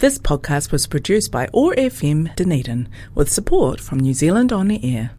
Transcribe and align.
This 0.00 0.18
podcast 0.18 0.72
was 0.72 0.86
produced 0.86 1.30
by 1.30 1.46
OAR 1.52 1.74
FM 1.74 2.34
Dunedin 2.34 2.88
with 3.14 3.30
support 3.30 3.80
from 3.80 4.00
New 4.00 4.14
Zealand 4.14 4.50
On 4.50 4.66
the 4.66 4.80
Air. 4.82 5.10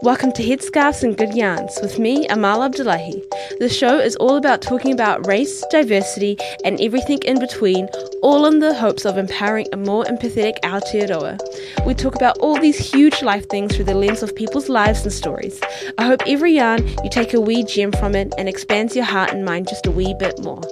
Welcome 0.00 0.32
to 0.32 0.42
Headscarves 0.42 1.02
and 1.02 1.14
Good 1.14 1.34
Yarns 1.34 1.78
with 1.82 1.98
me, 1.98 2.26
Amal 2.28 2.62
Abdullahi. 2.62 3.22
The 3.58 3.68
show 3.68 3.98
is 3.98 4.16
all 4.16 4.36
about 4.36 4.62
talking 4.62 4.94
about 4.94 5.26
race, 5.26 5.62
diversity, 5.70 6.38
and 6.64 6.80
everything 6.80 7.18
in 7.26 7.38
between, 7.38 7.86
all 8.22 8.46
in 8.46 8.60
the 8.60 8.72
hopes 8.72 9.04
of 9.04 9.18
empowering 9.18 9.66
a 9.74 9.76
more 9.76 10.04
empathetic 10.04 10.58
Aotearoa. 10.64 11.38
We 11.84 11.92
talk 11.92 12.16
about 12.16 12.38
all 12.38 12.58
these 12.58 12.78
huge 12.78 13.20
life 13.20 13.46
things 13.50 13.76
through 13.76 13.84
the 13.84 13.94
lens 13.94 14.22
of 14.22 14.34
people's 14.34 14.70
lives 14.70 15.02
and 15.02 15.12
stories. 15.12 15.60
I 15.98 16.06
hope 16.06 16.22
every 16.26 16.54
yarn 16.54 16.88
you 17.04 17.10
take 17.10 17.34
a 17.34 17.40
wee 17.42 17.62
gem 17.62 17.92
from 17.92 18.14
it 18.14 18.32
and 18.38 18.48
expands 18.48 18.96
your 18.96 19.04
heart 19.04 19.32
and 19.32 19.44
mind 19.44 19.68
just 19.68 19.86
a 19.86 19.90
wee 19.90 20.14
bit 20.18 20.42
more. 20.42 20.62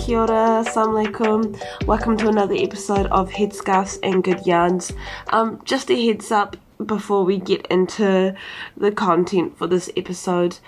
Kia 0.00 0.20
ora, 0.20 0.64
alaikum. 0.64 1.60
Welcome 1.86 2.16
to 2.16 2.28
another 2.28 2.54
episode 2.54 3.06
of 3.08 3.28
Headscarves 3.28 3.98
and 4.02 4.24
Good 4.24 4.46
Yarns. 4.46 4.92
Um, 5.28 5.60
just 5.64 5.90
a 5.90 6.06
heads 6.06 6.32
up, 6.32 6.56
before 6.84 7.22
we 7.24 7.38
get 7.38 7.66
into 7.66 8.34
the 8.78 8.92
content 8.92 9.58
for 9.58 9.66
this 9.66 9.90
episode, 9.98 10.58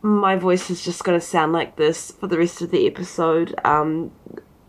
my 0.00 0.36
voice 0.36 0.70
is 0.70 0.82
just 0.82 1.04
going 1.04 1.20
to 1.20 1.24
sound 1.24 1.52
like 1.52 1.76
this 1.76 2.12
for 2.12 2.26
the 2.26 2.38
rest 2.38 2.62
of 2.62 2.70
the 2.70 2.86
episode. 2.86 3.54
Um, 3.62 4.10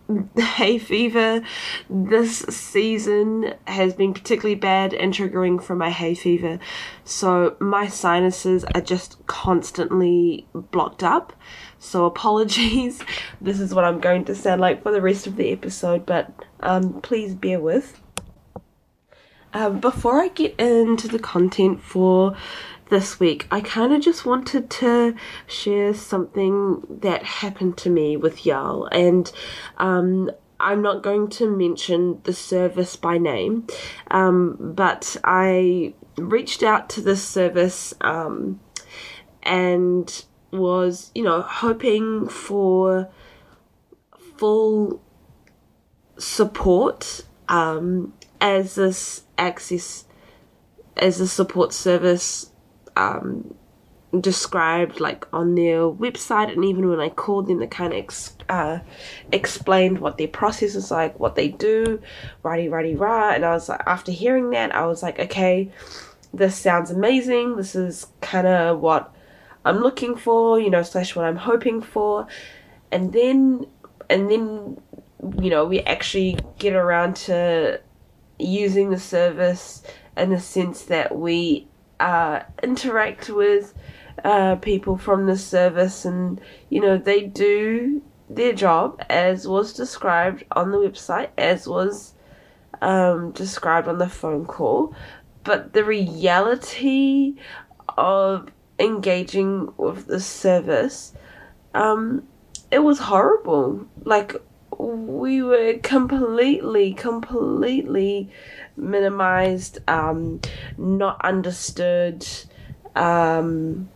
hay 0.37 0.77
fever 0.77 1.41
this 1.89 2.39
season 2.39 3.53
has 3.65 3.93
been 3.93 4.13
particularly 4.13 4.55
bad 4.55 4.93
and 4.93 5.13
triggering 5.13 5.63
for 5.63 5.75
my 5.75 5.89
hay 5.89 6.13
fever. 6.13 6.59
So 7.05 7.55
my 7.59 7.87
sinuses 7.87 8.65
are 8.75 8.81
just 8.81 9.25
constantly 9.27 10.45
blocked 10.53 11.03
up. 11.03 11.33
So 11.83 12.05
apologies. 12.05 13.01
This 13.41 13.59
is 13.59 13.73
what 13.73 13.83
I'm 13.83 13.99
going 13.99 14.23
to 14.25 14.35
sound 14.35 14.61
like 14.61 14.83
for 14.83 14.91
the 14.91 15.01
rest 15.01 15.27
of 15.27 15.35
the 15.35 15.51
episode, 15.51 16.05
but 16.05 16.31
um, 16.61 17.01
please 17.01 17.35
bear 17.35 17.59
with. 17.59 18.01
Um, 19.53 19.81
before 19.81 20.21
I 20.21 20.29
get 20.29 20.57
into 20.57 21.09
the 21.09 21.19
content 21.19 21.81
for 21.81 22.37
this 22.89 23.19
week, 23.19 23.47
I 23.51 23.59
kind 23.59 23.93
of 23.93 24.01
just 24.01 24.25
wanted 24.25 24.69
to 24.69 25.13
share 25.45 25.93
something 25.93 26.83
that 27.01 27.23
happened 27.23 27.77
to 27.79 27.89
me 27.89 28.15
with 28.15 28.45
Y'all, 28.45 28.85
and 28.85 29.29
um, 29.77 30.31
I'm 30.61 30.81
not 30.81 31.03
going 31.03 31.27
to 31.31 31.49
mention 31.49 32.21
the 32.23 32.33
service 32.33 32.95
by 32.95 33.17
name, 33.17 33.67
um, 34.09 34.57
but 34.73 35.17
I 35.25 35.95
reached 36.17 36.63
out 36.63 36.89
to 36.91 37.01
this 37.01 37.21
service 37.21 37.93
um, 37.99 38.61
and 39.43 40.23
was, 40.53 41.11
you 41.15 41.23
know, 41.23 41.41
hoping 41.41 42.27
for 42.27 43.09
full 44.37 45.01
support 46.17 47.21
um, 47.49 48.13
as 48.39 48.75
this 48.75 49.23
access 49.37 50.05
as 50.95 51.19
a 51.19 51.27
support 51.27 51.73
service 51.73 52.51
um, 52.95 53.55
described 54.19 54.99
like 54.99 55.25
on 55.33 55.55
their 55.55 55.89
website 55.89 56.51
and 56.51 56.63
even 56.63 56.87
when 56.87 56.99
I 56.99 57.09
called 57.09 57.47
them 57.47 57.59
they 57.59 57.67
kind 57.67 57.93
of 57.93 57.99
ex- 57.99 58.37
uh, 58.47 58.79
explained 59.31 59.99
what 59.99 60.17
their 60.17 60.27
process 60.27 60.75
is 60.75 60.91
like 60.91 61.19
what 61.19 61.35
they 61.35 61.47
do 61.47 61.99
righty 62.43 62.69
righty 62.69 62.95
rah 62.95 63.31
and 63.31 63.43
I 63.43 63.53
was 63.53 63.69
like 63.69 63.81
after 63.87 64.11
hearing 64.11 64.51
that 64.51 64.75
I 64.75 64.85
was 64.85 65.01
like 65.01 65.19
okay 65.19 65.71
this 66.31 66.55
sounds 66.55 66.91
amazing 66.91 67.55
this 67.55 67.75
is 67.75 68.07
kind 68.21 68.45
of 68.45 68.79
what 68.79 69.12
I'm 69.65 69.79
looking 69.79 70.15
for 70.15 70.59
you 70.59 70.69
know 70.69 70.83
slash 70.83 71.15
what 71.15 71.25
I'm 71.25 71.37
hoping 71.37 71.81
for. 71.81 72.27
And 72.91 73.13
then 73.13 73.67
and 74.09 74.29
then 74.29 74.81
you 75.41 75.49
know 75.49 75.65
we 75.65 75.81
actually 75.81 76.37
get 76.59 76.73
around 76.73 77.15
to 77.15 77.81
using 78.39 78.89
the 78.89 78.99
service 78.99 79.83
in 80.17 80.29
the 80.29 80.39
sense 80.39 80.83
that 80.85 81.15
we 81.15 81.67
uh, 81.99 82.41
interact 82.61 83.29
with 83.29 83.73
uh, 84.23 84.55
people 84.57 84.97
from 84.97 85.25
the 85.25 85.37
service 85.37 86.05
and 86.05 86.39
you 86.69 86.81
know 86.81 86.97
they 86.97 87.21
do 87.21 88.01
their 88.29 88.53
job 88.53 89.01
as 89.09 89.47
was 89.47 89.73
described 89.73 90.43
on 90.51 90.71
the 90.71 90.77
website 90.77 91.29
as 91.37 91.67
was 91.67 92.13
um, 92.81 93.31
described 93.31 93.87
on 93.87 93.97
the 93.97 94.09
phone 94.09 94.45
call. 94.45 94.93
But 95.43 95.73
the 95.73 95.83
reality 95.83 97.35
of 97.97 98.49
engaging 98.83 99.73
with 99.77 100.07
the 100.07 100.19
service 100.19 101.13
um, 101.73 102.27
it 102.71 102.79
was 102.79 102.99
horrible 102.99 103.87
like 104.03 104.35
we 104.77 105.41
were 105.41 105.75
completely, 105.83 106.93
completely 106.93 108.29
minimized, 108.75 109.79
um, 109.87 110.41
not 110.77 111.23
understood. 111.23 112.25
Um, 112.95 113.89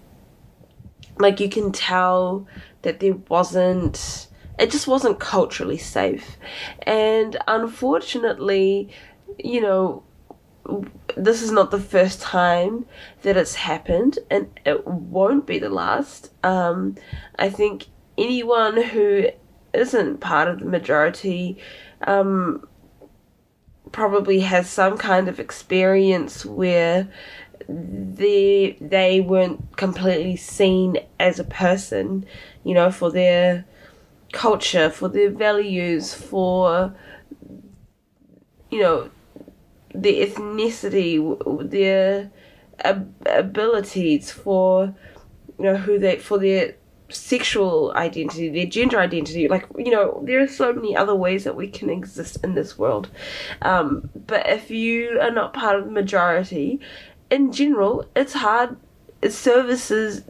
like 1.20 1.40
you 1.40 1.50
can 1.50 1.72
tell 1.72 2.48
that 2.84 3.00
there 3.00 3.16
wasn't, 3.28 4.28
it 4.60 4.72
just 4.72 4.88
wasn't 4.88 5.20
culturally 5.20 5.78
safe. 5.78 6.38
And 6.84 7.38
unfortunately, 7.48 8.90
you 9.40 9.62
know, 9.62 10.04
this 11.16 11.42
is 11.42 11.52
not 11.52 11.72
the 11.72 11.80
first 11.80 12.22
time 12.22 12.86
that 13.24 13.38
it's 13.38 13.56
happened, 13.56 14.20
and 14.30 14.48
it 14.66 14.86
won't 14.86 15.46
be 15.46 15.60
the 15.60 15.70
last. 15.70 16.32
Um, 16.44 16.96
I 17.38 17.50
think 17.50 17.86
anyone 18.18 18.82
who 18.82 19.30
isn't 19.74 20.20
part 20.20 20.48
of 20.48 20.60
the 20.60 20.66
majority 20.66 21.58
um, 22.06 22.68
probably 23.92 24.42
has 24.42 24.70
some 24.70 24.98
kind 24.98 25.28
of 25.28 25.40
experience 25.40 26.46
where 26.46 27.08
they 27.68 28.78
they 28.80 29.20
weren't 29.22 29.76
completely 29.78 30.36
seen 30.36 30.98
as 31.20 31.40
a 31.40 31.44
person, 31.44 32.26
you 32.64 32.74
know, 32.74 32.92
for 32.92 33.12
their 33.12 33.66
culture, 34.32 34.90
for 34.90 35.10
their 35.10 35.30
values, 35.30 36.14
for 36.14 36.94
you 38.70 38.82
know 38.82 39.10
their 40.02 40.28
ethnicity, 40.28 41.70
their 41.70 42.32
abilities, 43.26 44.32
for 44.32 44.94
you 45.58 45.66
know 45.66 45.78
who 45.78 45.98
they 46.00 46.18
for 46.18 46.38
their 46.38 46.76
sexual 47.10 47.94
identity, 47.96 48.50
their 48.50 48.66
gender 48.66 49.00
identity. 49.00 49.48
Like, 49.48 49.66
you 49.78 49.92
know, 49.92 50.22
there 50.26 50.42
are 50.42 50.48
so 50.48 50.74
many 50.74 50.96
other 50.96 51.16
ways 51.16 51.46
that 51.46 51.56
we 51.56 51.68
can 51.68 51.90
exist 51.90 52.38
in 52.44 52.54
this 52.54 52.78
world. 52.78 53.10
Um, 53.62 54.10
but 54.14 54.48
if 54.48 54.70
you 54.70 55.20
are 55.22 55.32
not 55.32 55.54
part 55.54 55.78
of 55.78 55.86
the 55.86 55.92
majority, 55.92 56.80
in 57.30 57.52
general, 57.52 58.06
it's 58.16 58.34
hard. 58.34 58.78
Services 59.28 60.24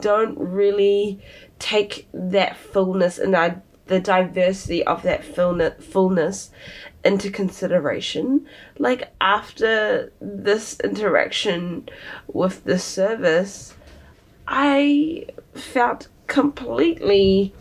don't 0.00 0.36
really 0.38 1.20
take 1.58 2.08
that 2.12 2.56
fullness 2.56 3.18
and 3.18 3.62
the 3.86 4.00
diversity 4.00 4.84
of 4.84 5.02
that 5.02 5.24
fullness 5.24 6.50
into 7.06 7.30
consideration. 7.30 8.46
Like, 8.78 9.12
after 9.20 10.12
this 10.20 10.78
interaction 10.80 11.88
with 12.26 12.64
the 12.64 12.78
service, 12.78 13.74
I 14.46 15.26
felt 15.54 16.08
completely 16.26 17.54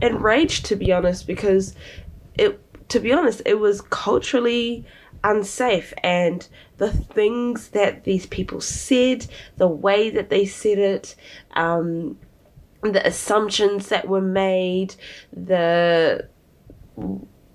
enraged 0.00 0.64
to 0.66 0.76
be 0.76 0.92
honest 0.92 1.26
because 1.26 1.74
it 2.34 2.60
to 2.88 3.00
be 3.00 3.12
honest 3.12 3.42
it 3.44 3.58
was 3.58 3.82
culturally 3.82 4.84
unsafe 5.24 5.92
and 6.02 6.48
the 6.78 6.90
things 6.90 7.68
that 7.70 8.04
these 8.04 8.24
people 8.26 8.60
said 8.60 9.26
the 9.56 9.68
way 9.68 10.08
that 10.08 10.30
they 10.30 10.46
said 10.46 10.78
it 10.78 11.16
um, 11.54 12.16
the 12.82 13.04
assumptions 13.06 13.88
that 13.88 14.08
were 14.08 14.22
made 14.22 14.94
the 15.32 16.26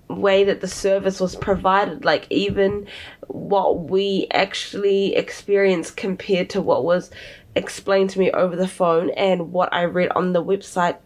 way 0.08 0.44
that 0.44 0.60
the 0.60 0.68
service 0.68 1.18
was 1.18 1.34
provided 1.36 2.04
like 2.04 2.26
even 2.30 2.86
what 3.28 3.88
we 3.88 4.26
actually 4.30 5.14
experienced 5.14 5.96
compared 5.96 6.50
to 6.50 6.60
what 6.60 6.84
was 6.84 7.10
explained 7.54 8.10
to 8.10 8.18
me 8.18 8.30
over 8.32 8.56
the 8.56 8.68
phone 8.68 9.10
and 9.10 9.52
what 9.52 9.72
I 9.72 9.84
read 9.84 10.10
on 10.14 10.32
the 10.32 10.44
website 10.44 10.98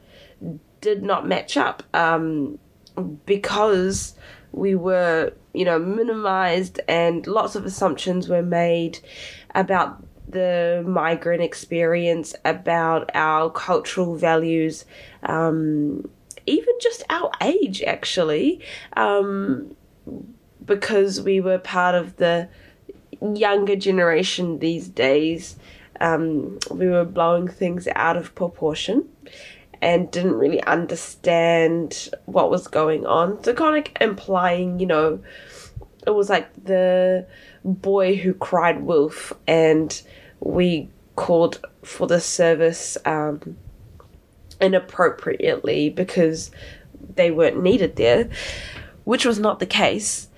did 0.80 1.02
not 1.02 1.26
match 1.26 1.56
up 1.56 1.82
um, 1.94 2.58
because 3.26 4.14
we 4.52 4.74
were, 4.74 5.32
you 5.52 5.64
know, 5.64 5.78
minimized 5.78 6.80
and 6.88 7.26
lots 7.26 7.54
of 7.54 7.64
assumptions 7.64 8.28
were 8.28 8.42
made 8.42 8.98
about 9.54 10.02
the 10.28 10.84
migrant 10.86 11.42
experience, 11.42 12.34
about 12.44 13.10
our 13.14 13.50
cultural 13.50 14.16
values, 14.16 14.84
um, 15.22 16.08
even 16.48 16.74
just 16.80 17.02
our 17.10 17.30
age, 17.40 17.82
actually, 17.82 18.60
um, 18.96 19.76
because 20.64 21.20
we 21.20 21.40
were 21.40 21.58
part 21.58 21.94
of 21.94 22.16
the 22.16 22.48
younger 23.20 23.76
generation 23.76 24.58
these 24.58 24.88
days 24.88 25.56
um, 26.00 26.58
we 26.70 26.86
were 26.86 27.04
blowing 27.04 27.48
things 27.48 27.88
out 27.94 28.16
of 28.16 28.34
proportion. 28.34 29.08
and 29.80 30.10
didn't 30.10 30.34
really 30.34 30.62
understand 30.64 32.10
what 32.26 32.50
was 32.50 32.66
going 32.66 33.06
on. 33.06 33.42
So 33.44 33.54
kind 33.54 33.86
of 33.86 33.92
implying, 34.00 34.80
you 34.80 34.86
know, 34.86 35.20
it 36.06 36.10
was 36.10 36.28
like 36.28 36.48
the 36.64 37.26
boy 37.64 38.16
who 38.16 38.34
cried 38.34 38.82
wolf, 38.82 39.32
and 39.46 40.00
we 40.40 40.88
called 41.16 41.60
for 41.82 42.06
the 42.06 42.20
service 42.20 42.96
um, 43.04 43.56
inappropriately 44.60 45.90
because 45.90 46.50
they 47.14 47.30
weren't 47.30 47.62
needed 47.62 47.96
there, 47.96 48.28
which 49.04 49.24
was 49.24 49.38
not 49.38 49.58
the 49.58 49.66
case. 49.66 50.28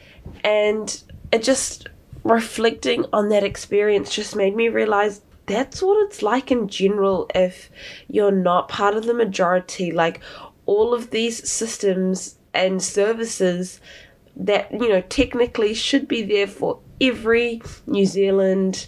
And 0.44 1.02
it 1.32 1.43
just 1.43 1.88
reflecting 2.25 3.05
on 3.12 3.28
that 3.31 3.44
experience 3.44 4.14
just 4.14 4.37
made 4.37 4.55
me 4.55 4.69
realize 4.69 5.22
that's 5.46 5.82
what 5.82 6.05
it's 6.06 6.22
like 6.22 6.50
in 6.50 6.69
general 6.69 7.28
if 7.34 7.70
you're 8.08 8.31
not 8.31 8.69
part 8.69 8.94
of 8.94 9.06
the 9.06 9.14
majority. 9.14 9.90
Like 9.90 10.20
all 10.67 10.94
of 10.94 11.11
these 11.11 11.50
systems 11.50 12.37
and 12.55 12.82
services 12.82 13.81
that, 14.37 14.70
you 14.72 14.88
know, 14.88 15.00
technically 15.02 15.75
should 15.75 16.06
be 16.06 16.22
there 16.22 16.46
for 16.46 16.78
every 17.00 17.62
New 17.87 18.06
Zealand 18.06 18.87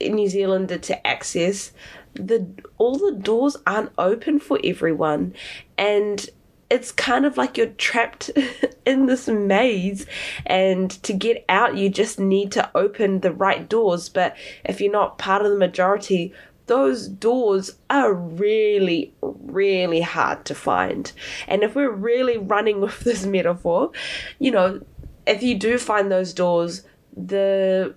New 0.00 0.28
Zealander 0.28 0.78
to 0.78 1.06
access, 1.06 1.72
the 2.14 2.46
all 2.78 2.98
the 2.98 3.18
doors 3.18 3.56
aren't 3.66 3.92
open 3.98 4.38
for 4.38 4.58
everyone 4.62 5.34
and 5.78 6.28
it's 6.72 6.90
kind 6.90 7.26
of 7.26 7.36
like 7.36 7.58
you're 7.58 7.66
trapped 7.66 8.30
in 8.86 9.04
this 9.04 9.28
maze 9.28 10.06
and 10.46 10.90
to 11.02 11.12
get 11.12 11.44
out 11.48 11.76
you 11.76 11.90
just 11.90 12.18
need 12.18 12.50
to 12.52 12.70
open 12.74 13.20
the 13.20 13.30
right 13.30 13.68
doors. 13.68 14.08
But 14.08 14.34
if 14.64 14.80
you're 14.80 14.90
not 14.90 15.18
part 15.18 15.44
of 15.44 15.52
the 15.52 15.58
majority 15.58 16.32
those 16.66 17.08
doors 17.08 17.72
are 17.90 18.14
really 18.14 19.12
really 19.20 20.00
hard 20.00 20.46
to 20.46 20.54
find. 20.54 21.12
And 21.46 21.62
if 21.62 21.74
we're 21.74 21.90
really 21.90 22.38
running 22.38 22.80
with 22.84 23.00
this 23.00 23.26
metaphor 23.26 23.90
you 24.38 24.50
know 24.50 24.80
if 25.26 25.42
you 25.42 25.58
do 25.58 25.76
find 25.76 26.10
those 26.10 26.32
doors 26.32 26.82
the 27.14 27.94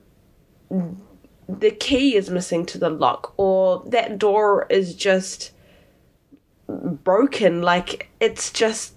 the 1.48 1.72
key 1.72 2.16
is 2.16 2.30
missing 2.30 2.66
to 2.66 2.78
the 2.78 2.90
lock 2.90 3.34
or 3.38 3.84
that 3.88 4.18
door 4.18 4.66
is 4.70 4.96
just 4.96 5.52
broken 6.68 7.62
like 7.62 8.10
it's 8.20 8.52
just 8.52 8.94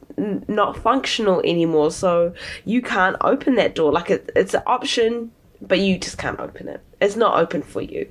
not 0.49 0.77
functional 0.77 1.41
anymore. 1.43 1.91
So 1.91 2.33
you 2.65 2.83
can't 2.83 3.17
open 3.21 3.55
that 3.57 3.75
door. 3.75 3.93
Like 3.93 4.11
it, 4.11 4.31
it's 4.35 4.55
an 4.55 4.63
option 4.67 5.31
but 5.61 5.81
you 5.81 5.99
just 5.99 6.19
can't 6.19 6.39
open 6.39 6.69
it. 6.69 6.81
It's 7.01 7.17
not 7.17 7.39
open 7.39 7.63
for 7.63 7.83
you. 7.83 8.11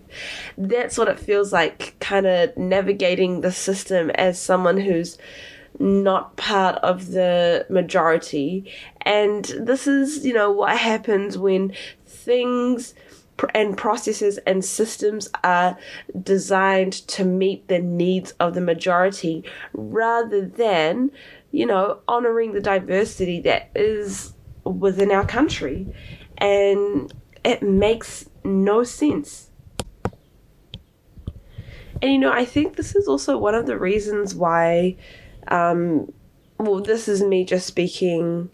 That's 0.57 0.97
what 0.97 1.07
it 1.07 1.19
feels 1.19 1.53
like 1.53 1.95
kind 1.99 2.25
of 2.25 2.55
navigating 2.57 3.39
the 3.39 3.51
system 3.51 4.09
as 4.11 4.39
someone 4.39 4.77
who's 4.77 5.17
not 5.79 6.35
part 6.35 6.75
of 6.77 7.11
the 7.11 7.65
majority. 7.69 8.71
And 9.01 9.45
this 9.45 9.87
is 9.87 10.25
you 10.25 10.33
know 10.33 10.51
what 10.51 10.77
happens 10.77 11.37
when 11.37 11.73
things 12.05 12.93
and 13.53 13.77
processes 13.77 14.37
and 14.39 14.63
systems 14.63 15.29
are 15.43 15.77
designed 16.23 16.93
to 16.93 17.23
meet 17.23 17.67
the 17.67 17.79
needs 17.79 18.31
of 18.39 18.53
the 18.53 18.61
majority 18.61 19.43
rather 19.73 20.45
than, 20.45 21.11
you 21.51 21.65
know, 21.65 21.99
honoring 22.07 22.53
the 22.53 22.61
diversity 22.61 23.39
that 23.41 23.69
is 23.75 24.33
within 24.63 25.11
our 25.11 25.25
country. 25.25 25.93
And 26.37 27.13
it 27.43 27.61
makes 27.61 28.29
no 28.43 28.83
sense. 28.83 29.49
And 32.01 32.11
you 32.11 32.19
know, 32.19 32.31
I 32.31 32.45
think 32.45 32.75
this 32.75 32.95
is 32.95 33.07
also 33.07 33.37
one 33.37 33.55
of 33.55 33.65
the 33.65 33.77
reasons 33.77 34.35
why, 34.35 34.97
um, 35.47 36.11
well, 36.59 36.79
this 36.79 37.07
is 37.07 37.23
me 37.23 37.43
just 37.43 37.65
speaking 37.65 38.49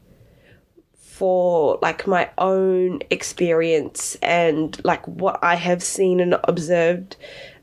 for 1.13 1.77
like 1.83 2.07
my 2.07 2.27
own 2.39 2.99
experience 3.11 4.17
and 4.23 4.83
like 4.83 5.07
what 5.07 5.37
I 5.43 5.53
have 5.53 5.83
seen 5.83 6.19
and 6.19 6.35
observed 6.45 7.17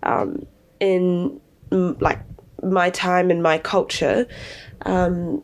um, 0.05 0.47
in 0.79 1.41
like 1.73 2.21
my 2.63 2.91
time 2.91 3.29
in 3.29 3.43
my 3.43 3.59
culture. 3.59 4.29
Um, 4.83 5.43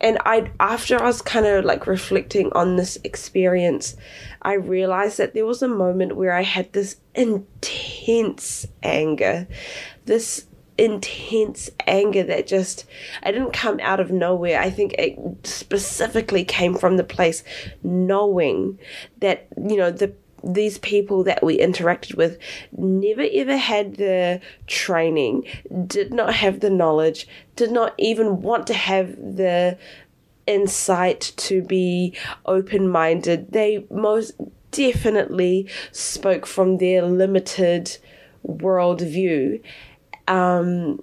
and 0.00 0.16
I, 0.24 0.50
after 0.60 0.98
I 0.98 1.04
was 1.04 1.20
kind 1.20 1.44
of 1.44 1.66
like 1.66 1.86
reflecting 1.86 2.50
on 2.54 2.76
this 2.76 2.96
experience, 3.04 3.96
I 4.40 4.54
realized 4.54 5.18
that 5.18 5.34
there 5.34 5.44
was 5.44 5.60
a 5.60 5.68
moment 5.68 6.16
where 6.16 6.32
I 6.32 6.42
had 6.42 6.72
this 6.72 6.96
intense 7.14 8.66
anger, 8.82 9.46
this 10.06 10.46
intense 10.78 11.70
anger 11.86 12.22
that 12.24 12.46
just 12.46 12.84
I 13.22 13.32
didn't 13.32 13.52
come 13.52 13.80
out 13.80 14.00
of 14.00 14.10
nowhere. 14.10 14.60
I 14.60 14.70
think 14.70 14.94
it 14.94 15.18
specifically 15.46 16.44
came 16.44 16.74
from 16.74 16.96
the 16.96 17.04
place 17.04 17.42
knowing 17.82 18.78
that 19.20 19.46
you 19.56 19.76
know 19.76 19.90
the 19.90 20.12
these 20.44 20.78
people 20.78 21.24
that 21.24 21.42
we 21.42 21.58
interacted 21.58 22.14
with 22.14 22.38
never 22.76 23.26
ever 23.32 23.56
had 23.56 23.96
the 23.96 24.40
training, 24.66 25.44
did 25.86 26.12
not 26.12 26.34
have 26.34 26.60
the 26.60 26.70
knowledge, 26.70 27.26
did 27.56 27.72
not 27.72 27.94
even 27.98 28.42
want 28.42 28.66
to 28.68 28.74
have 28.74 29.16
the 29.16 29.76
insight 30.46 31.32
to 31.36 31.62
be 31.62 32.16
open 32.44 32.88
minded. 32.88 33.52
They 33.52 33.86
most 33.90 34.32
definitely 34.70 35.68
spoke 35.90 36.46
from 36.46 36.78
their 36.78 37.02
limited 37.02 37.98
worldview 38.46 39.60
um, 40.28 41.02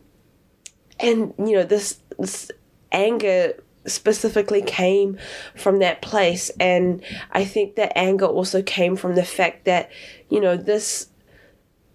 and 0.99 1.33
you 1.37 1.55
know 1.55 1.63
this, 1.63 1.99
this 2.19 2.51
anger 2.91 3.53
specifically 3.85 4.61
came 4.61 5.17
from 5.55 5.79
that 5.79 6.01
place. 6.01 6.49
And 6.59 7.03
i 7.31 7.43
think 7.43 7.75
that 7.75 7.97
anger 7.97 8.25
also 8.25 8.61
came 8.61 8.95
from 8.95 9.15
the 9.15 9.25
fact 9.25 9.65
that 9.65 9.89
you 10.29 10.39
know 10.39 10.57
this 10.57 11.07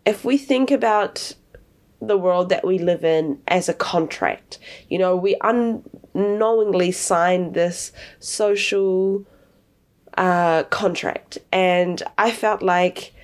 if 0.05 0.25
we 0.25 0.39
think 0.39 0.71
about 0.71 1.35
the 2.01 2.17
world 2.17 2.49
that 2.51 2.65
we 2.65 2.79
live 2.79 3.05
in 3.05 3.41
as 3.49 3.69
a 3.69 3.75
contract 3.75 4.59
you 4.89 4.99
know 4.99 5.17
we 5.17 5.37
unknowingly 5.43 6.93
signed 6.93 7.55
this 7.55 7.91
social 8.21 9.27
uh, 10.19 10.65
contract. 10.65 11.39
And 11.53 12.03
i 12.19 12.31
felt 12.31 12.61
like 12.63 13.15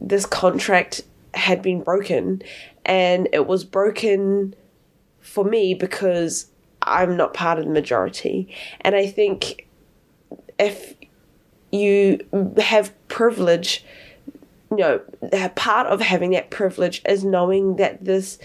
this 0.00 0.26
contract 0.26 1.02
had 1.36 1.62
been 1.62 1.82
broken 1.82 2.42
and 2.84 3.28
it 3.32 3.46
was 3.46 3.64
broken 3.64 4.54
for 5.20 5.44
me 5.44 5.74
because 5.74 6.46
I'm 6.82 7.16
not 7.16 7.34
part 7.34 7.58
of 7.58 7.64
the 7.64 7.70
majority. 7.70 8.54
And 8.80 8.94
I 8.94 9.06
think 9.06 9.66
if 10.58 10.94
you 11.72 12.20
have 12.58 12.92
privilege, 13.08 13.84
you 14.70 14.78
know, 14.78 15.00
part 15.56 15.88
of 15.88 16.00
having 16.00 16.30
that 16.30 16.50
privilege 16.50 17.02
is 17.06 17.24
knowing 17.24 17.76
that 17.76 18.04
this 18.04 18.38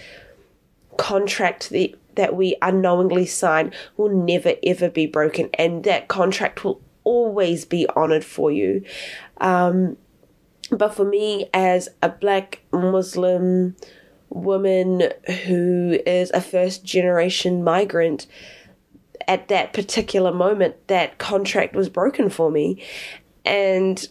contract 0.98 1.70
that 1.70 1.94
that 2.14 2.36
we 2.36 2.54
unknowingly 2.60 3.24
sign 3.24 3.72
will 3.96 4.10
never 4.10 4.54
ever 4.62 4.90
be 4.90 5.06
broken, 5.06 5.48
and 5.54 5.84
that 5.84 6.08
contract 6.08 6.64
will 6.64 6.80
always 7.04 7.64
be 7.64 7.86
honored 7.96 8.24
for 8.24 8.50
you. 8.50 8.84
Um, 9.40 9.96
but 10.72 10.94
for 10.94 11.04
me, 11.04 11.48
as 11.52 11.88
a 12.02 12.08
black 12.08 12.62
Muslim 12.72 13.76
woman 14.30 15.02
who 15.44 15.98
is 16.06 16.30
a 16.32 16.40
first 16.40 16.84
generation 16.84 17.62
migrant, 17.62 18.26
at 19.28 19.48
that 19.48 19.72
particular 19.72 20.32
moment, 20.32 20.88
that 20.88 21.18
contract 21.18 21.74
was 21.74 21.88
broken 21.88 22.30
for 22.30 22.50
me. 22.50 22.82
And 23.44 24.06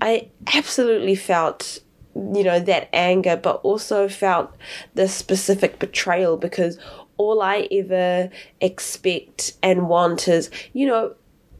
I 0.00 0.30
absolutely 0.54 1.14
felt, 1.14 1.80
you 2.14 2.44
know, 2.44 2.60
that 2.60 2.88
anger, 2.92 3.36
but 3.36 3.56
also 3.62 4.08
felt 4.08 4.54
the 4.94 5.08
specific 5.08 5.78
betrayal 5.78 6.36
because 6.36 6.78
all 7.16 7.42
I 7.42 7.68
ever 7.70 8.30
expect 8.60 9.52
and 9.62 9.88
want 9.88 10.26
is, 10.26 10.50
you 10.72 10.86
know, 10.86 11.14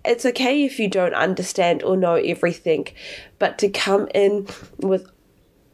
it's 0.04 0.24
okay 0.26 0.64
if 0.64 0.78
you 0.78 0.88
don't 0.88 1.14
understand 1.14 1.82
or 1.82 1.96
know 1.96 2.14
everything, 2.14 2.88
but 3.38 3.58
to 3.58 3.68
come 3.68 4.08
in 4.14 4.46
with 4.78 5.10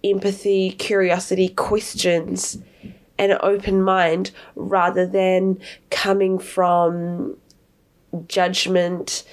empathy, 0.03 0.71
curiosity, 0.71 1.49
questions, 1.49 2.59
and 3.19 3.33
an 3.33 3.39
open 3.43 3.83
mind 3.83 4.31
rather 4.55 5.07
than 5.07 5.59
coming 5.91 6.39
from 6.39 7.37
judgment, 8.27 9.25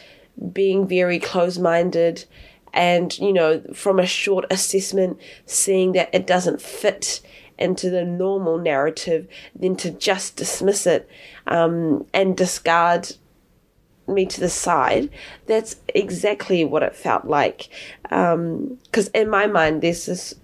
being 0.51 0.87
very 0.87 1.19
close 1.19 1.57
minded, 1.57 2.25
and, 2.73 3.17
you 3.19 3.33
know, 3.33 3.61
from 3.73 3.99
a 3.99 4.05
short 4.05 4.45
assessment, 4.49 5.19
seeing 5.45 5.91
that 5.91 6.09
it 6.13 6.25
doesn't 6.25 6.61
fit 6.61 7.21
into 7.59 7.89
the 7.89 8.03
normal 8.03 8.57
narrative, 8.57 9.27
then 9.55 9.75
to 9.75 9.91
just 9.91 10.35
dismiss 10.35 10.87
it 10.87 11.07
um, 11.45 12.05
and 12.13 12.35
discard 12.35 13.15
me 14.07 14.25
to 14.25 14.39
the 14.39 14.49
side. 14.49 15.09
That's 15.45 15.77
exactly 15.89 16.65
what 16.65 16.83
it 16.83 16.95
felt 16.95 17.25
like. 17.25 17.69
Because 18.03 18.33
um, 18.33 19.13
in 19.13 19.29
my 19.29 19.47
mind, 19.47 19.81
this 19.81 20.43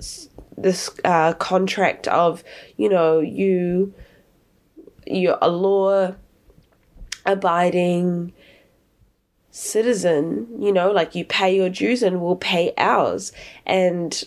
this 0.58 0.90
uh, 1.06 1.34
contract 1.34 2.08
of 2.08 2.44
you 2.78 2.90
know 2.90 3.20
you 3.20 3.94
you're 5.06 5.38
a 5.42 5.50
law 5.50 6.16
abiding 7.26 8.34
citizen, 9.52 10.48
you 10.60 10.72
know, 10.72 10.92
like 10.92 11.16
you 11.16 11.26
pay 11.26 11.56
your 11.56 11.70
dues 11.70 12.04
and 12.04 12.22
we'll 12.22 12.36
pay 12.36 12.74
ours. 12.78 13.32
And, 13.66 14.24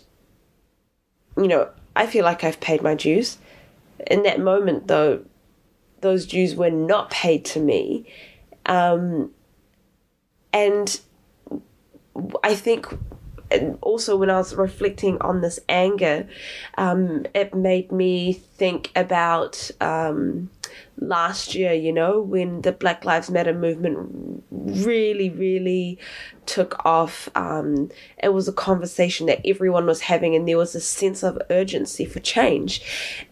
you 1.36 1.48
know, 1.48 1.70
I 1.96 2.06
feel 2.06 2.24
like 2.24 2.44
I've 2.44 2.60
paid 2.60 2.82
my 2.82 2.94
dues. 2.94 3.38
In 4.08 4.24
that 4.24 4.40
moment, 4.40 4.88
though, 4.88 5.24
those 6.00 6.26
dues 6.26 6.54
were 6.54 6.70
not 6.70 7.10
paid 7.10 7.44
to 7.46 7.60
me. 7.60 8.06
Um, 8.66 9.30
and 10.52 11.00
I 12.42 12.54
think 12.54 12.86
also 13.80 14.16
when 14.16 14.30
I 14.30 14.38
was 14.38 14.54
reflecting 14.54 15.20
on 15.20 15.40
this 15.40 15.60
anger, 15.68 16.28
um, 16.78 17.26
it 17.34 17.54
made 17.54 17.92
me 17.92 18.32
think 18.32 18.90
about 18.96 19.70
um, 19.80 20.50
last 20.98 21.54
year, 21.54 21.72
you 21.72 21.92
know, 21.92 22.20
when 22.20 22.62
the 22.62 22.72
Black 22.72 23.04
Lives 23.04 23.30
Matter 23.30 23.52
movement 23.54 24.44
really, 24.50 25.30
really 25.30 25.98
took 26.46 26.84
off. 26.84 27.28
Um, 27.34 27.90
it 28.22 28.32
was 28.32 28.48
a 28.48 28.52
conversation 28.52 29.26
that 29.26 29.46
everyone 29.46 29.86
was 29.86 30.02
having, 30.02 30.34
and 30.34 30.48
there 30.48 30.58
was 30.58 30.74
a 30.74 30.80
sense 30.80 31.22
of 31.22 31.40
urgency 31.50 32.04
for 32.04 32.20
change. 32.20 32.82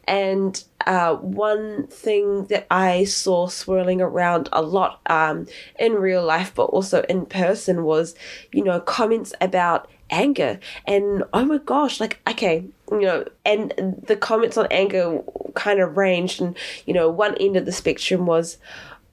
And 0.06 0.62
uh, 0.86 1.16
one 1.16 1.86
thing 1.88 2.44
that 2.46 2.66
I 2.70 3.04
saw 3.04 3.48
swirling 3.48 4.00
around 4.00 4.48
a 4.52 4.62
lot 4.62 5.00
um, 5.06 5.46
in 5.78 5.94
real 5.94 6.24
life, 6.24 6.52
but 6.54 6.64
also 6.64 7.02
in 7.02 7.26
person, 7.26 7.84
was, 7.84 8.14
you 8.52 8.64
know, 8.64 8.80
comments 8.80 9.32
about 9.40 9.88
anger. 10.10 10.58
And 10.86 11.24
oh 11.32 11.44
my 11.44 11.58
gosh 11.58 12.00
like 12.00 12.20
okay 12.28 12.64
you 12.90 13.00
know 13.02 13.24
and 13.44 13.72
the 14.06 14.16
comments 14.16 14.56
on 14.56 14.66
anger 14.70 15.22
kind 15.54 15.80
of 15.80 15.96
ranged 15.96 16.40
and 16.40 16.56
you 16.86 16.92
know 16.92 17.08
one 17.08 17.36
end 17.36 17.56
of 17.56 17.64
the 17.64 17.72
spectrum 17.72 18.26
was 18.26 18.58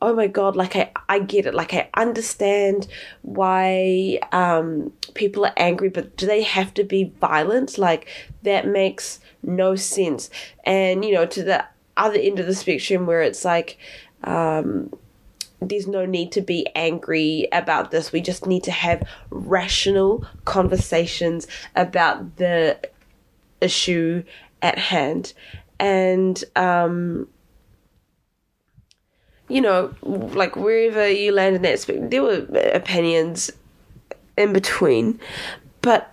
oh 0.02 0.16
my 0.16 0.28
god 0.28 0.56
like 0.56 0.76
i 0.76 0.92
i 1.10 1.20
get 1.20 1.46
it. 1.46 1.54
Like 1.54 1.74
i 1.74 1.90
understand 1.96 2.88
why 3.22 4.20
um 4.32 4.92
people 5.14 5.46
are 5.46 5.54
angry 5.58 5.90
but 5.90 6.18
do 6.18 6.26
they 6.26 6.44
have 6.44 6.74
to 6.76 6.84
be 6.84 7.14
violent? 7.20 7.78
Like 7.78 8.08
that 8.44 8.68
makes 8.68 9.20
no 9.44 9.76
sense 9.76 10.30
and 10.64 11.06
you 11.06 11.14
know 11.14 11.26
to 11.26 11.44
the 11.44 11.64
other 11.96 12.20
end 12.20 12.40
of 12.40 12.46
the 12.46 12.56
spectrum 12.56 13.06
where 13.06 13.22
it's 13.22 13.46
like 13.46 13.78
um 14.24 14.90
there's 15.60 15.88
no 15.88 16.06
need 16.06 16.32
to 16.34 16.42
be 16.42 16.68
angry 16.76 17.48
about 17.52 17.92
this. 17.92 18.12
We 18.12 18.22
just 18.22 18.46
need 18.46 18.64
to 18.64 18.72
have 18.72 19.02
rational 19.30 20.26
conversations 20.46 21.48
about 21.76 22.38
the 22.38 22.80
issue 23.60 24.24
at 24.62 24.78
hand. 24.78 25.34
And, 25.80 26.44
um, 26.56 27.28
you 29.48 29.62
know, 29.62 29.94
like 30.04 30.56
wherever 30.56 31.10
you 31.10 31.32
land 31.32 31.56
in 31.56 31.62
that 31.64 31.80
space, 31.80 32.00
there 32.02 32.22
were 32.22 32.46
opinions 32.74 33.50
in 34.36 34.54
between. 34.54 35.20
But 35.82 36.12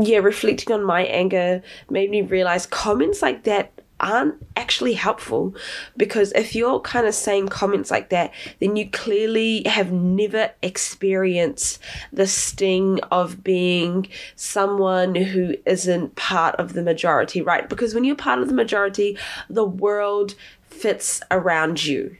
yeah, 0.00 0.18
reflecting 0.18 0.72
on 0.72 0.84
my 0.84 1.02
anger 1.02 1.62
made 1.88 2.10
me 2.10 2.22
realize 2.22 2.66
comments 2.66 3.22
like 3.22 3.44
that 3.44 3.72
aren't 4.00 4.34
actually 4.56 4.94
helpful 4.94 5.54
because 5.96 6.32
if 6.32 6.54
you're 6.54 6.80
kind 6.80 7.06
of 7.06 7.14
saying 7.14 7.48
comments 7.48 7.90
like 7.90 8.08
that, 8.10 8.32
then 8.58 8.76
you 8.76 8.88
clearly 8.90 9.62
have 9.66 9.92
never 9.92 10.50
experienced 10.62 11.78
the 12.12 12.26
sting 12.26 12.98
of 13.10 13.44
being 13.44 14.06
someone 14.36 15.14
who 15.14 15.54
isn't 15.66 16.16
part 16.16 16.54
of 16.56 16.72
the 16.72 16.82
majority, 16.82 17.42
right? 17.42 17.68
Because 17.68 17.94
when 17.94 18.04
you're 18.04 18.16
part 18.16 18.40
of 18.40 18.48
the 18.48 18.54
majority, 18.54 19.18
the 19.48 19.64
world 19.64 20.34
fits 20.62 21.20
around 21.30 21.84
you. 21.84 22.16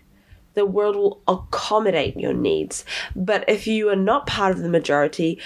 The 0.54 0.66
world 0.66 0.96
will 0.96 1.22
accommodate 1.28 2.18
your 2.18 2.34
needs. 2.34 2.84
But 3.14 3.48
if 3.48 3.66
you 3.66 3.88
are 3.88 3.96
not 3.96 4.26
part 4.26 4.52
of 4.52 4.58
the 4.58 4.68
majority, 4.68 5.38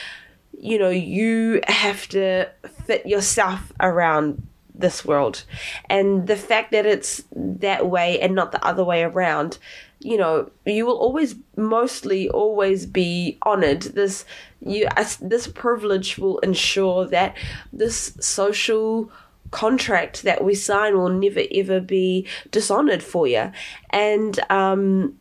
you 0.59 0.79
know, 0.79 0.91
you 0.91 1.61
have 1.67 2.09
to 2.09 2.49
fit 2.85 3.07
yourself 3.07 3.73
around 3.81 4.47
this 4.75 5.05
world. 5.05 5.45
And 5.89 6.27
the 6.27 6.37
fact 6.37 6.73
that 6.73 6.85
it's 6.87 7.25
that 7.33 7.89
way 7.89 8.21
and 8.21 8.35
not 8.35 8.53
the 8.53 8.65
other 8.65 8.85
way 8.85 9.03
around, 9.03 9.59
you 10.01 10.17
know, 10.17 10.51
you 10.67 10.85
will 10.85 10.99
always 10.99 11.37
mostly 11.57 12.29
always 12.29 12.85
be 12.85 13.39
honored. 13.43 13.83
This 13.83 14.25
you 14.61 14.89
this 15.21 15.47
privilege 15.47 16.19
will 16.19 16.39
ensure 16.39 17.07
that 17.07 17.37
this 17.73 18.17
social 18.21 19.11
contract 19.51 20.25
that 20.25 20.43
we 20.43 20.55
sign 20.55 20.97
will 20.97 21.09
never 21.09 21.43
ever 21.55 21.81
be 21.81 22.27
dishonored 22.51 23.03
for 23.03 23.27
you. 23.27 23.53
And 23.91 24.39
um 24.51 25.19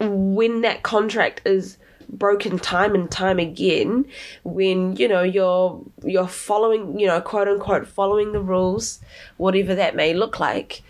when 0.00 0.62
that 0.62 0.82
contract 0.82 1.42
is 1.44 1.78
broken 2.12 2.58
time 2.58 2.94
and 2.94 3.10
time 3.10 3.38
again 3.38 4.04
when 4.44 4.94
you 4.96 5.08
know 5.08 5.22
you're 5.22 5.82
you're 6.04 6.28
following 6.28 6.98
you 7.00 7.06
know 7.06 7.20
quote 7.20 7.48
unquote 7.48 7.88
following 7.88 8.32
the 8.32 8.40
rules 8.40 9.00
whatever 9.38 9.74
that 9.74 9.96
may 9.96 10.14
look 10.14 10.38
like. 10.38 10.82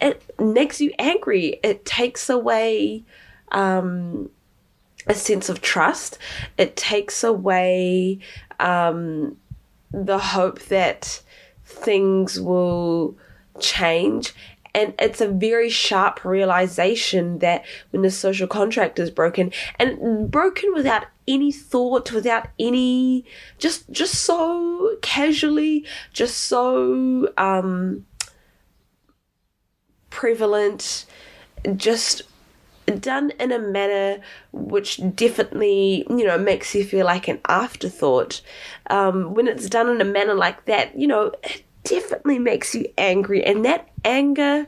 It 0.00 0.22
makes 0.38 0.80
you 0.80 0.92
angry. 0.98 1.60
It 1.62 1.84
takes 1.84 2.28
away 2.28 3.04
um, 3.52 4.28
a 5.06 5.14
sense 5.14 5.48
of 5.48 5.60
trust. 5.60 6.18
It 6.58 6.76
takes 6.76 7.24
away 7.24 8.18
um, 8.60 9.36
the 9.92 10.18
hope 10.18 10.60
that 10.62 11.22
things 11.64 12.40
will 12.40 13.16
change 13.60 14.34
and 14.74 14.92
it's 14.98 15.20
a 15.20 15.28
very 15.28 15.70
sharp 15.70 16.24
realization 16.24 17.38
that 17.38 17.64
when 17.90 18.02
the 18.02 18.10
social 18.10 18.46
contract 18.46 18.98
is 18.98 19.10
broken 19.10 19.52
and 19.78 20.30
broken 20.30 20.72
without 20.74 21.06
any 21.26 21.50
thought 21.52 22.12
without 22.12 22.48
any 22.58 23.24
just 23.58 23.90
just 23.90 24.14
so 24.14 24.96
casually 25.00 25.86
just 26.12 26.36
so 26.36 27.32
um 27.38 28.04
prevalent 30.10 31.06
just 31.76 32.22
done 33.00 33.32
in 33.40 33.50
a 33.50 33.58
manner 33.58 34.20
which 34.52 35.00
definitely 35.14 36.06
you 36.10 36.24
know 36.24 36.36
makes 36.38 36.74
you 36.74 36.84
feel 36.84 37.06
like 37.06 37.28
an 37.28 37.40
afterthought. 37.48 38.42
Um, 38.90 39.34
when 39.34 39.48
it's 39.48 39.68
done 39.68 39.88
in 39.88 40.00
a 40.00 40.04
manner 40.04 40.34
like 40.34 40.66
that 40.66 40.98
you 40.98 41.06
know 41.06 41.32
it 41.42 41.64
definitely 41.84 42.38
makes 42.38 42.74
you 42.74 42.86
angry 42.98 43.44
and 43.44 43.64
that 43.64 43.88
anger, 44.04 44.66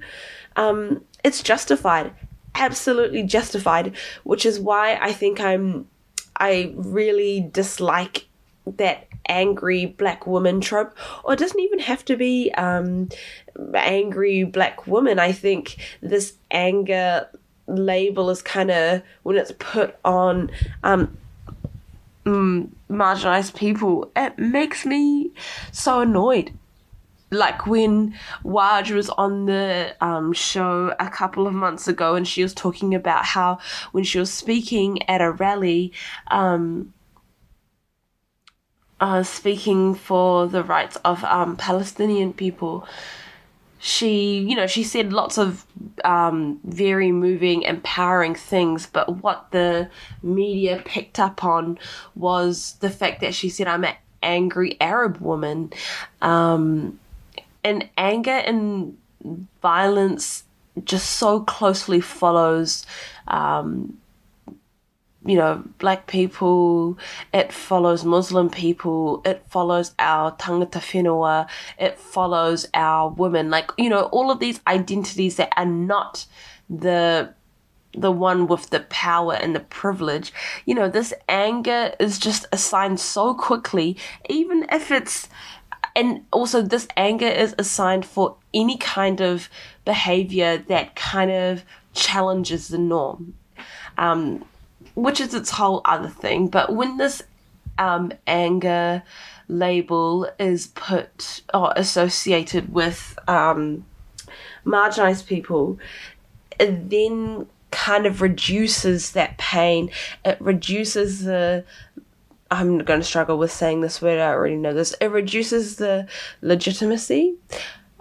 um, 0.57 1.05
it's 1.25 1.43
justified, 1.43 2.13
absolutely 2.55 3.23
justified, 3.23 3.97
which 4.25 4.47
is 4.47 4.61
why 4.61 4.97
I 5.01 5.13
think 5.13 5.41
I'm, 5.41 5.89
I 6.37 6.73
really 6.77 7.49
dislike 7.53 8.27
that 8.67 9.07
angry 9.29 9.87
black 9.87 10.27
woman 10.27 10.61
trope, 10.61 10.97
or 11.25 11.33
it 11.33 11.39
doesn't 11.39 11.61
even 11.61 11.79
have 11.81 12.05
to 12.05 12.17
be 12.17 12.53
um, 12.57 13.09
angry 13.75 14.45
black 14.45 14.87
woman. 14.87 15.19
I 15.19 15.33
think 15.33 15.77
this 16.01 16.35
anger 16.51 17.29
label 17.67 18.31
is 18.31 18.43
kind 18.43 18.71
of 18.71 19.03
when 19.23 19.37
it's 19.37 19.53
put 19.59 19.97
on 20.05 20.51
um, 20.83 21.17
mm, 22.25 22.69
marginalized 22.91 23.55
people, 23.55 24.11
it 24.15 24.39
makes 24.39 24.85
me 24.85 25.31
so 25.73 26.01
annoyed 26.01 26.53
like 27.31 27.67
when 27.67 28.15
Waj 28.45 28.93
was 28.93 29.11
on 29.11 29.47
the 29.47 29.97
um, 30.01 30.33
show 30.33 30.95
a 31.01 31.09
couple 31.09 31.47
of 31.47 31.55
months 31.55 31.89
ago 31.89 32.15
and 32.15 32.27
she 32.27 32.43
was 32.43 32.55
talking 32.55 32.95
about 32.95 33.25
how 33.25 33.59
when 33.93 34.05
she 34.05 34.19
was 34.19 34.33
speaking 34.33 35.09
at 35.09 35.21
a 35.21 35.33
rally, 35.33 35.93
um, 36.29 36.93
uh, 39.01 39.23
speaking 39.23 39.95
for 39.95 40.47
the 40.47 40.63
rights 40.63 40.97
of 41.05 41.23
um, 41.25 41.57
Palestinian 41.57 42.33
people, 42.33 42.87
she, 43.79 44.39
you 44.39 44.57
know, 44.57 44.67
she 44.67 44.83
said 44.83 45.13
lots 45.13 45.37
of 45.37 45.67
um, 46.05 46.61
very 46.65 47.13
moving, 47.13 47.63
empowering 47.63 48.35
things, 48.35 48.87
but 48.87 49.23
what 49.23 49.51
the 49.51 49.91
media 50.23 50.83
picked 50.85 51.21
up 51.21 51.45
on 51.45 51.79
was 52.15 52.77
the 52.81 52.91
fact 52.91 53.21
that 53.21 53.35
she 53.35 53.49
said, 53.49 53.67
I'm 53.67 53.85
an 53.85 53.95
angry 54.23 54.77
Arab 54.81 55.19
woman. 55.19 55.73
Um, 56.23 56.99
and 57.67 57.89
anger 57.99 58.31
and 58.31 58.97
violence 59.61 60.45
just 60.85 61.11
so 61.11 61.41
closely 61.41 62.01
follows 62.01 62.87
um, 63.27 63.99
you 65.25 65.37
know, 65.37 65.65
black 65.79 66.07
people, 66.07 66.97
it 67.35 67.53
follows 67.53 68.05
Muslim 68.05 68.49
people, 68.49 69.23
it 69.25 69.43
follows 69.49 69.93
our 69.99 70.31
tangata 70.37 70.79
whenua, 70.79 71.49
it 71.79 71.99
follows 71.99 72.69
our 72.75 73.11
women. 73.11 73.51
Like, 73.51 73.73
you 73.77 73.91
know, 73.91 74.03
all 74.05 74.31
of 74.31 74.39
these 74.39 74.61
identities 74.69 75.35
that 75.37 75.53
are 75.57 75.67
not 75.67 76.27
the 76.71 77.35
the 77.97 78.13
one 78.13 78.47
with 78.47 78.71
the 78.71 78.81
power 78.81 79.35
and 79.35 79.57
the 79.57 79.61
privilege. 79.61 80.33
You 80.67 80.75
know, 80.75 80.89
this 80.89 81.15
anger 81.29 81.95
is 81.99 82.19
just 82.19 82.47
assigned 82.53 83.01
so 83.01 83.35
quickly, 83.35 83.97
even 84.29 84.67
if 84.71 84.91
it's 84.91 85.29
and 85.97 86.27
also 86.31 86.61
this 86.61 86.87
anger 86.97 87.27
is 87.27 87.55
assigned 87.59 88.05
for 88.05 88.37
any 88.53 88.77
kind 88.77 89.21
of 89.23 89.49
behavior 89.87 90.59
that 90.59 90.95
kind 90.95 91.31
of 91.31 91.65
challenges 91.95 92.69
the 92.69 92.77
norm, 92.79 93.35
um, 93.97 94.45
which 94.95 95.21
is 95.21 95.33
its 95.33 95.51
whole 95.51 95.81
other 95.87 96.11
thing. 96.11 96.49
But 96.49 96.75
when 96.75 96.99
this 96.99 97.23
um, 97.79 98.13
anger 98.27 99.03
label 99.49 100.29
is 100.39 100.67
put 100.69 101.41
or 101.55 101.73
associated 101.77 102.75
with 102.75 103.19
um, 103.27 103.87
marginalized 104.67 105.27
people, 105.27 105.79
it 106.61 106.91
then 106.91 107.47
kind 107.71 108.05
of 108.05 108.21
reduces 108.21 109.13
that 109.13 109.39
pain. 109.39 109.91
It 110.27 110.37
reduces 110.41 111.25
the 111.25 111.65
I'm 112.51 112.79
going 112.79 113.01
to 113.01 113.07
struggle 113.07 113.39
with 113.39 113.53
saying 113.53 113.81
this 113.81 114.01
word. 114.01 114.19
I 114.19 114.29
already 114.31 114.57
know 114.57 114.73
this. 114.73 114.95
It 115.01 115.11
reduces 115.11 115.77
the 115.77 116.07
legitimacy 116.43 117.35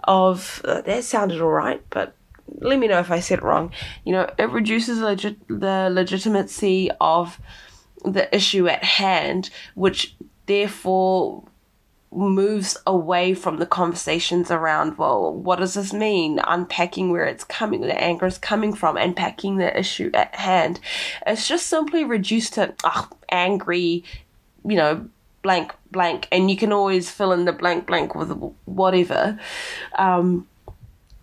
of 0.03 0.61
uh, 0.65 0.81
that 0.81 1.03
sounded 1.03 1.41
all 1.41 1.49
right, 1.49 1.81
but 1.89 2.15
let 2.59 2.77
me 2.77 2.87
know 2.87 2.99
if 2.99 3.11
I 3.11 3.19
said 3.19 3.39
it 3.39 3.43
wrong. 3.43 3.71
You 4.03 4.13
know, 4.13 4.29
it 4.37 4.49
reduces 4.51 4.99
the 4.99 5.89
legitimacy 5.91 6.91
of 7.01 7.39
the 8.03 8.33
issue 8.35 8.67
at 8.67 8.83
hand, 8.83 9.49
which 9.73 10.15
therefore 10.45 11.43
moves 12.11 12.77
away 12.87 13.33
from 13.33 13.57
the 13.57 13.65
conversations 13.65 14.49
around, 14.49 14.97
well, 14.97 15.33
what 15.33 15.59
does 15.59 15.73
this 15.73 15.91
mean? 15.91 16.39
Unpacking 16.47 17.11
where 17.11 17.25
it's 17.25 17.43
coming, 17.43 17.81
the 17.81 18.01
anger 18.01 18.25
is 18.25 18.37
coming 18.37 18.73
from, 18.73 18.95
unpacking 18.95 19.57
the 19.57 19.77
issue 19.77 20.09
at 20.13 20.33
hand. 20.35 20.79
It's 21.27 21.47
just 21.47 21.67
simply 21.67 22.05
reduced 22.05 22.53
to 22.53 22.73
ugh, 22.83 23.13
angry, 23.29 24.03
you 24.67 24.75
know, 24.75 25.07
blank, 25.41 25.73
blank, 25.91 26.27
and 26.31 26.49
you 26.49 26.57
can 26.57 26.73
always 26.73 27.11
fill 27.11 27.31
in 27.31 27.45
the 27.45 27.53
blank, 27.53 27.85
blank 27.87 28.15
with 28.15 28.31
whatever. 28.65 29.39
Um, 29.97 30.47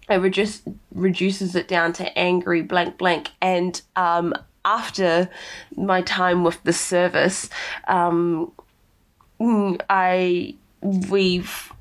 it 0.09 0.17
reduce, 0.17 0.63
reduces 0.95 1.55
it 1.55 1.69
down 1.69 1.93
to 1.95 2.19
angry, 2.19 2.63
blank, 2.63 2.99
blank, 2.99 3.31
and 3.41 3.81
um, 3.97 4.35
after 4.65 5.29
my 5.77 6.03
time 6.03 6.45
with 6.45 6.63
the 6.63 6.73
service, 6.73 7.49
um, 7.89 8.53
I 9.41 10.55
we've 10.81 11.72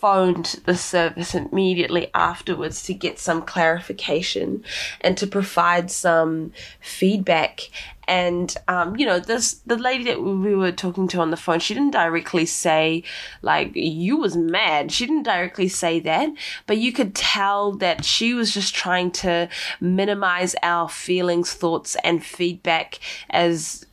phoned 0.00 0.60
the 0.64 0.76
service 0.76 1.34
immediately 1.34 2.10
afterwards 2.14 2.82
to 2.84 2.94
get 2.94 3.18
some 3.18 3.42
clarification 3.42 4.64
and 5.00 5.16
to 5.18 5.26
provide 5.26 5.90
some 5.90 6.52
feedback. 6.80 7.68
And 8.06 8.56
um, 8.68 8.96
you 8.96 9.04
know, 9.04 9.18
this 9.18 9.54
the 9.66 9.76
lady 9.76 10.04
that 10.04 10.22
we 10.22 10.54
were 10.54 10.72
talking 10.72 11.08
to 11.08 11.20
on 11.20 11.30
the 11.30 11.36
phone, 11.36 11.58
she 11.60 11.74
didn't 11.74 11.90
directly 11.90 12.46
say 12.46 13.02
like 13.42 13.72
you 13.74 14.16
was 14.16 14.36
mad. 14.36 14.92
She 14.92 15.04
didn't 15.06 15.24
directly 15.24 15.68
say 15.68 16.00
that, 16.00 16.30
but 16.66 16.78
you 16.78 16.92
could 16.92 17.14
tell 17.14 17.72
that 17.72 18.04
she 18.04 18.32
was 18.32 18.54
just 18.54 18.74
trying 18.74 19.10
to 19.10 19.48
minimize 19.80 20.54
our 20.62 20.88
feelings, 20.88 21.52
thoughts, 21.52 21.96
and 22.02 22.24
feedback 22.24 22.98
as 23.30 23.84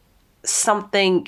something 0.43 1.27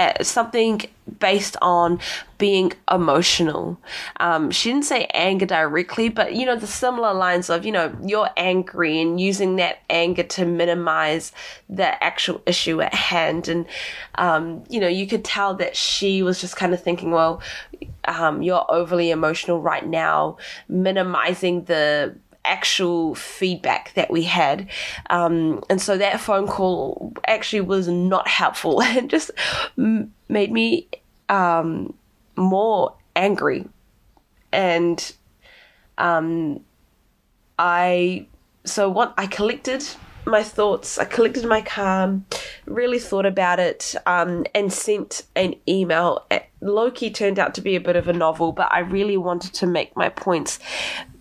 uh, 0.00 0.22
something 0.22 0.80
based 1.18 1.56
on 1.60 2.00
being 2.38 2.72
emotional. 2.90 3.78
Um, 4.18 4.50
she 4.50 4.70
didn't 4.70 4.86
say 4.86 5.04
anger 5.12 5.44
directly, 5.44 6.08
but 6.08 6.34
you 6.34 6.46
know, 6.46 6.56
the 6.56 6.66
similar 6.66 7.12
lines 7.12 7.50
of, 7.50 7.66
you 7.66 7.72
know, 7.72 7.94
you're 8.02 8.30
angry 8.38 8.98
and 8.98 9.20
using 9.20 9.56
that 9.56 9.80
anger 9.90 10.22
to 10.22 10.46
minimize 10.46 11.32
the 11.68 12.02
actual 12.02 12.40
issue 12.46 12.80
at 12.80 12.94
hand. 12.94 13.46
And, 13.46 13.66
um, 14.14 14.64
you 14.70 14.80
know, 14.80 14.88
you 14.88 15.06
could 15.06 15.22
tell 15.22 15.52
that 15.56 15.76
she 15.76 16.22
was 16.22 16.40
just 16.40 16.56
kind 16.56 16.72
of 16.72 16.82
thinking, 16.82 17.10
well, 17.10 17.42
um, 18.06 18.40
you're 18.40 18.64
overly 18.70 19.10
emotional 19.10 19.60
right 19.60 19.86
now, 19.86 20.38
minimizing 20.66 21.64
the 21.64 22.16
actual 22.44 23.14
feedback 23.14 23.92
that 23.94 24.10
we 24.10 24.22
had. 24.22 24.68
Um, 25.08 25.62
and 25.68 25.80
so 25.80 25.98
that 25.98 26.20
phone 26.20 26.46
call 26.46 27.12
actually 27.26 27.62
was 27.62 27.88
not 27.88 28.28
helpful 28.28 28.82
and 28.82 29.10
just 29.10 29.30
made 29.76 30.52
me 30.52 30.88
um, 31.28 31.94
more 32.36 32.94
angry. 33.16 33.66
And 34.52 35.12
um, 35.98 36.60
I, 37.58 38.26
so 38.64 38.88
what 38.88 39.14
I 39.16 39.26
collected 39.26 39.84
my 40.26 40.42
thoughts, 40.42 40.98
I 40.98 41.04
collected 41.04 41.44
my 41.44 41.60
calm, 41.60 42.26
really 42.66 42.98
thought 42.98 43.26
about 43.26 43.58
it, 43.58 43.94
um, 44.06 44.44
and 44.54 44.72
sent 44.72 45.22
an 45.34 45.54
email. 45.68 46.26
Loki 46.60 47.10
turned 47.10 47.38
out 47.38 47.54
to 47.54 47.60
be 47.60 47.74
a 47.74 47.80
bit 47.80 47.96
of 47.96 48.08
a 48.08 48.12
novel, 48.12 48.52
but 48.52 48.70
I 48.70 48.80
really 48.80 49.16
wanted 49.16 49.54
to 49.54 49.66
make 49.66 49.96
my 49.96 50.08
points 50.08 50.58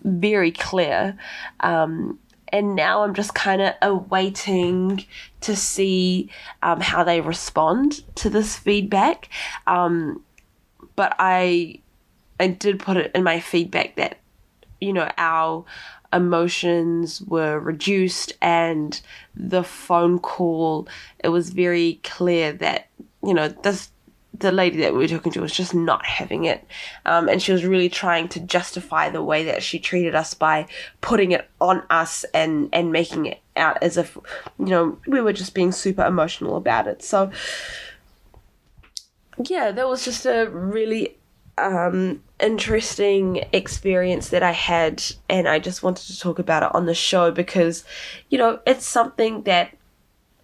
very 0.03 0.51
clear. 0.51 1.17
Um, 1.59 2.19
and 2.51 2.75
now 2.75 3.03
I'm 3.03 3.13
just 3.13 3.35
kind 3.35 3.61
of 3.61 3.73
awaiting 3.81 5.05
to 5.41 5.55
see 5.55 6.29
um, 6.63 6.81
how 6.81 7.03
they 7.03 7.21
respond 7.21 8.03
to 8.15 8.29
this 8.29 8.57
feedback. 8.57 9.29
Um, 9.67 10.23
but 10.95 11.15
I, 11.19 11.81
I 12.39 12.47
did 12.47 12.79
put 12.79 12.97
it 12.97 13.11
in 13.13 13.23
my 13.23 13.39
feedback 13.39 13.95
that, 13.97 14.17
you 14.81 14.93
know, 14.93 15.11
our 15.17 15.65
emotions 16.11 17.21
were 17.21 17.59
reduced 17.59 18.33
and 18.41 18.99
the 19.35 19.63
phone 19.63 20.19
call, 20.19 20.87
it 21.19 21.29
was 21.29 21.51
very 21.51 21.99
clear 22.03 22.51
that, 22.53 22.87
you 23.23 23.33
know, 23.33 23.47
this 23.47 23.91
the 24.39 24.51
lady 24.51 24.77
that 24.79 24.93
we 24.93 24.99
were 24.99 25.07
talking 25.07 25.31
to 25.33 25.41
was 25.41 25.53
just 25.53 25.73
not 25.73 26.05
having 26.05 26.45
it. 26.45 26.65
Um, 27.05 27.27
and 27.27 27.41
she 27.41 27.51
was 27.51 27.65
really 27.65 27.89
trying 27.89 28.27
to 28.29 28.39
justify 28.39 29.09
the 29.09 29.23
way 29.23 29.43
that 29.45 29.61
she 29.61 29.79
treated 29.79 30.15
us 30.15 30.33
by 30.33 30.67
putting 31.01 31.31
it 31.31 31.49
on 31.59 31.83
us 31.89 32.23
and, 32.33 32.69
and 32.71 32.91
making 32.91 33.25
it 33.25 33.39
out 33.55 33.81
as 33.83 33.97
if, 33.97 34.17
you 34.57 34.67
know, 34.67 34.97
we 35.07 35.21
were 35.21 35.33
just 35.33 35.53
being 35.53 35.71
super 35.71 36.05
emotional 36.05 36.55
about 36.55 36.87
it. 36.87 37.03
So, 37.03 37.31
yeah, 39.43 39.71
that 39.71 39.87
was 39.87 40.05
just 40.05 40.25
a 40.25 40.49
really 40.49 41.17
um, 41.57 42.23
interesting 42.39 43.45
experience 43.51 44.29
that 44.29 44.43
I 44.43 44.51
had. 44.51 45.03
And 45.29 45.47
I 45.47 45.59
just 45.59 45.83
wanted 45.83 46.07
to 46.07 46.19
talk 46.19 46.39
about 46.39 46.63
it 46.63 46.73
on 46.73 46.85
the 46.85 46.93
show 46.93 47.31
because, 47.31 47.83
you 48.29 48.37
know, 48.37 48.59
it's 48.65 48.85
something 48.85 49.43
that 49.43 49.75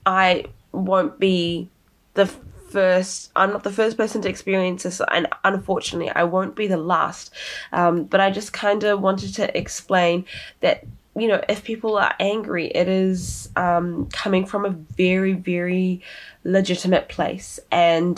I 0.06 0.46
won't 0.74 1.20
be 1.20 1.70
the 2.16 2.30
first 2.76 3.32
i'm 3.36 3.52
not 3.52 3.64
the 3.64 3.72
first 3.72 3.96
person 3.98 4.22
to 4.22 4.30
experience 4.30 4.84
this 4.84 5.02
and 5.12 5.28
unfortunately 5.44 6.10
i 6.10 6.24
won't 6.24 6.56
be 6.56 6.68
the 6.68 6.78
last. 6.78 7.34
Um, 7.72 8.04
but 8.04 8.20
i 8.20 8.30
just 8.30 8.52
kind 8.54 8.84
of 8.84 9.02
wanted 9.02 9.34
to 9.36 9.46
explain 9.58 10.26
that 10.60 10.84
you 11.18 11.28
know 11.28 11.42
if 11.48 11.64
people 11.64 11.98
are 11.98 12.14
angry 12.20 12.68
it 12.68 12.88
is 12.88 13.50
um, 13.56 14.10
coming 14.12 14.46
from 14.46 14.66
a 14.66 14.70
very 14.70 15.34
very 15.34 16.02
legitimate 16.46 17.10
place. 17.10 17.60
And 17.72 18.18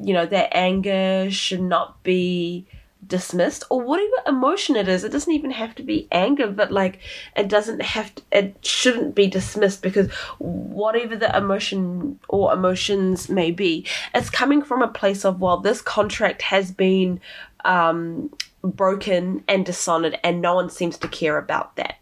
you 0.00 0.14
know 0.14 0.26
their 0.26 0.48
anger 0.50 1.30
should 1.30 1.62
not 1.62 2.02
be 2.02 2.66
dismissed 3.06 3.64
or 3.70 3.80
whatever 3.80 4.12
emotion 4.26 4.76
it 4.76 4.86
is 4.86 5.04
it 5.04 5.10
doesn't 5.10 5.32
even 5.32 5.50
have 5.50 5.74
to 5.74 5.82
be 5.82 6.06
anger 6.12 6.46
but 6.46 6.70
like 6.70 6.98
it 7.34 7.48
doesn't 7.48 7.80
have 7.80 8.14
to 8.14 8.22
it 8.30 8.54
shouldn't 8.64 9.14
be 9.14 9.26
dismissed 9.26 9.82
because 9.82 10.10
whatever 10.38 11.16
the 11.16 11.36
emotion 11.36 12.18
or 12.28 12.52
emotions 12.52 13.28
may 13.28 13.50
be 13.50 13.86
it's 14.14 14.30
coming 14.30 14.62
from 14.62 14.82
a 14.82 14.88
place 14.88 15.24
of 15.24 15.40
well 15.40 15.58
this 15.58 15.80
contract 15.80 16.42
has 16.42 16.70
been 16.70 17.20
um 17.64 18.30
broken 18.62 19.42
and 19.48 19.64
dishonored 19.64 20.18
and 20.22 20.42
no 20.42 20.54
one 20.54 20.68
seems 20.68 20.98
to 20.98 21.08
care 21.08 21.38
about 21.38 21.74
that 21.76 21.96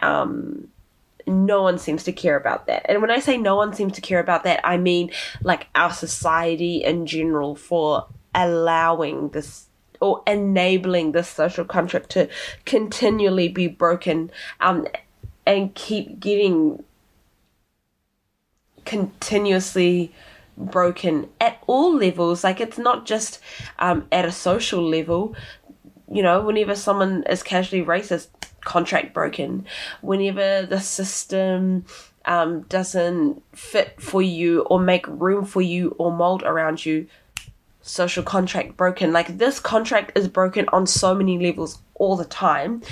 um 0.00 0.66
no 1.26 1.62
one 1.62 1.78
seems 1.78 2.04
to 2.04 2.12
care 2.12 2.36
about 2.36 2.66
that. 2.68 2.86
And 2.88 3.02
when 3.02 3.10
I 3.10 3.18
say 3.18 3.36
no 3.36 3.54
one 3.54 3.74
seems 3.74 3.92
to 3.94 4.00
care 4.00 4.18
about 4.18 4.44
that, 4.44 4.66
I 4.66 4.78
mean 4.78 5.10
like 5.42 5.66
our 5.74 5.92
society 5.92 6.82
in 6.82 7.04
general 7.04 7.54
for 7.54 8.06
allowing 8.34 9.28
this 9.28 9.67
or 10.00 10.22
enabling 10.26 11.12
this 11.12 11.28
social 11.28 11.64
contract 11.64 12.10
to 12.10 12.28
continually 12.64 13.48
be 13.48 13.66
broken 13.66 14.30
um, 14.60 14.86
and 15.46 15.74
keep 15.74 16.20
getting 16.20 16.82
continuously 18.84 20.12
broken 20.56 21.28
at 21.40 21.62
all 21.66 21.94
levels. 21.94 22.42
Like 22.44 22.60
it's 22.60 22.78
not 22.78 23.06
just 23.06 23.40
um, 23.78 24.06
at 24.10 24.24
a 24.24 24.32
social 24.32 24.82
level. 24.82 25.34
You 26.10 26.22
know, 26.22 26.40
whenever 26.40 26.74
someone 26.74 27.22
is 27.24 27.42
casually 27.42 27.84
racist, 27.84 28.28
contract 28.62 29.14
broken. 29.14 29.66
Whenever 30.00 30.66
the 30.66 30.80
system 30.80 31.84
um, 32.24 32.62
doesn't 32.62 33.42
fit 33.56 34.00
for 34.00 34.22
you 34.22 34.62
or 34.62 34.80
make 34.80 35.06
room 35.08 35.44
for 35.44 35.62
you 35.62 35.94
or 35.98 36.12
mold 36.12 36.42
around 36.42 36.84
you, 36.84 37.06
social 37.88 38.22
contract 38.22 38.76
broken. 38.76 39.12
Like 39.12 39.38
this 39.38 39.58
contract 39.58 40.16
is 40.16 40.28
broken 40.28 40.68
on 40.72 40.86
so 40.86 41.14
many 41.14 41.38
levels 41.38 41.80
all 41.94 42.16
the 42.16 42.24
time, 42.24 42.82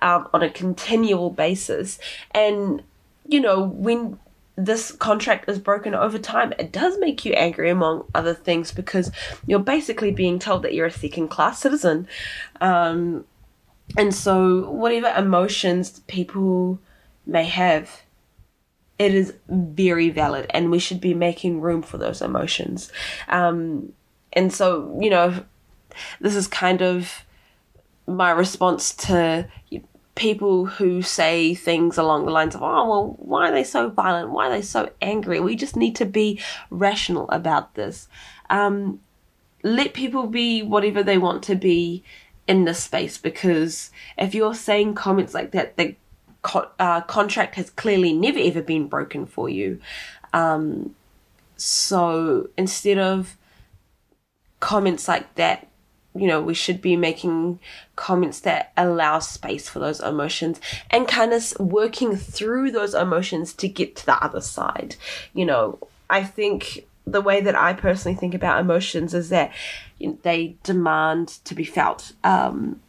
um, 0.00 0.28
on 0.32 0.42
a 0.42 0.50
continual 0.50 1.30
basis. 1.30 1.98
And, 2.30 2.82
you 3.26 3.40
know, 3.40 3.62
when 3.62 4.18
this 4.56 4.92
contract 4.92 5.48
is 5.48 5.58
broken 5.58 5.94
over 5.94 6.18
time, 6.18 6.52
it 6.58 6.70
does 6.70 6.98
make 6.98 7.24
you 7.24 7.32
angry, 7.32 7.70
among 7.70 8.04
other 8.14 8.34
things, 8.34 8.70
because 8.70 9.10
you're 9.46 9.58
basically 9.58 10.12
being 10.12 10.38
told 10.38 10.62
that 10.62 10.74
you're 10.74 10.86
a 10.86 10.92
second 10.92 11.28
class 11.28 11.58
citizen. 11.58 12.06
Um, 12.60 13.24
and 13.96 14.14
so, 14.14 14.70
whatever 14.70 15.12
emotions 15.18 16.00
people 16.06 16.78
may 17.26 17.44
have, 17.44 18.02
it 18.98 19.12
is 19.12 19.34
very 19.48 20.10
valid, 20.10 20.46
and 20.50 20.70
we 20.70 20.78
should 20.78 21.00
be 21.00 21.14
making 21.14 21.60
room 21.60 21.82
for 21.82 21.98
those 21.98 22.22
emotions. 22.22 22.92
Um, 23.28 23.92
and 24.34 24.52
so, 24.52 24.98
you 25.00 25.10
know, 25.10 25.44
this 26.20 26.34
is 26.34 26.46
kind 26.46 26.82
of 26.82 27.24
my 28.06 28.30
response 28.30 28.92
to 28.94 29.48
people 30.14 30.66
who 30.66 31.02
say 31.02 31.54
things 31.54 31.98
along 31.98 32.24
the 32.24 32.30
lines 32.30 32.54
of, 32.54 32.62
oh, 32.62 32.88
well, 32.88 33.16
why 33.18 33.48
are 33.48 33.52
they 33.52 33.64
so 33.64 33.88
violent? 33.88 34.30
Why 34.30 34.48
are 34.48 34.50
they 34.50 34.62
so 34.62 34.90
angry? 35.00 35.40
We 35.40 35.56
just 35.56 35.76
need 35.76 35.96
to 35.96 36.04
be 36.04 36.40
rational 36.70 37.28
about 37.30 37.74
this. 37.74 38.08
Um, 38.50 39.00
let 39.62 39.94
people 39.94 40.26
be 40.26 40.62
whatever 40.62 41.02
they 41.02 41.18
want 41.18 41.42
to 41.44 41.54
be 41.54 42.04
in 42.46 42.64
this 42.64 42.82
space 42.82 43.16
because 43.16 43.90
if 44.18 44.34
you're 44.34 44.54
saying 44.54 44.94
comments 44.94 45.32
like 45.32 45.52
that, 45.52 45.76
the 45.76 45.96
co- 46.42 46.68
uh, 46.78 47.00
contract 47.02 47.54
has 47.54 47.70
clearly 47.70 48.12
never 48.12 48.38
ever 48.38 48.62
been 48.62 48.86
broken 48.86 49.26
for 49.26 49.48
you. 49.48 49.80
Um, 50.32 50.94
so 51.56 52.50
instead 52.56 52.98
of 52.98 53.36
comments 54.64 55.06
like 55.06 55.34
that, 55.34 55.68
you 56.14 56.26
know, 56.26 56.40
we 56.40 56.54
should 56.54 56.80
be 56.80 56.96
making 56.96 57.58
comments 57.96 58.40
that 58.40 58.72
allow 58.78 59.18
space 59.18 59.68
for 59.68 59.78
those 59.78 60.00
emotions 60.00 60.58
and 60.90 61.06
kind 61.06 61.34
of 61.34 61.52
working 61.60 62.16
through 62.16 62.70
those 62.70 62.94
emotions 62.94 63.52
to 63.52 63.68
get 63.68 63.94
to 63.94 64.06
the 64.06 64.24
other 64.24 64.40
side. 64.40 64.96
You 65.34 65.44
know, 65.44 65.78
I 66.08 66.24
think 66.24 66.86
the 67.06 67.20
way 67.20 67.42
that 67.42 67.54
I 67.54 67.74
personally 67.74 68.16
think 68.16 68.32
about 68.32 68.58
emotions 68.58 69.12
is 69.12 69.28
that 69.28 69.52
they 70.22 70.56
demand 70.62 71.28
to 71.44 71.54
be 71.54 71.64
felt 71.64 72.12
um, 72.24 72.80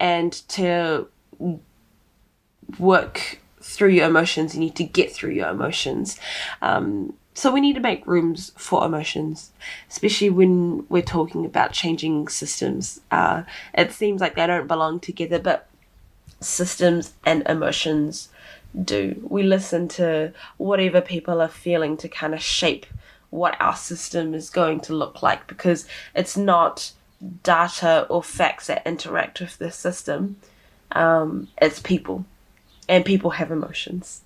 and 0.00 0.32
to 0.48 1.06
work 2.80 3.38
through 3.60 3.90
your 3.90 4.08
emotions. 4.08 4.54
You 4.54 4.60
need 4.60 4.74
to 4.74 4.84
get 4.84 5.12
through 5.12 5.34
your 5.34 5.50
emotions. 5.50 6.18
Um, 6.62 7.14
so 7.36 7.52
we 7.52 7.60
need 7.60 7.74
to 7.74 7.80
make 7.80 8.06
rooms 8.06 8.50
for 8.56 8.82
emotions, 8.86 9.50
especially 9.90 10.30
when 10.30 10.86
we're 10.88 11.02
talking 11.02 11.44
about 11.44 11.72
changing 11.72 12.28
systems. 12.28 13.02
Uh, 13.10 13.42
it 13.74 13.92
seems 13.92 14.22
like 14.22 14.36
they 14.36 14.46
don't 14.46 14.66
belong 14.66 15.00
together, 15.00 15.38
but 15.38 15.68
systems 16.40 17.12
and 17.26 17.42
emotions 17.46 18.30
do. 18.84 19.22
We 19.28 19.42
listen 19.42 19.86
to 19.88 20.32
whatever 20.56 21.02
people 21.02 21.42
are 21.42 21.48
feeling 21.48 21.98
to 21.98 22.08
kind 22.08 22.32
of 22.32 22.40
shape 22.40 22.86
what 23.28 23.54
our 23.60 23.76
system 23.76 24.32
is 24.32 24.48
going 24.48 24.80
to 24.80 24.94
look 24.94 25.22
like 25.22 25.46
because 25.46 25.86
it's 26.14 26.38
not 26.38 26.92
data 27.42 28.06
or 28.08 28.22
facts 28.22 28.68
that 28.68 28.86
interact 28.86 29.42
with 29.42 29.58
the 29.58 29.70
system, 29.70 30.36
um, 30.92 31.48
it's 31.60 31.80
people, 31.80 32.24
and 32.88 33.04
people 33.04 33.32
have 33.32 33.50
emotions. 33.50 34.22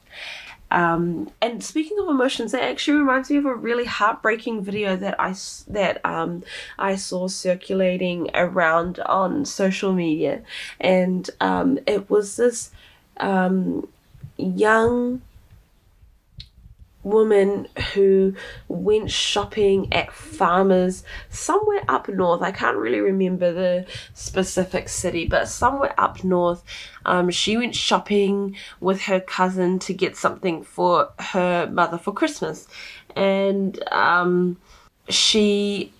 Um, 0.71 1.31
and 1.43 1.63
speaking 1.63 1.99
of 1.99 2.09
emotions, 2.09 2.53
that 2.53 2.63
actually 2.63 2.99
reminds 2.99 3.31
me 3.31 3.37
of 3.37 3.47
a 3.47 3.55
really 3.55 3.85
heartbreaking 3.85 4.63
video 4.63 4.97
that 4.97 5.21
I 5.21 5.35
that 5.69 6.05
um, 6.05 6.43
I 6.79 6.97
saw 6.97 7.29
circulating 7.29 8.31
around 8.35 9.01
on 9.01 9.45
social 9.45 9.93
media, 9.93 10.43
and 10.81 11.29
um, 11.41 11.79
it 11.87 12.09
was 12.09 12.37
this 12.37 12.71
um, 13.17 13.89
young 14.37 15.23
woman 17.03 17.67
who 17.95 18.35
went 18.69 19.11
shopping 19.11 19.93
at 19.93 20.13
farmers 20.13 21.03
somewhere 21.31 21.83
up 21.89 22.09
north. 22.09 22.43
I 22.43 22.53
can't 22.53 22.77
really 22.77 23.01
remember 23.01 23.53
the 23.53 23.87
specific 24.15 24.89
city, 24.89 25.27
but 25.27 25.49
somewhere 25.49 25.95
up 25.99 26.23
north. 26.25 26.63
Um, 27.07 27.31
she 27.31 27.57
went 27.57 27.75
shopping 27.75 28.57
with 28.81 29.03
her 29.03 29.21
cousin 29.21 29.79
to 29.81 29.95
get 29.95 30.17
something 30.17 30.63
for 30.63 31.11
her 31.19 31.69
mother 31.73 31.99
for 31.99 32.13
Christmas. 32.13 32.69
And 33.17 33.83
um, 33.93 34.59
she 35.09 35.93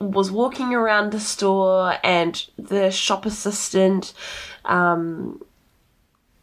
was 0.00 0.30
walking 0.30 0.74
around 0.74 1.12
the 1.12 1.20
store, 1.20 1.96
and 2.02 2.46
the 2.58 2.90
shop 2.90 3.26
assistant. 3.26 4.14
Um, 4.64 5.42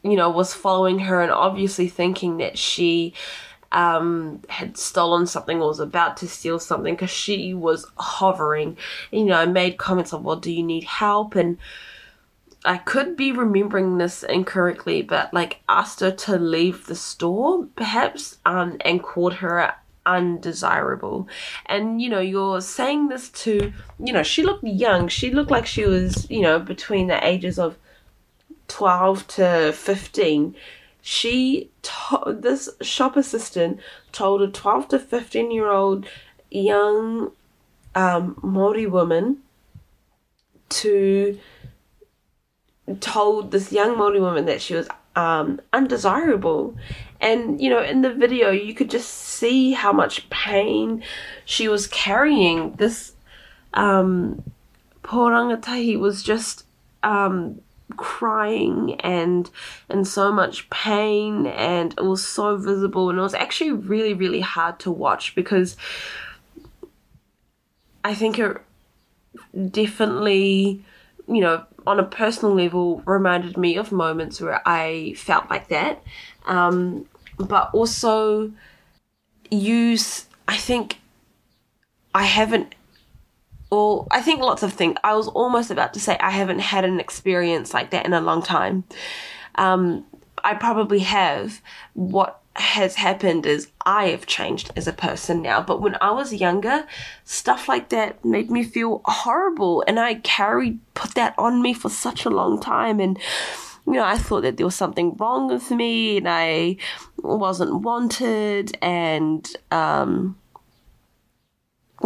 you 0.03 0.15
know, 0.15 0.31
was 0.31 0.51
following 0.51 0.97
her 0.97 1.21
and 1.21 1.31
obviously 1.31 1.87
thinking 1.87 2.37
that 2.37 2.57
she 2.57 3.13
um, 3.71 4.41
had 4.49 4.77
stolen 4.77 5.25
something 5.25 5.61
or 5.61 5.67
was 5.67 5.79
about 5.79 6.17
to 6.17 6.27
steal 6.27 6.59
something 6.59 6.93
because 6.93 7.09
she 7.09 7.53
was 7.53 7.85
hovering. 7.97 8.77
You 9.11 9.25
know, 9.25 9.45
made 9.45 9.77
comments 9.77 10.13
of, 10.13 10.23
well, 10.23 10.35
do 10.35 10.51
you 10.51 10.63
need 10.63 10.83
help? 10.83 11.35
And 11.35 11.57
I 12.63 12.77
could 12.77 13.15
be 13.15 13.31
remembering 13.31 13.97
this 13.97 14.23
incorrectly, 14.23 15.01
but 15.01 15.33
like 15.33 15.61
asked 15.67 16.01
her 16.01 16.11
to 16.11 16.37
leave 16.37 16.85
the 16.85 16.95
store, 16.95 17.67
perhaps, 17.75 18.37
um, 18.45 18.77
and 18.81 19.01
called 19.01 19.35
her 19.35 19.73
undesirable. 20.05 21.27
And 21.65 22.01
you 22.01 22.09
know, 22.09 22.19
you're 22.19 22.61
saying 22.61 23.07
this 23.07 23.29
to, 23.29 23.71
you 23.99 24.13
know, 24.13 24.23
she 24.23 24.43
looked 24.43 24.63
young. 24.63 25.07
She 25.07 25.31
looked 25.31 25.51
like 25.51 25.65
she 25.65 25.85
was, 25.85 26.29
you 26.29 26.41
know, 26.41 26.59
between 26.59 27.07
the 27.07 27.25
ages 27.25 27.57
of 27.57 27.77
12 28.67 29.27
to 29.27 29.73
15 29.73 30.55
she 31.01 31.69
to- 31.81 32.37
this 32.39 32.69
shop 32.81 33.17
assistant 33.17 33.79
told 34.11 34.41
a 34.41 34.47
12 34.47 34.87
to 34.89 34.99
15 34.99 35.51
year 35.51 35.69
old 35.69 36.05
young 36.49 37.31
um, 37.95 38.37
Maori 38.41 38.85
woman 38.85 39.37
to 40.69 41.39
told 42.99 43.51
this 43.51 43.71
young 43.71 43.97
Maori 43.97 44.19
woman 44.19 44.45
that 44.45 44.61
she 44.61 44.75
was 44.75 44.87
um, 45.15 45.59
undesirable. 45.73 46.75
And, 47.19 47.61
you 47.61 47.69
know, 47.69 47.81
in 47.81 48.01
the 48.01 48.13
video, 48.13 48.49
you 48.49 48.73
could 48.73 48.89
just 48.89 49.09
see 49.09 49.73
how 49.73 49.91
much 49.91 50.29
pain 50.29 51.03
she 51.45 51.67
was 51.67 51.87
carrying. 51.87 52.73
This 52.73 53.13
um, 53.73 54.43
poor 55.03 55.31
rangatahi 55.31 55.99
was 55.99 56.23
just 56.23 56.65
um, 57.03 57.61
crying 57.93 58.99
and 59.01 59.49
in 59.89 60.05
so 60.05 60.31
much 60.31 60.69
pain 60.69 61.47
and 61.47 61.93
it 61.97 62.03
was 62.03 62.25
so 62.25 62.57
visible 62.57 63.09
and 63.09 63.19
it 63.19 63.21
was 63.21 63.33
actually 63.33 63.71
really 63.71 64.13
really 64.13 64.41
hard 64.41 64.79
to 64.79 64.91
watch 64.91 65.35
because 65.35 65.77
I 68.03 68.15
think 68.15 68.39
it 68.39 68.57
definitely 69.71 70.83
you 71.27 71.41
know 71.41 71.65
on 71.87 71.99
a 71.99 72.03
personal 72.03 72.53
level 72.53 73.01
reminded 73.05 73.57
me 73.57 73.75
of 73.77 73.91
moments 73.91 74.39
where 74.39 74.61
I 74.67 75.13
felt 75.17 75.49
like 75.49 75.67
that. 75.69 76.03
Um, 76.45 77.05
but 77.37 77.69
also 77.73 78.51
use 79.49 80.25
I 80.47 80.57
think 80.57 80.99
I 82.13 82.23
haven't 82.23 82.75
well, 83.71 84.07
I 84.11 84.21
think 84.21 84.41
lots 84.41 84.63
of 84.63 84.73
things. 84.73 84.97
I 85.03 85.15
was 85.15 85.29
almost 85.29 85.71
about 85.71 85.93
to 85.93 85.99
say 85.99 86.17
I 86.19 86.31
haven't 86.31 86.59
had 86.59 86.83
an 86.83 86.99
experience 86.99 87.73
like 87.73 87.91
that 87.91 88.05
in 88.05 88.13
a 88.13 88.21
long 88.21 88.41
time. 88.41 88.83
Um, 89.55 90.05
I 90.43 90.55
probably 90.55 90.99
have. 90.99 91.61
What 91.93 92.41
has 92.55 92.95
happened 92.95 93.45
is 93.45 93.69
I 93.85 94.07
have 94.07 94.25
changed 94.25 94.71
as 94.75 94.87
a 94.87 94.93
person 94.93 95.41
now. 95.41 95.61
But 95.61 95.81
when 95.81 95.95
I 96.01 96.11
was 96.11 96.33
younger, 96.33 96.85
stuff 97.23 97.69
like 97.69 97.89
that 97.89 98.23
made 98.25 98.51
me 98.51 98.63
feel 98.63 99.01
horrible, 99.05 99.83
and 99.87 99.99
I 99.99 100.15
carried 100.15 100.79
put 100.93 101.15
that 101.15 101.33
on 101.37 101.61
me 101.61 101.73
for 101.73 101.89
such 101.89 102.25
a 102.25 102.29
long 102.29 102.59
time. 102.59 102.99
And 102.99 103.17
you 103.87 103.93
know, 103.93 104.03
I 104.03 104.17
thought 104.17 104.41
that 104.41 104.57
there 104.57 104.65
was 104.65 104.75
something 104.75 105.15
wrong 105.17 105.47
with 105.47 105.71
me, 105.71 106.17
and 106.17 106.27
I 106.27 106.77
wasn't 107.17 107.81
wanted, 107.81 108.77
and 108.81 109.49
um, 109.71 110.37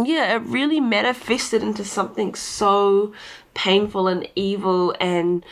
yeah, 0.02 0.36
it 0.36 0.42
really 0.42 0.80
manifested 0.80 1.62
into 1.62 1.84
something 1.84 2.34
so 2.34 3.12
painful 3.54 4.08
and 4.08 4.28
evil 4.34 4.94
and 5.00 5.44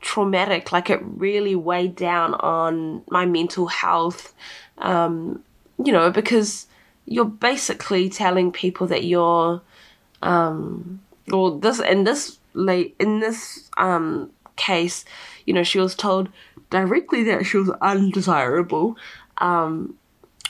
traumatic. 0.00 0.72
Like 0.72 0.90
it 0.90 1.00
really 1.02 1.54
weighed 1.54 1.96
down 1.96 2.34
on 2.34 3.02
my 3.10 3.26
mental 3.26 3.66
health. 3.66 4.34
Um, 4.78 5.42
you 5.82 5.92
know, 5.92 6.10
because 6.10 6.66
you're 7.06 7.24
basically 7.24 8.08
telling 8.08 8.52
people 8.52 8.86
that 8.88 9.04
you're, 9.04 9.60
um, 10.22 11.00
or 11.32 11.58
this 11.58 11.80
in 11.80 12.04
this 12.04 12.38
late 12.54 12.94
in 12.98 13.20
this 13.20 13.70
um 13.76 14.30
case, 14.56 15.04
you 15.46 15.54
know, 15.54 15.62
she 15.62 15.78
was 15.78 15.94
told 15.94 16.28
directly 16.70 17.22
that 17.24 17.44
she 17.44 17.58
was 17.58 17.70
undesirable. 17.80 18.96
Um, 19.38 19.96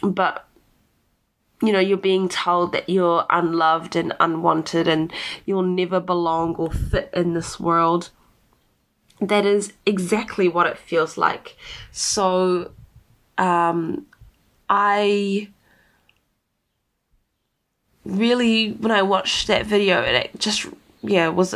but 0.02 0.46
you 1.62 1.72
know, 1.72 1.78
you're 1.78 1.96
being 1.96 2.28
told 2.28 2.72
that 2.72 2.88
you're 2.88 3.24
unloved 3.30 3.94
and 3.94 4.12
unwanted 4.18 4.88
and 4.88 5.12
you'll 5.46 5.62
never 5.62 6.00
belong 6.00 6.56
or 6.56 6.72
fit 6.72 7.08
in 7.14 7.34
this 7.34 7.60
world. 7.60 8.10
That 9.20 9.46
is 9.46 9.72
exactly 9.86 10.48
what 10.48 10.66
it 10.66 10.76
feels 10.76 11.16
like. 11.16 11.56
So, 11.92 12.72
um, 13.38 14.06
I 14.68 15.48
really, 18.04 18.72
when 18.72 18.90
I 18.90 19.02
watched 19.02 19.46
that 19.46 19.64
video, 19.64 20.02
it 20.02 20.32
just, 20.38 20.66
yeah, 21.02 21.28
was 21.28 21.54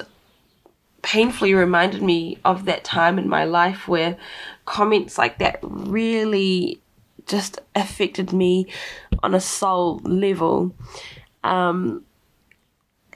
painfully 1.03 1.55
reminded 1.55 2.03
me 2.03 2.39
of 2.45 2.65
that 2.67 2.85
time 2.85 3.19
in 3.19 3.29
my 3.29 3.45
life 3.45 3.89
where 3.89 4.17
comments 4.65 5.19
like 5.19 5.39
that 5.39 5.59
really 5.63 6.81
just 7.27 7.61
affected 7.75 8.33
me 8.33 8.67
on 9.23 9.35
a 9.35 9.41
soul 9.41 10.01
level. 10.05 10.75
Um, 11.45 12.05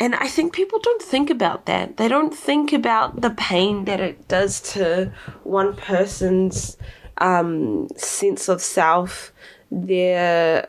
and 0.01 0.15
I 0.15 0.29
think 0.29 0.55
people 0.55 0.79
don't 0.79 1.03
think 1.03 1.29
about 1.29 1.67
that. 1.67 1.99
They 1.99 2.09
don't 2.09 2.35
think 2.35 2.73
about 2.73 3.21
the 3.21 3.31
pain 3.31 3.85
that 3.85 4.01
it 4.01 4.29
does 4.29 4.61
to 4.73 5.13
one 5.45 5.77
person's 5.77 6.79
um, 7.19 7.89
sense 7.97 8.49
of 8.49 8.63
self, 8.63 9.33
their 9.71 10.69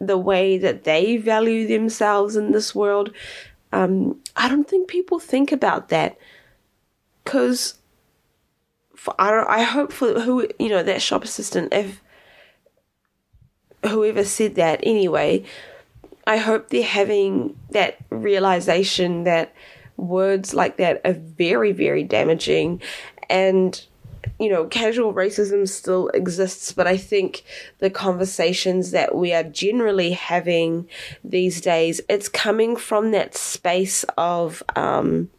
the 0.00 0.18
way 0.18 0.58
that 0.58 0.84
they 0.84 1.16
value 1.18 1.66
themselves 1.66 2.34
in 2.34 2.52
this 2.52 2.74
world. 2.74 3.12
Um, 3.72 4.20
I 4.36 4.48
don't 4.48 4.68
think 4.68 4.88
people 4.88 5.18
think 5.18 5.52
about 5.52 5.90
that 5.90 6.16
because 7.24 7.74
I. 9.18 9.44
I 9.48 9.62
hope 9.62 9.92
for 9.92 10.20
who 10.20 10.48
you 10.58 10.68
know 10.68 10.82
that 10.82 11.02
shop 11.02 11.24
assistant 11.24 11.72
if 11.72 12.01
whoever 13.84 14.24
said 14.24 14.54
that 14.56 14.80
anyway. 14.82 15.44
I 16.26 16.36
hope 16.36 16.68
they're 16.68 16.82
having 16.82 17.56
that 17.70 17.98
realization 18.10 19.24
that 19.24 19.54
words 19.96 20.54
like 20.54 20.76
that 20.76 21.00
are 21.04 21.12
very, 21.12 21.72
very 21.72 22.04
damaging 22.04 22.80
and 23.28 23.84
you 24.38 24.48
know, 24.48 24.64
casual 24.66 25.12
racism 25.14 25.68
still 25.68 26.08
exists, 26.08 26.72
but 26.72 26.86
I 26.86 26.96
think 26.96 27.44
the 27.78 27.90
conversations 27.90 28.90
that 28.92 29.14
we 29.14 29.32
are 29.32 29.42
generally 29.42 30.12
having 30.12 30.88
these 31.24 31.60
days, 31.60 32.00
it's 32.08 32.28
coming 32.28 32.76
from 32.76 33.10
that 33.12 33.36
space 33.36 34.04
of, 34.16 34.62
um, 34.76 35.30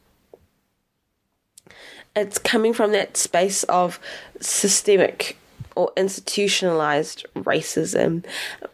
it's 2.15 2.37
coming 2.37 2.73
from 2.73 2.91
that 2.91 3.17
space 3.17 3.63
of 3.63 3.99
systemic 4.39 5.37
or 5.75 5.91
institutionalized 5.97 7.25
racism 7.35 8.23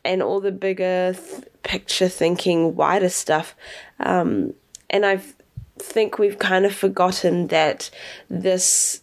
and 0.03 0.21
all 0.21 0.39
the 0.39 0.51
bigger 0.51 1.13
th- 1.13 1.45
picture 1.63 2.09
thinking, 2.09 2.75
wider 2.75 3.09
stuff. 3.09 3.55
Um, 3.99 4.53
and 4.89 5.05
I 5.05 5.21
think 5.77 6.19
we've 6.19 6.39
kind 6.39 6.65
of 6.65 6.73
forgotten 6.75 7.47
that 7.47 7.89
this 8.29 9.01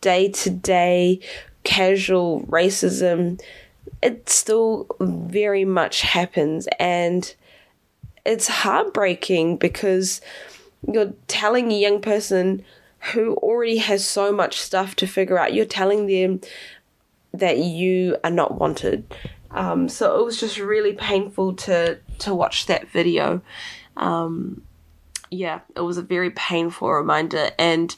day 0.00 0.28
to 0.28 0.50
day 0.50 1.20
casual 1.64 2.42
racism, 2.42 3.40
it 4.02 4.28
still 4.28 4.86
very 5.00 5.64
much 5.64 6.02
happens. 6.02 6.68
And 6.78 7.34
it's 8.24 8.48
heartbreaking 8.48 9.56
because 9.58 10.20
you're 10.86 11.12
telling 11.28 11.70
a 11.70 11.78
young 11.78 12.00
person 12.00 12.64
who 13.12 13.34
already 13.36 13.78
has 13.78 14.06
so 14.06 14.30
much 14.32 14.60
stuff 14.60 14.94
to 14.96 15.06
figure 15.06 15.38
out, 15.38 15.54
you're 15.54 15.64
telling 15.64 16.06
them 16.06 16.40
that 17.32 17.58
you 17.58 18.16
are 18.22 18.30
not 18.30 18.58
wanted. 18.58 19.04
Um, 19.50 19.88
so 19.88 20.20
it 20.20 20.24
was 20.24 20.38
just 20.38 20.58
really 20.58 20.92
painful 20.92 21.54
to 21.54 21.98
to 22.18 22.34
watch 22.34 22.66
that 22.66 22.88
video. 22.88 23.40
Um, 23.96 24.62
yeah, 25.30 25.60
it 25.76 25.80
was 25.80 25.96
a 25.96 26.02
very 26.02 26.30
painful 26.30 26.90
reminder. 26.90 27.50
And, 27.58 27.94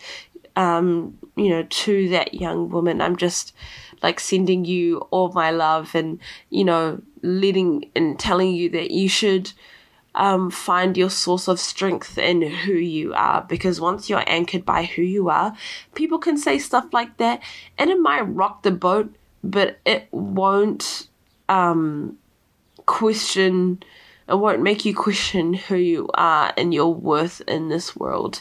um, 0.57 1.19
you 1.37 1.49
know, 1.49 1.63
to 1.63 2.09
that 2.11 2.35
young 2.35 2.71
woman, 2.71 3.01
I'm 3.01 3.17
just 3.17 3.55
like 4.03 4.21
sending 4.21 4.65
you 4.65 4.99
all 5.11 5.33
my 5.33 5.51
love 5.51 5.95
and, 5.95 6.19
you 6.51 6.65
know, 6.65 7.01
letting 7.23 7.91
and 7.95 8.19
telling 8.19 8.55
you 8.55 8.69
that 8.71 8.91
you 8.91 9.09
should 9.09 9.53
um, 10.15 10.51
find 10.51 10.97
your 10.97 11.11
source 11.11 11.49
of 11.49 11.59
strength 11.59 12.19
in 12.19 12.43
who 12.43 12.75
you 12.75 13.15
are 13.15 13.43
because 13.49 13.81
once 13.81 14.11
you're 14.11 14.25
anchored 14.27 14.65
by 14.65 14.85
who 14.85 15.03
you 15.03 15.29
are, 15.29 15.57
people 15.95 16.19
can 16.19 16.37
say 16.37 16.59
stuff 16.59 16.93
like 16.93 17.17
that 17.17 17.43
and 17.79 17.91
it 17.91 17.99
might 17.99 18.23
rock 18.23 18.63
the 18.63 18.71
boat, 18.71 19.15
but 19.43 19.79
it 19.85 20.09
won't 20.11 21.09
um, 21.49 22.19
question 22.87 23.83
it 24.29 24.39
won't 24.39 24.63
make 24.63 24.85
you 24.85 24.95
question 24.95 25.53
who 25.53 25.77
you 25.77 26.09
are 26.15 26.53
and 26.57 26.73
your 26.73 26.95
worth 26.95 27.43
in 27.49 27.69
this 27.69 27.97
world. 27.97 28.41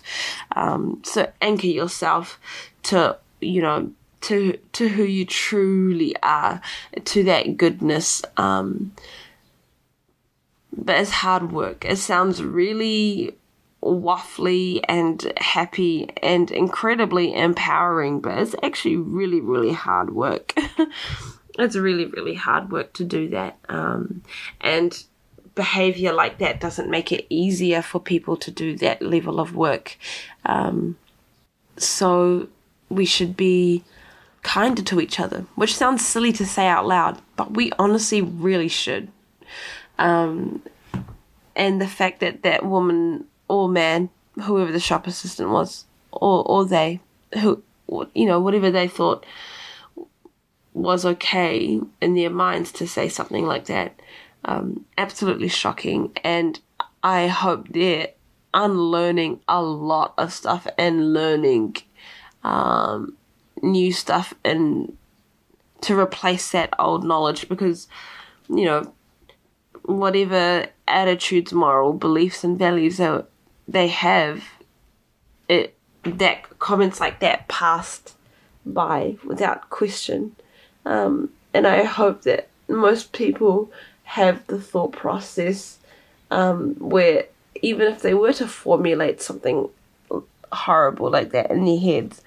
Um, 0.55 1.01
so 1.03 1.31
anchor 1.41 1.67
yourself 1.67 2.39
to, 2.83 3.17
you 3.39 3.61
know, 3.61 3.91
to 4.21 4.57
to 4.73 4.87
who 4.87 5.03
you 5.03 5.25
truly 5.25 6.15
are, 6.21 6.61
to 7.05 7.23
that 7.23 7.57
goodness. 7.57 8.21
Um, 8.37 8.93
but 10.71 10.97
it's 10.97 11.11
hard 11.11 11.51
work. 11.51 11.85
It 11.85 11.97
sounds 11.97 12.43
really 12.43 13.35
waffly 13.83 14.79
and 14.87 15.33
happy 15.37 16.09
and 16.21 16.51
incredibly 16.51 17.33
empowering, 17.33 18.19
but 18.19 18.37
it's 18.37 18.55
actually 18.63 18.97
really, 18.97 19.41
really 19.41 19.73
hard 19.73 20.13
work. 20.13 20.53
it's 21.59 21.75
really, 21.75 22.05
really 22.05 22.35
hard 22.35 22.71
work 22.71 22.93
to 22.93 23.03
do 23.03 23.29
that. 23.29 23.57
Um, 23.69 24.23
and 24.61 25.03
behavior 25.55 26.13
like 26.13 26.37
that 26.37 26.61
doesn't 26.61 26.89
make 26.89 27.11
it 27.11 27.25
easier 27.29 27.81
for 27.81 27.99
people 27.99 28.37
to 28.37 28.51
do 28.51 28.77
that 28.77 29.01
level 29.01 29.39
of 29.39 29.55
work. 29.55 29.97
Um, 30.45 30.97
so 31.77 32.47
we 32.89 33.05
should 33.05 33.35
be 33.35 33.83
kinder 34.43 34.81
to 34.81 35.01
each 35.01 35.19
other, 35.19 35.45
which 35.55 35.75
sounds 35.75 36.05
silly 36.05 36.31
to 36.33 36.45
say 36.45 36.67
out 36.67 36.87
loud, 36.87 37.21
but 37.35 37.51
we 37.51 37.71
honestly 37.77 38.21
really 38.21 38.67
should. 38.67 39.09
Um, 40.01 40.63
and 41.55 41.79
the 41.79 41.87
fact 41.87 42.19
that 42.21 42.43
that 42.43 42.65
woman 42.65 43.25
or 43.47 43.69
man, 43.69 44.09
whoever 44.41 44.71
the 44.71 44.79
shop 44.79 45.07
assistant 45.07 45.49
was, 45.49 45.85
or 46.11 46.43
or 46.43 46.65
they, 46.65 46.99
who 47.39 47.63
you 48.13 48.25
know 48.25 48.39
whatever 48.39 48.71
they 48.71 48.87
thought 48.87 49.25
was 50.73 51.05
okay 51.05 51.79
in 52.01 52.13
their 52.15 52.29
minds 52.29 52.71
to 52.71 52.87
say 52.87 53.09
something 53.09 53.45
like 53.45 53.65
that 53.65 53.99
um, 54.45 54.85
absolutely 54.97 55.47
shocking. 55.47 56.11
And 56.23 56.59
I 57.03 57.27
hope 57.27 57.69
they're 57.69 58.09
unlearning 58.53 59.39
a 59.47 59.61
lot 59.61 60.13
of 60.17 60.33
stuff 60.33 60.67
and 60.77 61.13
learning 61.13 61.77
um, 62.43 63.15
new 63.61 63.91
stuff 63.91 64.33
and 64.43 64.97
to 65.81 65.97
replace 65.97 66.51
that 66.51 66.73
old 66.77 67.03
knowledge 67.03 67.49
because, 67.49 67.87
you 68.49 68.65
know, 68.65 68.93
whatever 69.83 70.67
attitudes, 70.87 71.53
moral 71.53 71.93
beliefs, 71.93 72.43
and 72.43 72.57
values 72.57 72.97
that 72.97 73.27
they 73.67 73.87
have, 73.87 74.43
it 75.47 75.75
that 76.03 76.59
comments 76.59 76.99
like 76.99 77.19
that 77.19 77.47
passed 77.47 78.15
by 78.65 79.15
without 79.23 79.69
question. 79.69 80.35
Um, 80.85 81.31
and 81.53 81.67
I 81.67 81.83
hope 81.83 82.23
that 82.23 82.49
most 82.67 83.11
people 83.11 83.71
have 84.03 84.45
the 84.47 84.59
thought 84.59 84.93
process 84.93 85.77
um, 86.31 86.75
where 86.75 87.25
even 87.61 87.87
if 87.87 88.01
they 88.01 88.13
were 88.13 88.33
to 88.33 88.47
formulate 88.47 89.21
something 89.21 89.69
horrible 90.51 91.09
like 91.09 91.31
that 91.31 91.51
in 91.51 91.65
their 91.65 91.79
heads, 91.79 92.21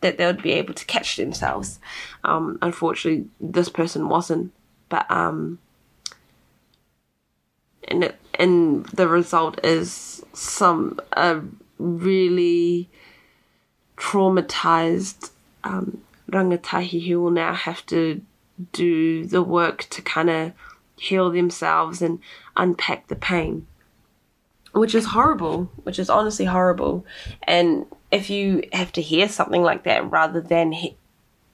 that 0.00 0.18
they 0.18 0.26
would 0.26 0.42
be 0.42 0.52
able 0.52 0.74
to 0.74 0.84
catch 0.84 1.16
themselves. 1.16 1.78
Um, 2.24 2.58
unfortunately, 2.60 3.26
this 3.40 3.68
person 3.68 4.08
wasn't, 4.08 4.52
but 4.88 5.10
um, 5.10 5.58
and 7.88 8.14
and 8.34 8.86
the 8.86 9.08
result 9.08 9.64
is 9.64 10.24
some 10.32 10.98
a 11.12 11.40
really 11.78 12.88
traumatized 13.96 15.30
um, 15.62 16.02
rangatahi 16.30 17.06
who 17.06 17.20
will 17.20 17.30
now 17.30 17.54
have 17.54 17.84
to 17.86 18.20
do 18.72 19.26
the 19.26 19.42
work 19.42 19.86
to 19.90 20.02
kind 20.02 20.30
of 20.30 20.52
heal 20.98 21.30
themselves 21.30 22.00
and 22.02 22.18
unpack 22.56 23.08
the 23.08 23.16
pain. 23.16 23.66
Which 24.72 24.94
is 24.94 25.06
horrible, 25.06 25.70
which 25.84 25.98
is 25.98 26.10
honestly 26.10 26.46
horrible. 26.46 27.06
And 27.44 27.86
if 28.10 28.28
you 28.30 28.64
have 28.72 28.90
to 28.92 29.02
hear 29.02 29.28
something 29.28 29.62
like 29.62 29.84
that 29.84 30.10
rather 30.10 30.40
than 30.40 30.72
he- 30.72 30.96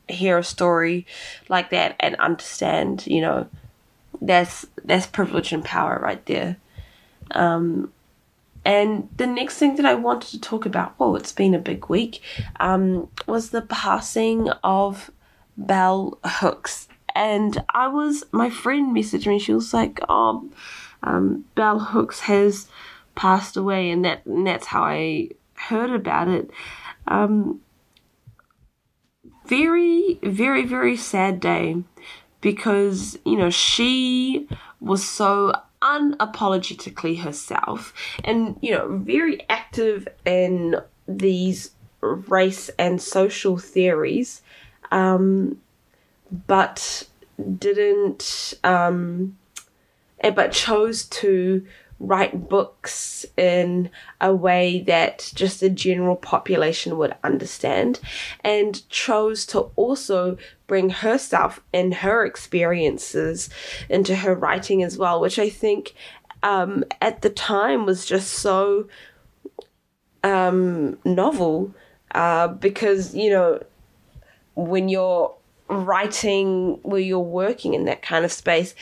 hear 0.08 0.38
a 0.38 0.44
story 0.44 1.06
like 1.48 1.70
that 1.70 1.96
and 2.00 2.16
understand, 2.16 3.06
you 3.06 3.20
know, 3.20 3.48
that's 4.20 4.66
that's 4.84 5.06
privilege 5.06 5.52
and 5.52 5.64
power 5.64 5.98
right 6.02 6.24
there. 6.26 6.56
Um, 7.32 7.92
and 8.64 9.08
the 9.16 9.26
next 9.26 9.58
thing 9.58 9.76
that 9.76 9.86
I 9.86 9.94
wanted 9.94 10.30
to 10.30 10.40
talk 10.40 10.66
about, 10.66 10.94
oh, 11.00 11.16
it's 11.16 11.32
been 11.32 11.54
a 11.54 11.58
big 11.58 11.88
week, 11.88 12.20
um, 12.58 13.08
was 13.26 13.50
the 13.50 13.62
passing 13.62 14.50
of 14.62 15.10
Bell 15.56 16.18
Hooks 16.24 16.88
and 17.14 17.62
I 17.70 17.88
was 17.88 18.24
my 18.32 18.50
friend 18.50 18.94
messaged 18.94 19.26
me. 19.26 19.38
She 19.38 19.52
was 19.52 19.74
like, 19.74 20.00
"Oh, 20.08 20.48
um, 21.02 21.44
Bell 21.54 21.78
Hooks 21.78 22.20
has 22.20 22.68
passed 23.14 23.56
away," 23.56 23.90
and 23.90 24.04
that 24.04 24.24
and 24.26 24.46
that's 24.46 24.66
how 24.66 24.82
I 24.84 25.30
heard 25.54 25.90
about 25.90 26.28
it. 26.28 26.50
Um, 27.06 27.60
very, 29.46 30.18
very, 30.22 30.64
very 30.64 30.96
sad 30.96 31.40
day 31.40 31.82
because, 32.40 33.18
you 33.24 33.36
know, 33.36 33.50
she 33.50 34.48
was 34.80 35.06
so 35.06 35.52
unapologetically 35.82 37.20
herself 37.20 37.92
and, 38.24 38.56
you 38.60 38.72
know, 38.72 38.98
very 38.98 39.48
active 39.48 40.06
in 40.24 40.76
these 41.08 41.72
race 42.00 42.68
and 42.78 43.00
social 43.00 43.58
theories, 43.58 44.42
um, 44.90 45.60
but 46.46 47.06
didn't, 47.58 48.54
um, 48.64 49.36
but 50.22 50.52
chose 50.52 51.04
to 51.04 51.66
write 52.00 52.48
books 52.48 53.26
in 53.36 53.90
a 54.22 54.34
way 54.34 54.82
that 54.86 55.30
just 55.34 55.60
the 55.60 55.68
general 55.68 56.16
population 56.16 56.96
would 56.96 57.14
understand 57.22 58.00
and 58.42 58.88
chose 58.88 59.44
to 59.44 59.60
also 59.76 60.38
bring 60.66 60.88
herself 60.88 61.60
and 61.74 61.94
her 61.94 62.24
experiences 62.24 63.50
into 63.90 64.16
her 64.16 64.34
writing 64.34 64.82
as 64.82 64.96
well 64.96 65.20
which 65.20 65.38
i 65.38 65.48
think 65.48 65.94
um, 66.42 66.84
at 67.02 67.20
the 67.20 67.28
time 67.28 67.84
was 67.84 68.06
just 68.06 68.32
so 68.32 68.88
um, 70.24 70.98
novel 71.04 71.74
uh, 72.14 72.48
because 72.48 73.14
you 73.14 73.30
know 73.30 73.62
when 74.54 74.88
you're 74.88 75.34
writing 75.68 76.78
where 76.82 77.00
you're 77.00 77.18
working 77.20 77.74
in 77.74 77.84
that 77.84 78.02
kind 78.02 78.24
of 78.24 78.32
space 78.32 78.74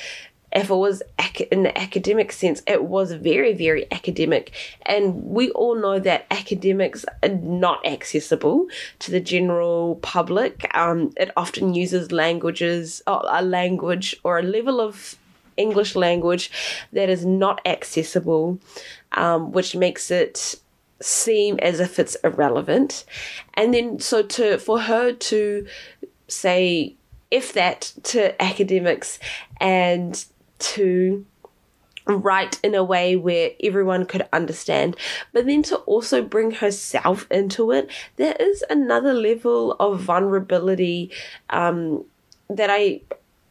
if 0.58 0.70
it 0.70 0.74
was 0.74 1.02
in 1.50 1.62
the 1.62 1.78
academic 1.78 2.32
sense, 2.32 2.62
it 2.66 2.84
was 2.84 3.12
very, 3.12 3.54
very 3.54 3.90
academic. 3.92 4.52
And 4.82 5.22
we 5.24 5.50
all 5.50 5.74
know 5.74 5.98
that 6.00 6.26
academics 6.30 7.04
are 7.22 7.28
not 7.28 7.84
accessible 7.86 8.66
to 9.00 9.10
the 9.10 9.20
general 9.20 9.96
public. 9.96 10.70
Um, 10.76 11.12
it 11.16 11.30
often 11.36 11.74
uses 11.74 12.12
languages, 12.12 13.02
a 13.06 13.42
language 13.42 14.16
or 14.24 14.38
a 14.38 14.42
level 14.42 14.80
of 14.80 15.16
English 15.56 15.96
language 15.96 16.50
that 16.92 17.08
is 17.08 17.24
not 17.24 17.60
accessible, 17.66 18.58
um, 19.12 19.52
which 19.52 19.74
makes 19.76 20.10
it 20.10 20.56
seem 21.00 21.58
as 21.60 21.80
if 21.80 21.98
it's 21.98 22.16
irrelevant. 22.24 23.04
And 23.54 23.74
then, 23.74 24.00
so 24.00 24.22
to 24.22 24.58
for 24.58 24.80
her 24.80 25.12
to 25.12 25.66
say, 26.28 26.94
if 27.30 27.52
that 27.52 27.92
to 28.04 28.40
academics 28.42 29.18
and 29.60 30.24
to 30.58 31.24
write 32.06 32.58
in 32.62 32.74
a 32.74 32.82
way 32.82 33.16
where 33.16 33.50
everyone 33.62 34.06
could 34.06 34.26
understand, 34.32 34.96
but 35.32 35.46
then 35.46 35.62
to 35.62 35.76
also 35.78 36.22
bring 36.22 36.52
herself 36.52 37.26
into 37.30 37.70
it, 37.70 37.90
there 38.16 38.34
is 38.40 38.64
another 38.70 39.12
level 39.12 39.72
of 39.74 40.00
vulnerability 40.00 41.10
um, 41.50 42.04
that 42.48 42.70
I 42.70 43.02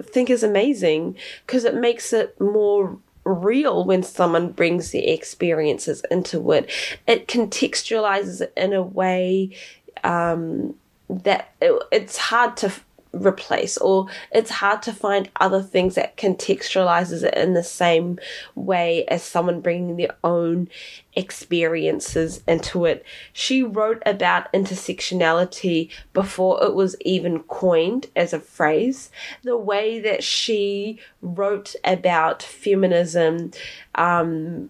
think 0.02 0.30
is 0.30 0.43
amazing 0.43 1.15
because 1.46 1.65
it 1.65 1.76
makes 1.76 2.13
it 2.13 2.39
more 2.41 2.98
real 3.24 3.84
when 3.84 4.04
someone 4.04 4.52
brings 4.52 4.91
their 4.91 5.04
experiences 5.06 6.04
into 6.10 6.52
it. 6.52 6.72
It 7.06 7.28
contextualizes 7.28 8.41
it 8.41 8.54
in 8.56 8.74
a 8.74 8.82
way 8.82 9.56
um, 10.04 10.76
that 11.10 11.54
it, 11.62 11.80
it's 11.91 12.17
hard 12.17 12.58
to 12.58 12.74
replace 13.13 13.78
or 13.78 14.08
it's 14.32 14.50
hard 14.52 14.82
to 14.82 14.93
find 14.93 15.30
other 15.39 15.62
things 15.62 15.96
that 15.96 16.17
contextualizes 16.17 17.24
it 17.24 17.34
in 17.36 17.54
the 17.54 17.63
same 17.63 18.20
way 18.56 19.06
as 19.06 19.24
someone 19.24 19.62
bringing 19.62 19.98
their 19.98 20.15
own 20.24 20.70
experiences 21.15 22.43
into 22.48 22.86
it. 22.86 23.06
She 23.34 23.63
wrote 23.63 24.02
about 24.06 24.52
intersectionality 24.54 25.89
before 26.13 26.63
it 26.63 26.76
was 26.76 26.96
even 27.02 27.43
coined 27.43 28.08
as 28.15 28.34
a 28.34 28.39
phrase. 28.39 29.10
The 29.43 29.58
way 29.58 30.00
that 30.00 30.24
she 30.24 31.00
wrote 31.22 31.76
about 31.84 32.43
feminism 32.43 33.52
um, 33.96 34.70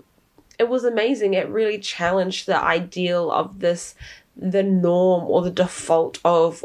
it 0.60 0.70
was 0.70 0.84
amazing. 0.84 1.34
It 1.34 1.50
really 1.50 1.78
challenged 1.78 2.48
the 2.48 2.60
ideal 2.60 3.32
of 3.32 3.60
this 3.60 3.96
the 4.36 4.64
norm 4.64 5.24
or 5.24 5.42
the 5.42 5.52
default 5.52 6.20
of 6.24 6.64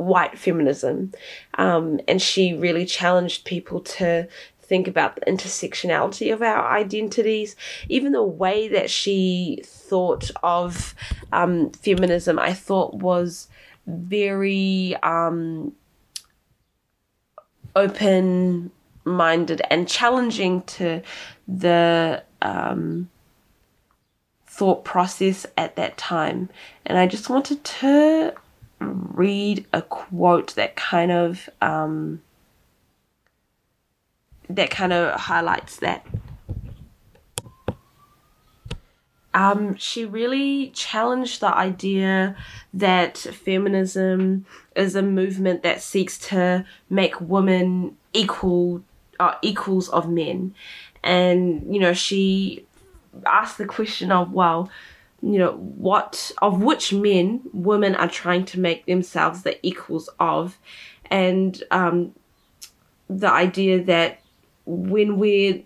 white 0.00 0.38
feminism. 0.38 1.12
Um, 1.54 2.00
and 2.08 2.20
she 2.20 2.54
really 2.54 2.86
challenged 2.86 3.44
people 3.44 3.80
to 3.80 4.28
think 4.60 4.86
about 4.86 5.16
the 5.16 5.22
intersectionality 5.22 6.32
of 6.32 6.42
our 6.42 6.70
identities. 6.70 7.56
Even 7.88 8.12
the 8.12 8.22
way 8.22 8.68
that 8.68 8.88
she 8.90 9.60
thought 9.64 10.30
of 10.42 10.94
um, 11.32 11.70
feminism, 11.70 12.38
I 12.38 12.54
thought 12.54 12.94
was 12.94 13.48
very 13.86 14.96
um, 15.02 15.72
open 17.74 18.70
minded 19.04 19.60
and 19.70 19.88
challenging 19.88 20.62
to 20.62 21.02
the 21.48 22.22
um, 22.42 23.10
thought 24.46 24.84
process 24.84 25.46
at 25.56 25.76
that 25.76 25.96
time. 25.96 26.48
And 26.86 26.96
I 26.96 27.06
just 27.06 27.28
wanted 27.28 27.64
to 27.64 28.34
read 28.80 29.66
a 29.72 29.82
quote 29.82 30.54
that 30.54 30.76
kind 30.76 31.12
of 31.12 31.48
um, 31.60 32.22
that 34.48 34.70
kind 34.70 34.92
of 34.92 35.18
highlights 35.20 35.76
that. 35.76 36.06
Um, 39.32 39.76
she 39.76 40.04
really 40.04 40.70
challenged 40.70 41.40
the 41.40 41.54
idea 41.54 42.36
that 42.74 43.16
feminism 43.16 44.44
is 44.74 44.96
a 44.96 45.02
movement 45.02 45.62
that 45.62 45.80
seeks 45.80 46.18
to 46.30 46.64
make 46.88 47.20
women 47.20 47.96
equal 48.12 48.82
uh, 49.20 49.36
equals 49.42 49.88
of 49.90 50.08
men, 50.08 50.54
and 51.04 51.72
you 51.72 51.80
know 51.80 51.92
she 51.92 52.64
asked 53.26 53.58
the 53.58 53.66
question 53.66 54.10
of 54.10 54.32
well 54.32 54.70
you 55.22 55.38
know 55.38 55.52
what 55.52 56.32
of 56.40 56.62
which 56.62 56.92
men 56.92 57.40
women 57.52 57.94
are 57.94 58.08
trying 58.08 58.44
to 58.44 58.58
make 58.58 58.86
themselves 58.86 59.42
the 59.42 59.64
equals 59.66 60.08
of 60.18 60.58
and 61.10 61.62
um, 61.70 62.14
the 63.08 63.30
idea 63.30 63.82
that 63.82 64.20
when 64.64 65.18
we're 65.18 65.60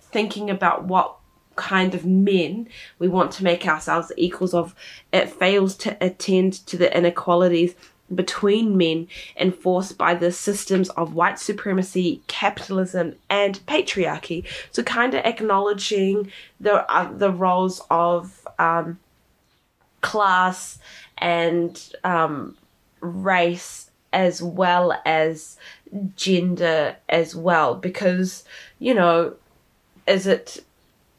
thinking 0.00 0.50
about 0.50 0.84
what 0.84 1.14
kind 1.56 1.94
of 1.94 2.04
men 2.04 2.68
we 2.98 3.08
want 3.08 3.32
to 3.32 3.44
make 3.44 3.66
ourselves 3.66 4.08
the 4.08 4.20
equals 4.22 4.54
of 4.54 4.74
it 5.12 5.30
fails 5.30 5.76
to 5.76 5.96
attend 6.00 6.52
to 6.66 6.76
the 6.76 6.96
inequalities 6.96 7.74
between 8.14 8.76
men 8.76 9.06
enforced 9.36 9.98
by 9.98 10.14
the 10.14 10.32
systems 10.32 10.88
of 10.90 11.14
white 11.14 11.38
supremacy, 11.38 12.22
capitalism, 12.26 13.14
and 13.28 13.60
patriarchy. 13.66 14.44
So, 14.70 14.82
kind 14.82 15.12
of 15.12 15.24
acknowledging 15.24 16.32
the 16.58 16.90
uh, 16.90 17.12
the 17.12 17.30
roles 17.30 17.82
of 17.90 18.47
um, 18.58 18.98
class 20.00 20.78
and 21.18 21.92
um, 22.04 22.56
race 23.00 23.90
as 24.12 24.42
well 24.42 24.98
as 25.04 25.56
gender 26.16 26.96
as 27.08 27.34
well, 27.36 27.74
because 27.74 28.44
you 28.78 28.94
know, 28.94 29.34
is 30.06 30.26
it 30.26 30.64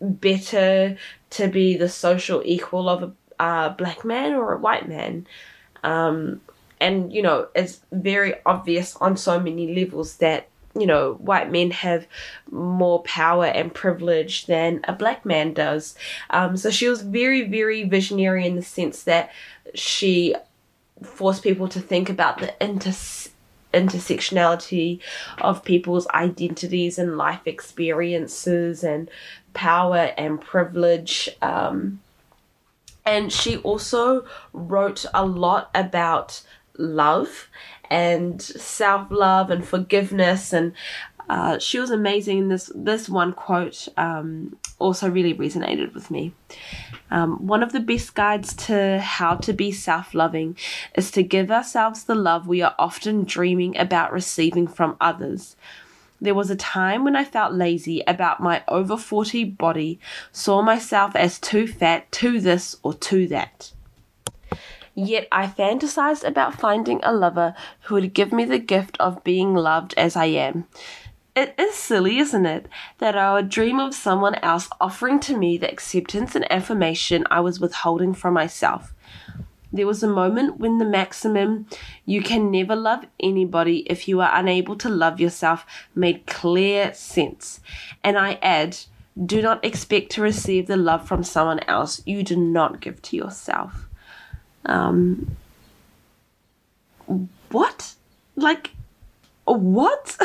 better 0.02 0.98
to 1.30 1.48
be 1.48 1.78
the 1.78 1.90
social 1.90 2.42
equal 2.46 2.90
of 2.90 3.04
a 3.04 3.12
uh, 3.42 3.70
black 3.70 4.04
man 4.04 4.34
or 4.34 4.54
a 4.54 4.58
white 4.58 4.88
man? 4.88 5.28
Um, 5.84 6.42
and 6.82 7.14
you 7.14 7.22
know 7.22 7.48
it's 7.56 7.82
very 7.92 8.36
obvious 8.46 8.96
on 8.98 9.18
so 9.18 9.40
many 9.40 9.74
levels 9.74 10.18
that 10.18 10.49
you 10.76 10.86
know 10.86 11.14
white 11.16 11.52
men 11.52 11.72
have 11.72 12.06
more 12.52 13.02
power 13.04 13.46
and 13.46 13.74
privilege 13.74 14.46
than 14.46 14.82
a 14.86 14.94
black 14.94 15.26
man 15.26 15.54
does. 15.54 15.96
Um, 16.30 16.58
so 16.58 16.70
she 16.70 16.88
was 16.88 17.02
very 17.02 17.48
very 17.48 17.84
visionary 17.84 18.46
in 18.46 18.56
the 18.56 18.62
sense 18.62 19.04
that 19.04 19.32
she 19.74 20.36
forced 21.04 21.44
people 21.44 21.68
to 21.70 21.80
think 21.80 22.10
about 22.10 22.40
the 22.40 22.54
inter 22.64 22.94
intersectionality 23.74 25.00
of 25.40 25.64
people's 25.64 26.08
identities 26.08 26.98
and 26.98 27.18
life 27.18 27.46
experiences 27.46 28.84
and 28.84 29.10
power 29.54 30.12
and 30.18 30.42
privilege. 30.42 31.30
Um, 31.42 32.00
and 33.06 33.32
she 33.32 33.58
also 33.58 34.26
wrote 34.54 35.06
a 35.14 35.26
lot 35.26 35.70
about 35.74 36.42
love 36.78 37.48
and 37.90 38.42
self 38.42 39.10
love 39.12 39.50
and 39.50 39.66
forgiveness 39.66 40.54
and 40.54 40.74
uh, 41.30 41.60
she 41.60 41.80
was 41.80 41.92
amazing. 41.92 42.48
This 42.48 42.72
this 42.74 43.08
one 43.08 43.34
quote 43.34 43.88
um, 43.98 44.58
also 44.80 45.10
really 45.10 45.36
resonated 45.36 45.94
with 45.94 46.10
me. 46.10 46.34
Um, 47.12 47.46
one 47.46 47.62
of 47.62 47.72
the 47.72 47.80
best 47.80 48.16
guides 48.16 48.56
to 48.68 49.00
how 49.00 49.36
to 49.36 49.54
be 49.54 49.72
self 49.72 50.16
loving 50.16 50.58
is 50.96 51.12
to 51.12 51.22
give 51.22 51.52
ourselves 51.52 52.04
the 52.04 52.16
love 52.16 52.48
we 52.48 52.64
are 52.64 52.74
often 52.80 53.26
dreaming 53.26 53.78
about 53.78 54.12
receiving 54.12 54.68
from 54.68 54.98
others. 55.00 55.56
There 56.20 56.36
was 56.36 56.50
a 56.50 56.56
time 56.56 57.04
when 57.04 57.16
I 57.16 57.24
felt 57.24 57.54
lazy 57.54 58.04
about 58.06 58.42
my 58.42 58.64
over 58.68 58.98
40 58.98 59.44
body, 59.46 60.00
saw 60.32 60.62
myself 60.62 61.16
as 61.16 61.40
too 61.40 61.66
fat, 61.66 62.12
too 62.12 62.42
this 62.42 62.76
or 62.84 62.94
too 62.94 63.28
that. 63.28 63.72
Yet 65.02 65.30
I 65.32 65.48
fantasized 65.48 66.28
about 66.28 66.60
finding 66.60 67.00
a 67.04 67.14
lover 67.14 67.56
who 67.84 67.96
would 67.96 68.14
give 68.14 68.34
me 68.34 68.44
the 68.44 68.60
gift 68.60 68.98
of 69.00 69.24
being 69.24 69.56
loved 69.56 69.94
as 69.96 70.18
I 70.18 70.26
am. 70.26 70.66
It 71.38 71.56
is 71.58 71.76
silly, 71.76 72.18
isn't 72.18 72.46
it, 72.46 72.68
that 72.98 73.16
I 73.16 73.34
would 73.34 73.48
dream 73.48 73.80
of 73.80 73.96
someone 73.96 74.36
else 74.44 74.68
offering 74.82 75.22
to 75.22 75.38
me 75.38 75.58
the 75.58 75.72
acceptance 75.72 76.36
and 76.36 76.52
affirmation 76.52 77.24
I 77.32 77.40
was 77.40 77.62
withholding 77.62 78.14
from 78.14 78.34
myself. 78.34 78.94
There 79.72 79.88
was 79.88 80.04
a 80.04 80.08
moment 80.08 80.60
when 80.60 80.80
the 80.80 80.86
maximum 80.86 81.68
you 82.06 82.22
can 82.22 82.52
never 82.52 82.76
love 82.76 83.06
anybody 83.22 83.90
if 83.90 84.06
you 84.10 84.20
are 84.20 84.38
unable 84.38 84.76
to 84.76 84.90
love 84.90 85.22
yourself 85.22 85.66
made 85.96 86.26
clear 86.26 86.94
sense. 86.94 87.62
And 88.04 88.18
I 88.18 88.34
add, 88.42 88.76
do 89.18 89.42
not 89.42 89.64
expect 89.64 90.12
to 90.12 90.22
receive 90.22 90.68
the 90.68 90.76
love 90.76 91.08
from 91.08 91.24
someone 91.24 91.62
else 91.70 92.02
you 92.06 92.22
do 92.22 92.36
not 92.36 92.82
give 92.82 93.02
to 93.04 93.16
yourself. 93.16 93.89
Um, 94.66 95.36
what? 97.50 97.94
Like, 98.36 98.72
what? 99.46 100.18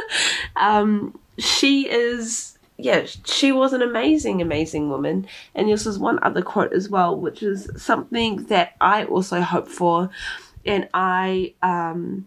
um, 0.56 1.18
she 1.38 1.88
is 1.88 2.58
yeah, 2.82 3.06
she 3.24 3.52
was 3.52 3.72
an 3.72 3.82
amazing, 3.82 4.40
amazing 4.40 4.88
woman. 4.88 5.26
And 5.54 5.68
this 5.68 5.84
was 5.84 5.98
one 5.98 6.18
other 6.22 6.42
quote 6.42 6.72
as 6.72 6.88
well, 6.88 7.16
which 7.16 7.42
is 7.42 7.70
something 7.76 8.44
that 8.44 8.74
I 8.80 9.04
also 9.04 9.40
hope 9.40 9.68
for, 9.68 10.10
and 10.64 10.88
I 10.94 11.54
um, 11.62 12.26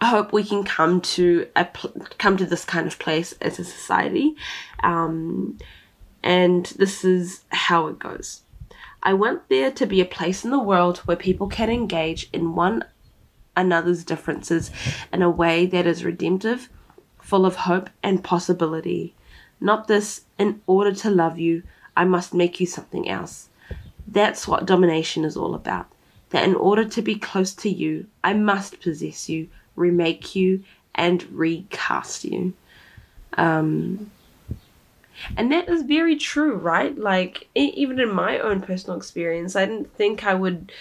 I 0.00 0.06
hope 0.06 0.32
we 0.32 0.44
can 0.44 0.64
come 0.64 1.00
to 1.00 1.46
a 1.56 1.64
pl- 1.66 2.06
come 2.18 2.36
to 2.36 2.46
this 2.46 2.64
kind 2.64 2.86
of 2.86 2.98
place 2.98 3.32
as 3.40 3.58
a 3.58 3.64
society. 3.64 4.34
Um, 4.82 5.58
and 6.22 6.66
this 6.78 7.04
is 7.04 7.42
how 7.50 7.86
it 7.88 7.98
goes. 7.98 8.42
I 9.02 9.14
want 9.14 9.48
there 9.48 9.70
to 9.70 9.86
be 9.86 10.00
a 10.00 10.04
place 10.06 10.44
in 10.44 10.50
the 10.50 10.58
world 10.58 10.98
where 10.98 11.16
people 11.16 11.46
can 11.48 11.70
engage 11.70 12.28
in 12.32 12.54
one 12.54 12.84
another's 13.56 14.04
differences 14.04 14.70
in 15.12 15.22
a 15.22 15.30
way 15.30 15.66
that 15.66 15.86
is 15.86 16.04
redemptive, 16.04 16.68
full 17.20 17.44
of 17.44 17.56
hope 17.56 17.90
and 18.02 18.24
possibility. 18.24 19.14
Not 19.60 19.88
this, 19.88 20.22
in 20.38 20.60
order 20.66 20.92
to 20.92 21.10
love 21.10 21.38
you, 21.38 21.62
I 21.96 22.04
must 22.04 22.32
make 22.32 22.60
you 22.60 22.66
something 22.66 23.08
else. 23.08 23.48
That's 24.06 24.46
what 24.48 24.66
domination 24.66 25.24
is 25.24 25.36
all 25.36 25.54
about. 25.54 25.86
That 26.30 26.44
in 26.44 26.54
order 26.54 26.84
to 26.84 27.02
be 27.02 27.16
close 27.16 27.54
to 27.54 27.68
you, 27.68 28.06
I 28.22 28.34
must 28.34 28.80
possess 28.80 29.28
you, 29.28 29.48
remake 29.76 30.34
you, 30.34 30.62
and 30.94 31.22
recast 31.32 32.24
you. 32.24 32.54
Um, 33.36 34.10
and 35.36 35.50
that 35.52 35.68
is 35.68 35.82
very 35.82 36.16
true, 36.16 36.54
right? 36.54 36.96
Like, 36.96 37.48
even 37.54 37.98
in 38.00 38.12
my 38.12 38.38
own 38.38 38.60
personal 38.60 38.96
experience, 38.96 39.56
I 39.56 39.66
didn't 39.66 39.94
think 39.96 40.24
I 40.24 40.34
would 40.34 40.72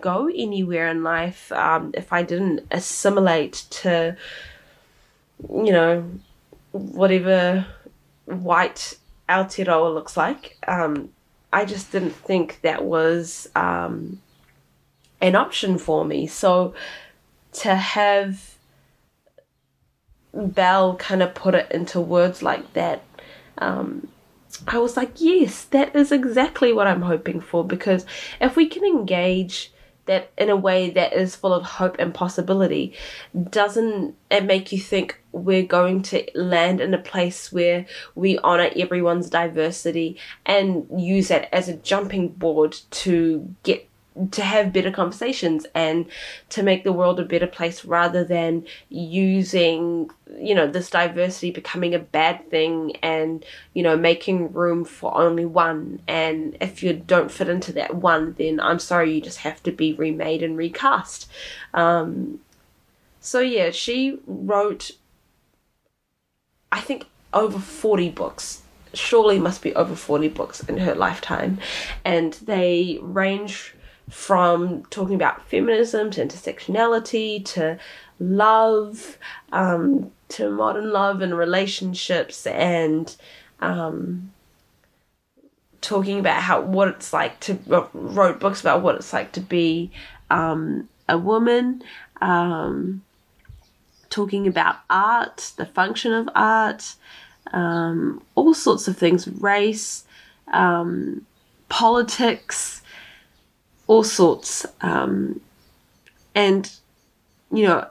go 0.00 0.28
anywhere 0.28 0.88
in 0.88 1.02
life 1.02 1.50
um, 1.52 1.92
if 1.94 2.12
I 2.12 2.22
didn't 2.22 2.66
assimilate 2.70 3.64
to, 3.70 4.16
you 5.48 5.72
know, 5.72 6.10
whatever 6.72 7.66
white 8.26 8.96
Aotearoa 9.28 9.92
looks 9.92 10.16
like. 10.16 10.56
Um, 10.66 11.10
I 11.52 11.64
just 11.64 11.92
didn't 11.92 12.14
think 12.14 12.60
that 12.62 12.84
was 12.84 13.48
um, 13.54 14.20
an 15.20 15.34
option 15.34 15.78
for 15.78 16.04
me. 16.04 16.26
So 16.26 16.74
to 17.52 17.74
have 17.74 18.56
bell 20.34 20.96
kind 20.96 21.22
of 21.22 21.34
put 21.34 21.54
it 21.54 21.70
into 21.72 22.00
words 22.00 22.42
like 22.42 22.72
that 22.74 23.02
um, 23.58 24.08
I 24.66 24.78
was 24.78 24.96
like, 24.96 25.12
yes, 25.16 25.64
that 25.66 25.94
is 25.94 26.10
exactly 26.12 26.72
what 26.72 26.86
I'm 26.86 27.02
hoping 27.02 27.40
for 27.40 27.64
because 27.64 28.06
if 28.40 28.56
we 28.56 28.66
can 28.66 28.84
engage 28.84 29.72
that 30.06 30.32
in 30.38 30.48
a 30.48 30.56
way 30.56 30.90
that 30.90 31.12
is 31.12 31.36
full 31.36 31.52
of 31.52 31.64
hope 31.64 31.96
and 31.98 32.14
possibility, 32.14 32.94
doesn't 33.50 34.14
it 34.30 34.44
make 34.44 34.72
you 34.72 34.80
think 34.80 35.20
we're 35.32 35.62
going 35.62 36.02
to 36.02 36.26
land 36.34 36.80
in 36.80 36.94
a 36.94 36.98
place 36.98 37.52
where 37.52 37.86
we 38.14 38.38
honor 38.38 38.70
everyone's 38.74 39.28
diversity 39.28 40.18
and 40.46 40.86
use 40.96 41.28
that 41.28 41.54
as 41.54 41.68
a 41.68 41.76
jumping 41.76 42.28
board 42.28 42.76
to 42.90 43.54
get 43.62 43.87
to 44.30 44.42
have 44.42 44.72
better 44.72 44.90
conversations 44.90 45.66
and 45.74 46.06
to 46.50 46.62
make 46.62 46.84
the 46.84 46.92
world 46.92 47.20
a 47.20 47.24
better 47.24 47.46
place 47.46 47.84
rather 47.84 48.24
than 48.24 48.66
using 48.88 50.10
you 50.40 50.54
know 50.54 50.66
this 50.66 50.90
diversity 50.90 51.50
becoming 51.50 51.94
a 51.94 51.98
bad 51.98 52.50
thing 52.50 52.96
and 52.96 53.44
you 53.74 53.82
know 53.82 53.96
making 53.96 54.52
room 54.52 54.84
for 54.84 55.16
only 55.16 55.44
one. 55.44 56.00
And 56.08 56.56
if 56.60 56.82
you 56.82 56.92
don't 56.92 57.30
fit 57.30 57.48
into 57.48 57.72
that 57.72 57.94
one 57.96 58.34
then 58.38 58.60
i'm 58.60 58.78
sorry 58.78 59.14
you 59.14 59.20
just 59.20 59.38
have 59.38 59.62
to 59.64 59.72
be 59.72 59.92
remade 59.94 60.42
and 60.42 60.56
recast. 60.56 61.30
Um, 61.74 62.40
so 63.20 63.40
yeah 63.40 63.70
she 63.70 64.18
wrote 64.26 64.92
i 66.70 66.80
think 66.80 67.06
over 67.32 67.58
40 67.58 68.10
books. 68.10 68.62
Surely 68.94 69.38
must 69.38 69.62
be 69.62 69.74
over 69.74 69.94
40 69.94 70.28
books 70.28 70.60
in 70.64 70.78
her 70.78 70.94
lifetime. 70.94 71.58
And 72.04 72.32
they 72.34 72.98
range 73.02 73.74
from 74.10 74.84
talking 74.84 75.14
about 75.14 75.46
feminism 75.48 76.10
to 76.10 76.24
intersectionality 76.24 77.44
to 77.44 77.78
love 78.18 79.18
um, 79.52 80.10
to 80.28 80.50
modern 80.50 80.90
love 80.90 81.20
and 81.20 81.36
relationships 81.36 82.46
and 82.46 83.16
um, 83.60 84.32
talking 85.80 86.18
about 86.18 86.42
how 86.42 86.60
what 86.60 86.88
it's 86.88 87.12
like 87.12 87.38
to 87.40 87.58
wrote 87.92 88.40
books 88.40 88.60
about 88.60 88.82
what 88.82 88.94
it's 88.94 89.12
like 89.12 89.32
to 89.32 89.40
be 89.40 89.90
um, 90.30 90.88
a 91.08 91.16
woman 91.16 91.82
um, 92.20 93.02
talking 94.10 94.46
about 94.46 94.76
art 94.90 95.52
the 95.56 95.66
function 95.66 96.12
of 96.12 96.28
art 96.34 96.94
um, 97.52 98.22
all 98.34 98.54
sorts 98.54 98.88
of 98.88 98.96
things 98.96 99.28
race 99.28 100.04
um, 100.52 101.24
politics 101.68 102.82
all 103.88 104.04
sorts. 104.04 104.64
Um, 104.80 105.40
and, 106.34 106.70
you 107.50 107.64
know, 107.64 107.88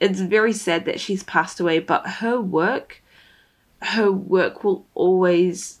it's 0.00 0.20
very 0.20 0.54
sad 0.54 0.86
that 0.86 0.98
she's 0.98 1.22
passed 1.22 1.60
away, 1.60 1.78
but 1.80 2.06
her 2.06 2.40
work, 2.40 3.02
her 3.82 4.10
work 4.10 4.64
will 4.64 4.86
always 4.94 5.80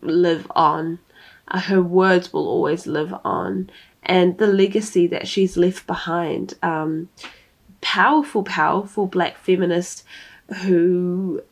live 0.00 0.50
on. 0.56 0.98
Uh, 1.46 1.60
her 1.60 1.80
words 1.80 2.32
will 2.32 2.48
always 2.48 2.88
live 2.88 3.14
on. 3.24 3.70
And 4.02 4.38
the 4.38 4.48
legacy 4.48 5.06
that 5.06 5.28
she's 5.28 5.56
left 5.56 5.86
behind. 5.86 6.54
Um, 6.62 7.08
powerful, 7.80 8.42
powerful 8.42 9.06
black 9.06 9.36
feminist 9.36 10.04
who 10.62 11.42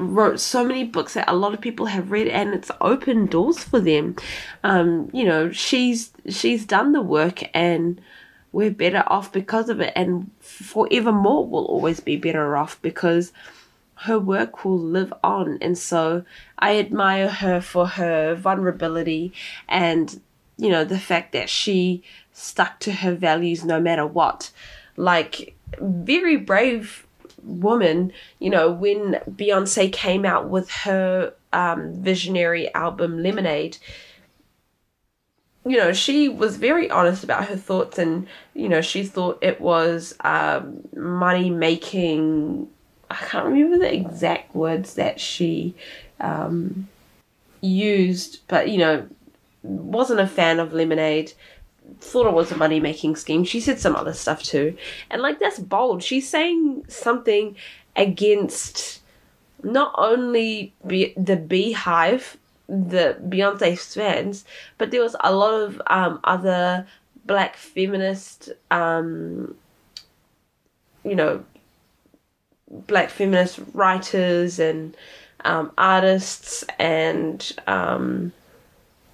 wrote 0.00 0.40
so 0.40 0.64
many 0.64 0.84
books 0.84 1.14
that 1.14 1.28
a 1.28 1.36
lot 1.36 1.54
of 1.54 1.60
people 1.60 1.86
have 1.86 2.10
read 2.10 2.28
and 2.28 2.54
it's 2.54 2.70
opened 2.80 3.30
doors 3.30 3.62
for 3.62 3.80
them. 3.80 4.16
Um, 4.64 5.10
you 5.12 5.24
know 5.24 5.50
she's 5.52 6.12
she's 6.28 6.64
done 6.66 6.92
the 6.92 7.02
work 7.02 7.42
and 7.54 8.00
we're 8.52 8.70
better 8.70 9.04
off 9.06 9.32
because 9.32 9.68
of 9.68 9.80
it 9.80 9.92
and 9.94 10.30
forevermore 10.40 11.46
we'll 11.46 11.66
always 11.66 12.00
be 12.00 12.16
better 12.16 12.56
off 12.56 12.80
because 12.82 13.32
her 13.94 14.18
work 14.18 14.64
will 14.64 14.78
live 14.78 15.12
on. 15.22 15.58
And 15.60 15.76
so 15.76 16.24
i 16.58 16.78
admire 16.78 17.28
her 17.28 17.60
for 17.60 17.86
her 17.86 18.34
vulnerability 18.34 19.32
and 19.68 20.20
you 20.56 20.70
know 20.70 20.84
the 20.84 20.98
fact 20.98 21.32
that 21.32 21.48
she 21.48 22.02
stuck 22.32 22.80
to 22.80 22.92
her 22.92 23.14
values 23.14 23.64
no 23.64 23.80
matter 23.80 24.06
what. 24.06 24.50
Like 24.96 25.54
very 25.78 26.36
brave 26.36 27.06
woman, 27.42 28.12
you 28.38 28.50
know, 28.50 28.70
when 28.70 29.20
Beyonce 29.30 29.92
came 29.92 30.24
out 30.24 30.48
with 30.48 30.70
her 30.70 31.34
um, 31.52 31.94
visionary 31.94 32.72
album 32.74 33.22
Lemonade, 33.22 33.78
you 35.64 35.76
know, 35.76 35.92
she 35.92 36.28
was 36.28 36.56
very 36.56 36.90
honest 36.90 37.22
about 37.22 37.46
her 37.46 37.56
thoughts, 37.56 37.98
and 37.98 38.26
you 38.54 38.68
know, 38.68 38.80
she 38.80 39.04
thought 39.04 39.38
it 39.42 39.60
was 39.60 40.14
um, 40.20 40.88
money 40.96 41.50
making. 41.50 42.68
I 43.10 43.16
can't 43.16 43.46
remember 43.46 43.78
the 43.78 43.92
exact 43.92 44.54
words 44.54 44.94
that 44.94 45.20
she 45.20 45.74
um, 46.20 46.88
used, 47.60 48.40
but 48.48 48.70
you 48.70 48.78
know, 48.78 49.06
wasn't 49.62 50.20
a 50.20 50.26
fan 50.26 50.60
of 50.60 50.72
Lemonade 50.72 51.32
thought 52.00 52.26
it 52.26 52.32
was 52.32 52.52
a 52.52 52.56
money 52.56 52.80
making 52.80 53.16
scheme. 53.16 53.44
She 53.44 53.60
said 53.60 53.78
some 53.78 53.96
other 53.96 54.12
stuff 54.12 54.42
too. 54.42 54.76
And 55.10 55.22
like 55.22 55.38
that's 55.38 55.58
bold. 55.58 56.02
She's 56.02 56.28
saying 56.28 56.84
something 56.88 57.56
against 57.96 59.00
not 59.62 59.94
only 59.98 60.72
be, 60.86 61.12
the 61.16 61.36
BeyHive, 61.36 62.36
the 62.68 63.18
Beyonce 63.28 63.78
fans, 63.94 64.44
but 64.78 64.90
there 64.90 65.02
was 65.02 65.16
a 65.20 65.34
lot 65.34 65.54
of 65.54 65.82
um, 65.88 66.20
other 66.24 66.86
black 67.26 67.56
feminist, 67.56 68.50
um, 68.70 69.54
you 71.04 71.14
know, 71.14 71.44
black 72.70 73.10
feminist 73.10 73.60
writers 73.74 74.58
and 74.58 74.96
um, 75.44 75.72
artists 75.76 76.64
and 76.78 77.52
um, 77.66 78.32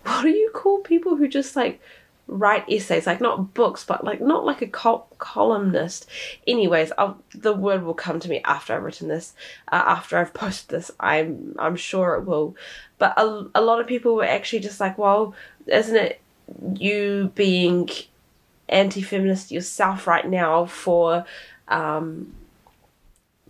what 0.04 0.22
do 0.22 0.28
you 0.28 0.50
call 0.50 0.78
people 0.80 1.16
who 1.16 1.28
just 1.28 1.56
like 1.56 1.80
write 2.28 2.68
essays, 2.68 3.06
like 3.06 3.20
not 3.20 3.54
books, 3.54 3.84
but 3.84 4.04
like 4.04 4.20
not 4.20 4.44
like 4.44 4.62
a 4.62 4.66
col- 4.66 5.08
columnist. 5.18 6.08
Anyways, 6.46 6.92
I'll, 6.98 7.22
the 7.34 7.52
word 7.52 7.84
will 7.84 7.94
come 7.94 8.18
to 8.20 8.28
me 8.28 8.40
after 8.44 8.74
I've 8.74 8.82
written 8.82 9.08
this, 9.08 9.34
uh, 9.70 9.82
after 9.86 10.18
I've 10.18 10.34
posted 10.34 10.68
this. 10.68 10.90
I'm 10.98 11.54
I'm 11.58 11.76
sure 11.76 12.14
it 12.14 12.24
will. 12.24 12.56
But 12.98 13.14
a, 13.16 13.46
a 13.54 13.60
lot 13.60 13.80
of 13.80 13.86
people 13.86 14.14
were 14.14 14.24
actually 14.24 14.60
just 14.60 14.80
like, 14.80 14.98
well, 14.98 15.34
isn't 15.66 15.96
it 15.96 16.20
you 16.74 17.32
being 17.34 17.88
anti-feminist 18.68 19.50
yourself 19.50 20.06
right 20.06 20.28
now 20.28 20.66
for 20.66 21.24
um, 21.68 22.32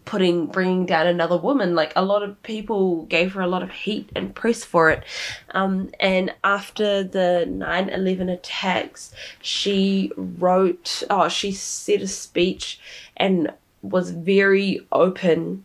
putting 0.07 0.47
bringing 0.47 0.87
down 0.87 1.07
another 1.07 1.37
woman. 1.37 1.75
Like 1.75 1.93
a 1.95 2.03
lot 2.03 2.23
of 2.23 2.43
people 2.43 3.05
gave 3.05 3.35
her 3.35 3.43
a 3.43 3.47
lot 3.47 3.63
of 3.63 3.71
heat 3.71 4.09
and 4.17 4.35
press 4.35 4.65
for 4.65 4.89
it. 4.91 5.05
Um, 5.51 5.91
and 6.01 6.33
after 6.43 7.03
the 7.03 7.45
9-11 7.49 8.33
attacks 8.33 9.13
she 9.41 10.13
wrote 10.17 11.03
oh 11.11 11.29
she 11.29 11.53
said 11.53 12.03
a 12.03 12.07
speech 12.07 12.81
and 13.17 13.53
was 13.83 14.11
very 14.11 14.81
open 14.93 15.65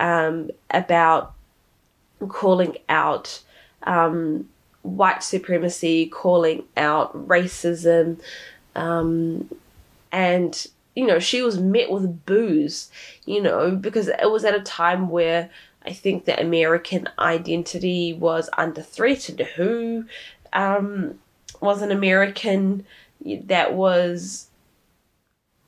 um, 0.00 0.50
about 0.70 1.34
calling 2.28 2.76
out 2.88 3.42
um, 3.84 4.48
white 4.82 5.22
supremacy 5.22 6.06
calling 6.06 6.64
out 6.76 7.28
racism 7.28 8.18
um, 8.74 9.48
and 10.12 10.68
you 10.98 11.06
know, 11.06 11.20
she 11.20 11.42
was 11.42 11.60
met 11.60 11.92
with 11.92 12.26
boos, 12.26 12.90
you 13.24 13.40
know, 13.40 13.70
because 13.70 14.08
it 14.08 14.28
was 14.32 14.44
at 14.44 14.56
a 14.56 14.60
time 14.60 15.08
where 15.08 15.48
I 15.86 15.92
think 15.92 16.24
the 16.24 16.38
American 16.40 17.08
identity 17.20 18.12
was 18.12 18.50
under 18.58 18.82
threat 18.82 19.28
and 19.28 19.38
who 19.38 20.06
um, 20.52 21.20
was 21.60 21.82
an 21.82 21.92
American 21.92 22.84
that 23.44 23.74
was 23.74 24.48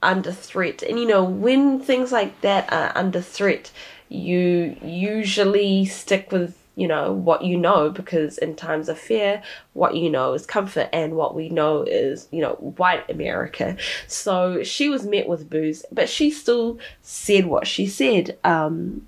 under 0.03 0.33
threat. 0.33 0.83
And, 0.83 0.99
you 0.99 1.07
know, 1.07 1.23
when 1.23 1.79
things 1.79 2.11
like 2.11 2.41
that 2.41 2.73
are 2.73 2.91
under 2.99 3.21
threat, 3.21 3.71
you 4.09 4.77
usually 4.83 5.85
stick 5.85 6.33
with 6.33 6.60
you 6.81 6.89
know 6.89 7.13
what 7.13 7.45
you 7.45 7.59
know 7.59 7.91
because 7.91 8.39
in 8.39 8.57
times 8.57 8.89
of 8.89 8.99
fear 8.99 9.43
what 9.75 9.95
you 9.95 10.09
know 10.09 10.33
is 10.33 10.47
comfort 10.47 10.89
and 10.95 11.15
what 11.15 11.35
we 11.35 11.51
know 11.51 11.83
is 11.83 12.27
you 12.31 12.41
know 12.41 12.55
white 12.79 13.09
america. 13.11 13.77
So 14.07 14.63
she 14.63 14.89
was 14.89 15.05
met 15.05 15.29
with 15.29 15.51
boos, 15.51 15.85
but 15.93 16.09
she 16.09 16.31
still 16.31 16.79
said 17.03 17.45
what 17.45 17.67
she 17.67 17.87
said 17.87 18.39
um 18.45 19.07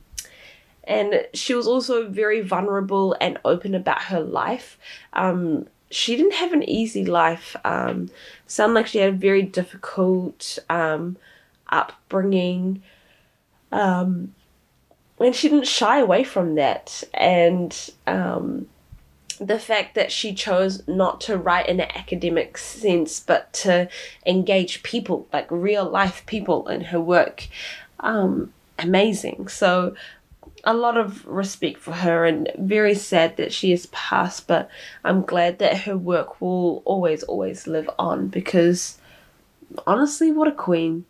and 0.85 1.27
she 1.33 1.55
was 1.55 1.67
also 1.67 2.11
very 2.11 2.43
vulnerable 2.43 3.17
and 3.23 3.39
open 3.47 3.75
about 3.75 4.03
her 4.03 4.21
life. 4.21 4.79
Um 5.15 5.67
she 5.91 6.15
didn't 6.17 6.35
have 6.35 6.53
an 6.53 6.69
easy 6.69 7.07
life. 7.07 7.57
Um 7.65 8.11
like 8.59 8.87
she 8.87 8.99
had 8.99 9.15
a 9.15 9.17
very 9.17 9.43
difficult 9.43 10.59
um 10.69 11.17
upbringing. 11.71 12.83
Um 13.71 14.35
and 15.19 15.35
she 15.35 15.49
didn't 15.49 15.67
shy 15.67 15.99
away 15.99 16.25
from 16.25 16.55
that. 16.57 17.05
And 17.15 17.77
um, 18.07 18.69
the 19.39 19.59
fact 19.59 19.95
that 19.95 20.13
she 20.13 20.35
chose 20.35 20.87
not 20.87 21.21
to 21.23 21.37
write 21.37 21.69
in 21.69 21.81
an 21.81 21.91
academic 21.95 22.59
sense, 22.59 23.21
but 23.21 23.53
to 23.53 23.89
engage 24.27 24.83
people, 24.83 25.27
like 25.33 25.51
real 25.51 25.89
life 25.89 26.25
people, 26.27 26.69
in 26.69 26.83
her 26.83 27.01
work, 27.01 27.49
um, 28.01 28.53
amazing. 28.79 29.49
So, 29.49 29.95
a 30.65 30.75
lot 30.75 30.97
of 30.97 31.27
respect 31.27 31.79
for 31.79 31.93
her, 31.93 32.25
and 32.25 32.49
very 32.57 32.95
sad 32.95 33.37
that 33.37 33.53
she 33.53 33.73
has 33.73 33.87
passed. 33.87 34.47
But 34.47 34.71
I'm 35.05 35.23
glad 35.23 35.59
that 35.59 35.83
her 35.83 35.97
work 35.97 36.41
will 36.41 36.83
always, 36.85 37.25
always 37.25 37.67
live 37.67 37.91
on 37.99 38.29
because 38.29 38.99
honestly, 39.87 40.31
what 40.31 40.49
a 40.49 40.53
queen! 40.53 41.05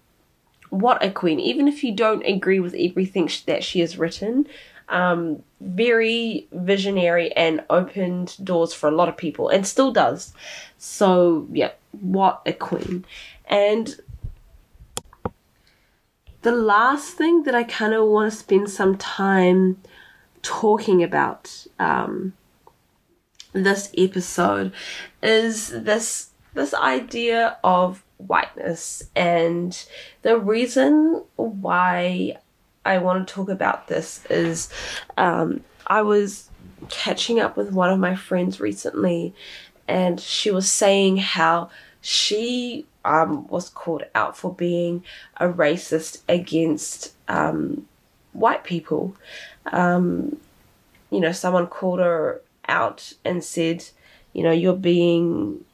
What 0.73 1.05
a 1.05 1.11
queen. 1.11 1.39
Even 1.39 1.69
if 1.69 1.85
you 1.85 1.93
don't 1.93 2.25
agree 2.25 2.59
with 2.59 2.75
everything 2.75 3.29
that 3.45 3.63
she 3.63 3.81
has 3.81 3.99
written, 3.99 4.47
um, 4.89 5.43
very 5.61 6.49
visionary 6.51 7.31
and 7.33 7.63
opened 7.69 8.37
doors 8.43 8.73
for 8.73 8.89
a 8.89 8.91
lot 8.93 9.09
of 9.11 9.17
people 9.17 9.51
and 9.51 9.67
still 9.67 9.93
does. 9.93 10.33
So, 10.79 11.47
yeah, 11.53 11.73
what 12.01 12.41
a 12.47 12.55
queen. 12.55 13.05
And 13.45 14.01
the 16.41 16.53
last 16.53 17.19
thing 17.19 17.43
that 17.43 17.55
I 17.55 17.65
kind 17.65 17.93
of 17.93 18.07
want 18.07 18.33
to 18.33 18.39
spend 18.39 18.71
some 18.71 18.97
time 18.97 19.77
talking 20.41 21.03
about 21.03 21.67
um, 21.79 22.33
this 23.53 23.93
episode 23.97 24.73
is 25.23 25.69
this 25.69 26.31
this 26.55 26.75
idea 26.75 27.57
of 27.63 28.03
whiteness. 28.27 29.03
And 29.15 29.85
the 30.23 30.39
reason 30.39 31.23
why 31.37 32.37
I 32.85 32.99
want 32.99 33.27
to 33.27 33.35
talk 33.35 33.49
about 33.49 33.89
this 33.89 34.25
is 34.31 34.69
um, 35.17 35.63
I 35.87 36.03
was 36.03 36.49
catching 36.89 37.41
up 37.41 37.57
with 37.57 37.73
one 37.73 37.91
of 37.91 37.99
my 37.99 38.15
friends 38.15 38.61
recently, 38.61 39.35
and 39.87 40.21
she 40.21 40.51
was 40.51 40.71
saying 40.71 41.19
how 41.19 41.71
she 42.01 42.87
um, 43.05 43.47
was 43.49 43.69
called 43.69 44.05
out 44.15 44.37
for 44.37 44.53
being 44.53 45.05
a 45.37 45.49
racist 45.49 46.23
against 46.29 47.15
um, 47.29 47.87
white 48.33 48.65
people. 48.65 49.17
Um, 49.67 50.39
you 51.11 51.21
know, 51.21 51.33
someone 51.33 51.67
called 51.67 52.01
her 52.01 52.41
out 52.69 53.13
and 53.25 53.45
said, 53.45 53.85
you 54.33 54.43
know, 54.43 54.53
you're 54.53 54.75
being 54.75 55.65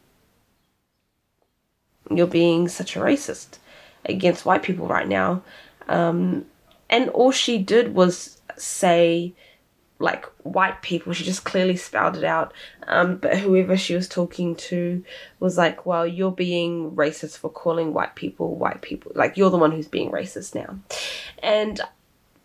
you're 2.11 2.27
being 2.27 2.69
such 2.69 2.97
a 2.97 3.01
racist 3.01 3.59
against 4.05 4.47
white 4.47 4.63
people 4.63 4.87
right 4.87 5.09
now. 5.09 5.43
Um, 5.89 6.47
and 6.91 7.09
all 7.11 7.33
she 7.33 7.59
did 7.59 7.95
was 7.95 8.41
say, 8.57 9.35
like, 9.99 10.25
white 10.43 10.81
people. 10.83 11.13
She 11.13 11.25
just 11.25 11.45
clearly 11.45 11.77
spelled 11.77 12.17
it 12.17 12.25
out. 12.25 12.53
Um, 12.87 13.17
but 13.17 13.39
whoever 13.39 13.77
she 13.77 13.95
was 13.95 14.09
talking 14.09 14.57
to 14.57 15.05
was 15.41 15.59
like, 15.59 15.85
well, 15.85 16.07
you're 16.07 16.33
being 16.33 16.93
racist 16.93 17.39
for 17.39 17.51
calling 17.51 17.93
white 17.93 18.15
people 18.15 18.57
white 18.57 18.81
people. 18.81 19.13
Like, 19.15 19.37
you're 19.37 19.51
the 19.51 19.59
one 19.59 19.73
who's 19.73 19.89
being 19.89 20.11
racist 20.11 20.55
now. 20.55 20.79
And 21.43 21.81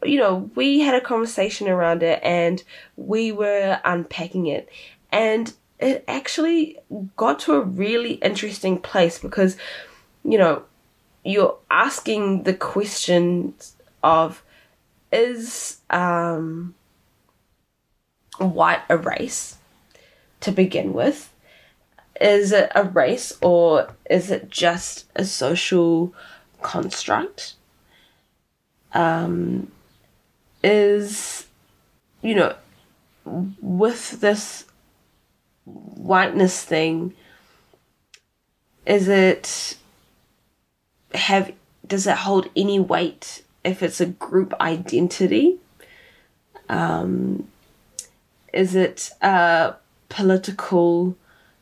you 0.06 0.20
know, 0.20 0.50
we 0.56 0.80
had 0.80 0.96
a 0.96 1.02
conversation 1.02 1.68
around 1.68 2.04
it 2.04 2.20
and 2.24 2.64
we 2.96 3.32
were 3.32 3.80
unpacking 3.84 4.48
it. 4.48 4.70
And 5.12 5.54
it 5.84 6.06
actually 6.08 6.80
got 7.18 7.40
to 7.40 7.56
a 7.56 7.62
really 7.62 8.14
interesting 8.14 8.80
place 8.80 9.20
because, 9.20 9.58
you 10.24 10.38
know, 10.38 10.64
you're 11.26 11.58
asking 11.70 12.44
the 12.44 12.54
question 12.54 13.54
of 14.02 14.44
is 15.12 15.80
um, 15.90 16.74
white 18.38 18.82
a 18.90 18.98
race 18.98 19.58
to 20.40 20.54
begin 20.54 20.94
with? 20.94 21.34
Is 22.22 22.54
it 22.54 22.72
a 22.74 22.86
race 22.86 23.34
or 23.42 23.94
is 24.10 24.32
it 24.32 24.50
just 24.50 25.06
a 25.18 25.26
social 25.26 26.14
construct? 26.62 27.56
Um, 28.94 29.70
is, 30.64 31.46
you 32.22 32.36
know, 32.36 32.56
with 33.26 34.22
this 34.22 34.66
whiteness 35.66 36.64
thing 36.64 37.14
is 38.86 39.08
it 39.08 39.78
have 41.14 41.54
does 41.86 42.08
it 42.08 42.18
hold 42.18 42.50
any 42.56 42.80
weight 42.80 43.44
if 43.64 43.84
it's 43.84 44.02
a 44.02 44.06
group 44.06 44.54
identity? 44.60 45.58
Um, 46.70 47.48
is 48.52 48.76
it 48.76 49.12
a 49.22 49.76
political 50.10 51.16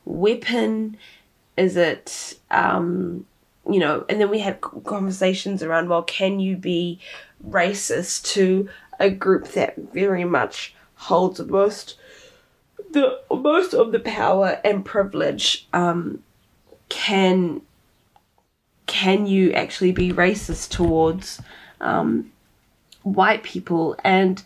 weapon? 0.06 0.98
Is 1.58 1.76
it 1.76 2.38
um, 2.50 3.26
you 3.70 3.80
know 3.80 4.06
and 4.10 4.20
then 4.20 4.30
we 4.30 4.40
had 4.40 4.62
conversations 4.62 5.62
around 5.62 5.90
well 5.90 6.04
can 6.04 6.40
you 6.40 6.58
be 6.58 7.00
racist 7.48 8.24
to 8.34 8.68
a 9.00 9.10
group 9.10 9.50
that 9.50 9.76
very 9.76 10.24
much 10.24 10.74
holds 10.96 11.38
the 11.38 11.46
most 11.46 11.98
the 12.94 13.20
most 13.32 13.74
of 13.74 13.92
the 13.92 14.00
power 14.00 14.60
and 14.64 14.86
privilege 14.86 15.68
um, 15.74 16.24
can 16.90 17.62
can 18.88 19.26
you 19.26 19.54
actually 19.54 19.92
be 19.92 20.12
racist 20.12 20.70
towards 20.70 21.42
um, 21.80 22.32
white 23.04 23.44
people? 23.44 23.96
And 24.04 24.42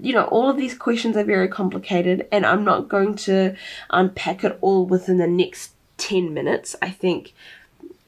you 0.00 0.12
know 0.12 0.24
all 0.24 0.48
of 0.48 0.56
these 0.56 0.74
questions 0.74 1.16
are 1.16 1.24
very 1.24 1.46
complicated 1.46 2.26
and 2.32 2.46
i'm 2.46 2.64
not 2.64 2.88
going 2.88 3.14
to 3.14 3.54
unpack 3.90 4.42
it 4.42 4.56
all 4.62 4.86
within 4.86 5.18
the 5.18 5.26
next 5.26 5.72
10 6.00 6.34
minutes. 6.34 6.74
I 6.82 6.90
think 6.90 7.32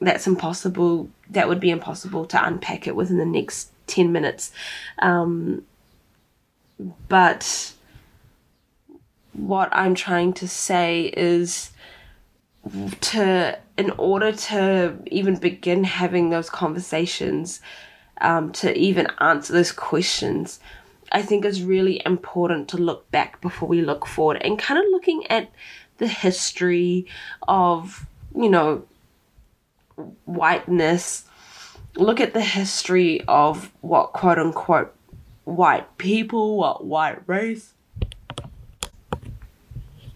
that's 0.01 0.27
impossible 0.27 1.09
that 1.29 1.47
would 1.47 1.59
be 1.59 1.69
impossible 1.69 2.25
to 2.25 2.45
unpack 2.45 2.87
it 2.87 2.95
within 2.95 3.17
the 3.17 3.25
next 3.25 3.69
10 3.87 4.11
minutes. 4.11 4.51
Um, 4.99 5.63
but 7.07 7.73
what 9.33 9.69
I'm 9.71 9.95
trying 9.95 10.33
to 10.33 10.47
say 10.47 11.11
is 11.17 11.71
to 13.01 13.59
in 13.77 13.89
order 13.91 14.31
to 14.31 14.97
even 15.07 15.35
begin 15.37 15.83
having 15.83 16.29
those 16.29 16.49
conversations, 16.49 17.59
um, 18.21 18.51
to 18.53 18.77
even 18.77 19.07
answer 19.19 19.53
those 19.53 19.71
questions, 19.71 20.59
I 21.11 21.21
think 21.21 21.43
is 21.43 21.63
really 21.63 22.01
important 22.05 22.69
to 22.69 22.77
look 22.77 23.09
back 23.11 23.41
before 23.41 23.67
we 23.67 23.81
look 23.81 24.05
forward 24.05 24.41
and 24.41 24.57
kind 24.59 24.79
of 24.79 24.85
looking 24.91 25.25
at 25.27 25.51
the 25.97 26.07
history 26.07 27.07
of, 27.47 28.05
you 28.35 28.49
know, 28.49 28.83
whiteness. 30.25 31.25
Look 31.95 32.19
at 32.19 32.33
the 32.33 32.41
history 32.41 33.21
of 33.27 33.71
what 33.81 34.13
quote 34.13 34.39
unquote 34.39 34.93
white 35.43 35.97
people, 35.97 36.57
what 36.57 36.85
white 36.85 37.27
race, 37.27 37.72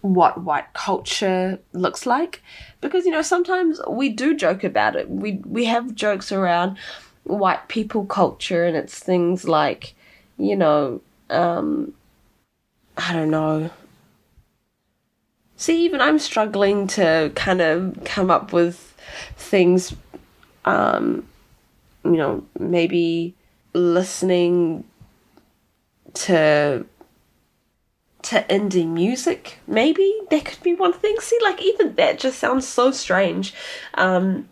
what 0.00 0.42
white 0.42 0.72
culture 0.74 1.58
looks 1.72 2.06
like. 2.06 2.42
Because, 2.80 3.04
you 3.04 3.10
know, 3.10 3.22
sometimes 3.22 3.80
we 3.88 4.08
do 4.08 4.36
joke 4.36 4.64
about 4.64 4.96
it. 4.96 5.10
We 5.10 5.40
we 5.44 5.64
have 5.66 5.94
jokes 5.94 6.32
around 6.32 6.78
white 7.24 7.68
people 7.68 8.06
culture 8.06 8.64
and 8.64 8.76
it's 8.76 8.98
things 8.98 9.46
like, 9.46 9.94
you 10.36 10.56
know, 10.56 11.00
um 11.30 11.94
I 12.96 13.12
don't 13.12 13.30
know. 13.30 13.70
See, 15.56 15.84
even 15.84 16.00
I'm 16.00 16.18
struggling 16.18 16.86
to 16.88 17.32
kind 17.34 17.60
of 17.60 17.98
come 18.04 18.30
up 18.30 18.52
with 18.52 18.94
things 19.36 19.94
um 20.64 21.26
you 22.04 22.16
know, 22.16 22.44
maybe 22.58 23.34
listening 23.74 24.84
to 26.14 26.86
to 28.20 28.44
indie 28.50 28.86
music 28.86 29.58
maybe 29.66 30.20
that 30.30 30.44
could 30.44 30.62
be 30.62 30.74
one 30.74 30.92
thing. 30.92 31.16
See 31.20 31.38
like 31.42 31.62
even 31.62 31.94
that 31.94 32.18
just 32.18 32.38
sounds 32.38 32.66
so 32.66 32.90
strange. 32.90 33.54
Um 33.94 34.48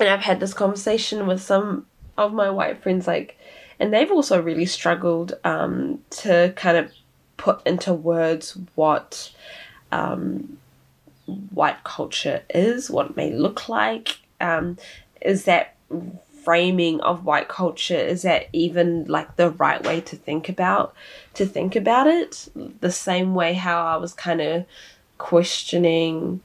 and 0.00 0.08
i've 0.08 0.20
had 0.20 0.38
this 0.40 0.54
conversation 0.54 1.26
with 1.26 1.42
some 1.42 1.86
of 2.16 2.32
my 2.32 2.50
white 2.50 2.82
friends 2.82 3.06
like 3.06 3.36
and 3.80 3.92
they've 3.92 4.10
also 4.12 4.40
really 4.40 4.66
struggled 4.66 5.34
um 5.44 6.00
to 6.10 6.52
kind 6.56 6.76
of 6.76 6.92
put 7.36 7.64
into 7.66 7.92
words 7.92 8.56
what 8.74 9.32
um 9.90 10.58
white 11.50 11.82
culture 11.84 12.42
is 12.50 12.90
what 12.90 13.10
it 13.10 13.16
may 13.16 13.32
look 13.32 13.68
like. 13.68 14.18
Um 14.40 14.76
is 15.20 15.44
that 15.44 15.74
framing 16.48 16.98
of 17.02 17.26
white 17.26 17.46
culture 17.46 17.94
is 17.94 18.22
that 18.22 18.48
even 18.54 19.04
like 19.04 19.36
the 19.36 19.50
right 19.50 19.84
way 19.84 20.00
to 20.00 20.16
think 20.16 20.48
about 20.48 20.94
to 21.34 21.44
think 21.44 21.76
about 21.76 22.06
it. 22.06 22.48
The 22.80 22.90
same 22.90 23.34
way 23.34 23.52
how 23.52 23.84
i 23.84 23.98
was 23.98 24.14
kind 24.14 24.40
of 24.40 24.64
questioning 25.18 26.40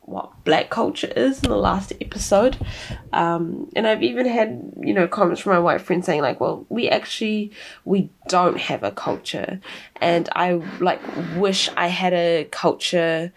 what 0.00 0.30
black 0.44 0.70
culture 0.70 1.12
is 1.14 1.42
in 1.42 1.50
the 1.50 1.56
last 1.56 1.92
episode. 2.00 2.56
Um, 3.12 3.68
and 3.76 3.86
i've 3.86 4.02
even 4.02 4.24
had 4.26 4.72
you 4.80 4.94
know 4.94 5.06
comments 5.06 5.42
from 5.42 5.52
my 5.52 5.58
white 5.58 5.82
friends 5.82 6.06
saying 6.06 6.22
like 6.22 6.40
well 6.40 6.64
we 6.70 6.88
actually 6.88 7.52
we 7.84 8.08
don't 8.26 8.58
have 8.58 8.82
a 8.82 8.90
culture. 8.90 9.60
And 10.00 10.30
i 10.34 10.52
like 10.80 11.02
wish 11.36 11.68
i 11.76 11.88
had 11.88 12.14
a 12.14 12.48
culture 12.50 13.34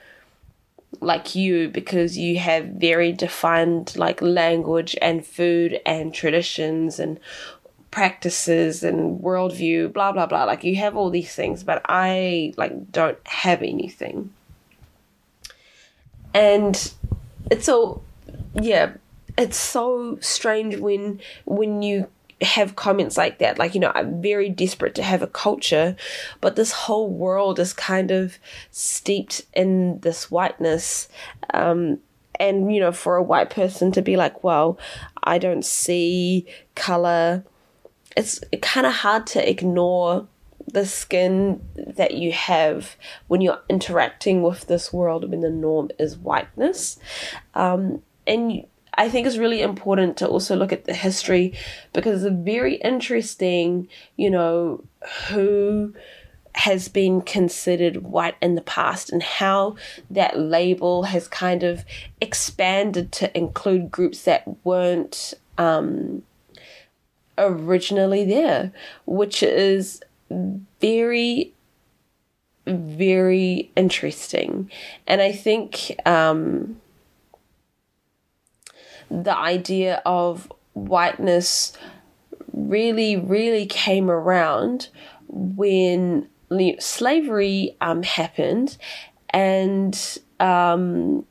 like 1.00 1.36
you 1.36 1.70
because 1.70 2.18
you 2.18 2.38
have 2.40 2.66
very 2.66 3.12
defined 3.12 3.96
like 3.98 4.22
language 4.22 4.96
and 5.02 5.26
food 5.26 5.80
and 5.86 6.14
traditions 6.14 7.00
and 7.00 7.20
practices 7.92 8.84
and 8.84 9.20
worldview, 9.22 9.92
blah 9.94 10.12
blah 10.12 10.26
blah. 10.26 10.44
Like 10.44 10.64
you 10.64 10.76
have 10.78 10.96
all 10.96 11.10
these 11.10 11.34
things, 11.34 11.64
but 11.64 11.82
I 11.88 12.54
like 12.58 12.92
don't 12.92 13.18
have 13.28 13.62
anything. 13.62 14.34
And 16.34 16.94
it's 17.50 17.70
all 17.70 18.04
yeah, 18.54 18.94
it's 19.38 19.58
so 19.58 20.18
strange 20.22 20.78
when 20.78 21.20
when 21.46 21.82
you 21.82 22.08
have 22.42 22.76
comments 22.76 23.18
like 23.18 23.40
that. 23.40 23.60
Like 23.60 23.74
you 23.74 23.80
know 23.80 23.92
i'm 23.96 24.22
very 24.22 24.50
desperate 24.50 24.96
to 24.96 25.04
have 25.04 25.22
a 25.22 25.28
culture 25.28 25.96
but 26.40 26.56
this 26.56 26.72
whole 26.72 27.10
world 27.10 27.60
is 27.60 27.74
kind 27.74 28.12
of 28.12 28.38
steeped 28.72 29.44
in 29.54 30.00
this 30.00 30.32
whiteness 30.32 31.08
um, 31.54 32.00
and 32.40 32.74
you 32.74 32.80
know 32.80 32.92
for 32.92 33.16
a 33.16 33.24
white 33.24 33.50
person 33.50 33.92
to 33.92 34.02
be 34.02 34.16
like 34.16 34.44
well 34.44 34.78
i 35.24 35.38
don't 35.38 35.66
see 35.66 36.46
color 36.76 37.44
it's 38.18 38.40
kind 38.62 38.86
of 38.86 38.94
hard 38.94 39.26
to 39.28 39.50
ignore 39.50 40.28
the 40.68 40.86
skin 40.86 41.62
that 41.76 42.14
you 42.14 42.32
have 42.32 42.96
when 43.28 43.42
you're 43.42 43.62
interacting 43.70 44.42
with 44.42 44.68
this 44.68 44.94
world 44.94 45.30
when 45.30 45.42
the 45.42 45.50
norm 45.50 45.90
is 46.00 46.18
whiteness. 46.18 46.98
Um, 47.56 48.02
and 48.28 48.66
I 48.96 49.10
think 49.10 49.26
it's 49.26 49.38
really 49.38 49.62
important 49.62 50.18
to 50.18 50.28
also 50.28 50.56
look 50.56 50.74
at 50.74 50.86
the 50.86 50.94
history 50.94 51.54
because 51.94 52.24
it's 52.24 52.36
very 52.36 52.76
interesting, 52.76 53.88
you 54.18 54.30
know, 54.30 54.84
who 55.30 55.94
has 56.56 56.90
been 56.90 57.22
considered 57.22 58.04
white 58.04 58.36
in 58.42 58.56
the 58.56 58.62
past 58.62 59.10
and 59.10 59.24
how 59.24 59.76
that 60.10 60.38
label 60.38 61.04
has 61.04 61.28
kind 61.30 61.64
of 61.64 61.86
expanded 62.20 63.12
to 63.14 63.36
include 63.38 63.90
groups 63.90 64.24
that 64.24 64.44
weren't 64.66 65.34
um, 65.58 66.24
originally 67.38 68.26
there, 68.26 68.74
which 69.06 69.42
is 69.42 70.02
very, 70.82 71.54
very 72.68 73.72
interesting. 73.78 74.70
And 75.08 75.22
I 75.22 75.32
think. 75.32 75.96
Um, 76.06 76.81
the 79.12 79.38
idea 79.38 80.02
of 80.06 80.52
whiteness 80.74 81.74
really, 82.54 83.18
really 83.18 83.66
came 83.66 84.10
around 84.10 84.88
when 85.28 86.28
slavery 86.80 87.76
um, 87.82 88.04
happened, 88.04 88.78
and 89.30 90.18
um, 90.40 91.26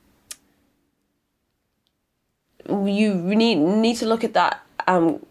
you 2.69 3.15
need 3.15 3.57
need 3.57 3.97
to 3.97 4.07
look 4.07 4.25
at 4.25 4.35
that 4.35 4.63
um, 4.87 5.25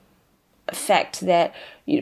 fact 0.75 1.21
that 1.21 1.53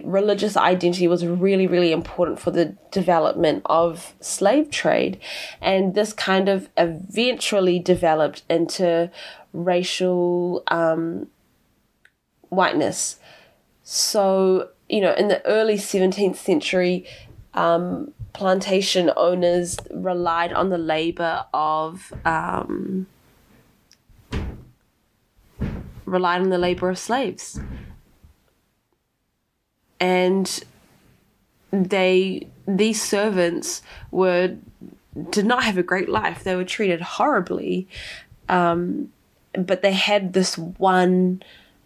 religious 0.03 0.57
identity 0.57 1.07
was 1.07 1.25
really, 1.25 1.67
really 1.67 1.91
important 1.91 2.39
for 2.39 2.51
the 2.51 2.75
development 2.91 3.61
of 3.65 4.13
slave 4.19 4.69
trade, 4.69 5.19
and 5.61 5.95
this 5.95 6.13
kind 6.13 6.49
of 6.49 6.69
eventually 6.77 7.79
developed 7.79 8.43
into 8.49 9.09
racial 9.53 10.63
um, 10.67 11.27
whiteness. 12.49 13.17
So, 13.83 14.69
you 14.89 15.01
know, 15.01 15.13
in 15.13 15.27
the 15.29 15.45
early 15.45 15.75
17th 15.75 16.35
century, 16.35 17.05
um, 17.53 18.13
plantation 18.33 19.11
owners 19.17 19.77
relied 19.91 20.53
on 20.53 20.69
the 20.69 20.77
labor 20.77 21.45
of 21.53 22.13
um, 22.25 23.07
relied 26.05 26.41
on 26.41 26.49
the 26.49 26.57
labor 26.57 26.89
of 26.89 26.97
slaves, 26.97 27.59
and 29.99 30.63
they 31.71 32.47
these 32.67 33.01
servants 33.01 33.81
were 34.11 34.55
did 35.31 35.45
not 35.45 35.63
have 35.63 35.77
a 35.77 35.83
great 35.83 36.09
life. 36.09 36.43
They 36.43 36.55
were 36.55 36.63
treated 36.63 37.01
horribly. 37.01 37.87
Um, 38.49 39.11
but 39.57 39.81
they 39.81 39.93
had 39.93 40.33
this 40.33 40.57
one 40.57 41.41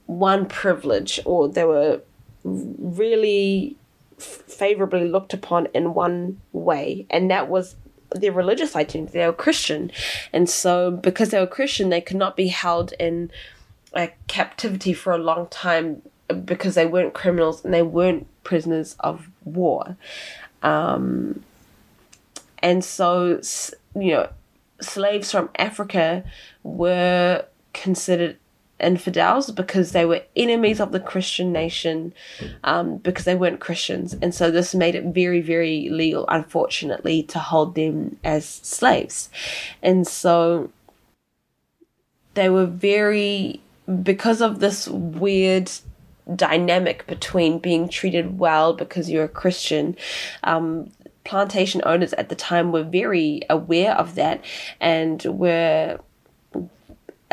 one 0.05 0.45
privilege 0.45 1.19
or 1.25 1.47
they 1.47 1.63
were 1.63 2.01
really 2.43 3.77
favorably 4.17 5.07
looked 5.07 5.33
upon 5.33 5.67
in 5.73 5.93
one 5.93 6.39
way 6.51 7.05
and 7.09 7.31
that 7.31 7.47
was 7.47 7.75
their 8.13 8.31
religious 8.31 8.75
identity 8.75 9.19
they 9.19 9.25
were 9.25 9.33
christian 9.33 9.89
and 10.33 10.49
so 10.49 10.91
because 10.91 11.29
they 11.29 11.39
were 11.39 11.47
christian 11.47 11.89
they 11.89 12.01
could 12.01 12.17
not 12.17 12.35
be 12.35 12.49
held 12.49 12.93
in 12.99 13.31
a 13.93 14.09
captivity 14.27 14.93
for 14.93 15.13
a 15.13 15.17
long 15.17 15.47
time 15.47 16.01
because 16.33 16.75
they 16.75 16.85
weren't 16.85 17.13
criminals 17.13 17.63
and 17.63 17.73
they 17.73 17.81
weren't 17.81 18.27
prisoners 18.43 18.95
of 18.99 19.29
war 19.45 19.95
um, 20.63 21.43
and 22.59 22.83
so 22.83 23.39
you 23.95 24.11
know 24.11 24.29
slaves 24.79 25.31
from 25.31 25.49
africa 25.55 26.23
were 26.63 27.45
considered 27.73 28.37
infidels 28.81 29.51
because 29.51 29.91
they 29.91 30.05
were 30.05 30.23
enemies 30.35 30.79
of 30.79 30.91
the 30.91 30.99
Christian 30.99 31.51
nation 31.51 32.13
um, 32.63 32.97
because 32.97 33.25
they 33.25 33.35
weren't 33.35 33.59
Christians. 33.59 34.15
And 34.21 34.33
so 34.33 34.51
this 34.51 34.75
made 34.75 34.95
it 34.95 35.05
very, 35.05 35.41
very 35.41 35.89
legal, 35.89 36.25
unfortunately, 36.27 37.23
to 37.23 37.39
hold 37.39 37.75
them 37.75 38.17
as 38.23 38.45
slaves. 38.45 39.29
And 39.81 40.07
so 40.07 40.71
they 42.33 42.49
were 42.49 42.65
very, 42.65 43.61
because 44.03 44.41
of 44.41 44.59
this 44.59 44.87
weird 44.87 45.71
dynamic 46.35 47.05
between 47.07 47.59
being 47.59 47.89
treated 47.89 48.39
well 48.39 48.73
because 48.73 49.09
you're 49.09 49.25
a 49.25 49.29
Christian. 49.29 49.95
Um, 50.43 50.91
plantation 51.23 51.81
owners 51.85 52.13
at 52.13 52.29
the 52.29 52.35
time 52.35 52.71
were 52.71 52.83
very 52.83 53.41
aware 53.49 53.93
of 53.93 54.15
that 54.15 54.43
and 54.79 55.23
were 55.25 55.99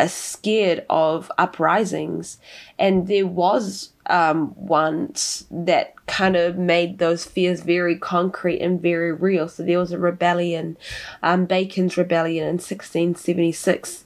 scared 0.07 0.85
of 0.89 1.33
uprisings. 1.39 2.39
And 2.79 3.09
there 3.09 3.27
was 3.27 3.91
um, 4.07 4.49
one 4.55 5.13
that 5.51 5.95
kind 6.07 6.37
of 6.37 6.57
made 6.57 6.99
those 6.99 7.25
fears 7.25 7.61
very 7.61 7.99
concrete 7.99 8.61
and 8.61 8.81
very 8.81 9.13
real. 9.13 9.49
So 9.49 9.63
there 9.63 9.79
was 9.79 9.93
a 9.93 9.99
rebellion, 9.99 10.77
um, 11.23 11.47
Bacon's 11.47 11.97
Rebellion 11.97 12.45
in 12.45 12.55
1676, 12.55 14.05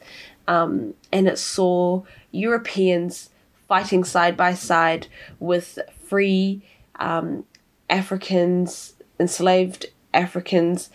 um, 0.49 0.95
and 1.13 1.29
it 1.29 1.39
saw 1.39 2.03
Europeans 2.31 3.29
fighting 3.73 4.05
side 4.05 4.37
by 4.37 4.53
side 4.53 5.07
with 5.41 5.79
free 6.07 6.63
um, 6.97 7.43
Africans, 7.89 8.93
enslaved 9.19 9.87
Africans 10.13 10.91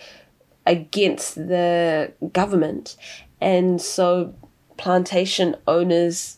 against 0.63 1.33
the 1.33 2.13
government. 2.31 2.95
And 3.41 3.81
so 3.81 4.35
plantation 4.77 5.55
owners 5.67 6.37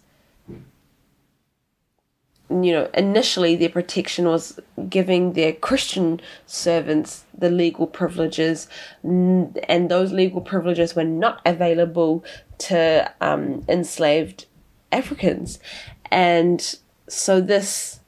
you 2.50 2.72
know, 2.72 2.90
initially 2.94 3.58
their 3.58 3.70
protection 3.70 4.26
was 4.26 4.60
giving 4.88 5.34
their 5.34 5.52
Christian 5.54 6.22
servants 6.46 7.26
the 7.38 7.50
legal 7.50 7.86
privileges, 7.86 8.68
and 9.04 9.90
those 9.90 10.12
legal 10.14 10.42
privileges 10.42 10.96
were 10.96 11.04
not 11.04 11.42
available 11.46 12.24
to 12.70 13.14
um, 13.22 13.64
enslaved 13.68 14.46
Africans. 14.92 15.60
And 16.12 16.76
so 17.07 17.41
this, 17.41 17.99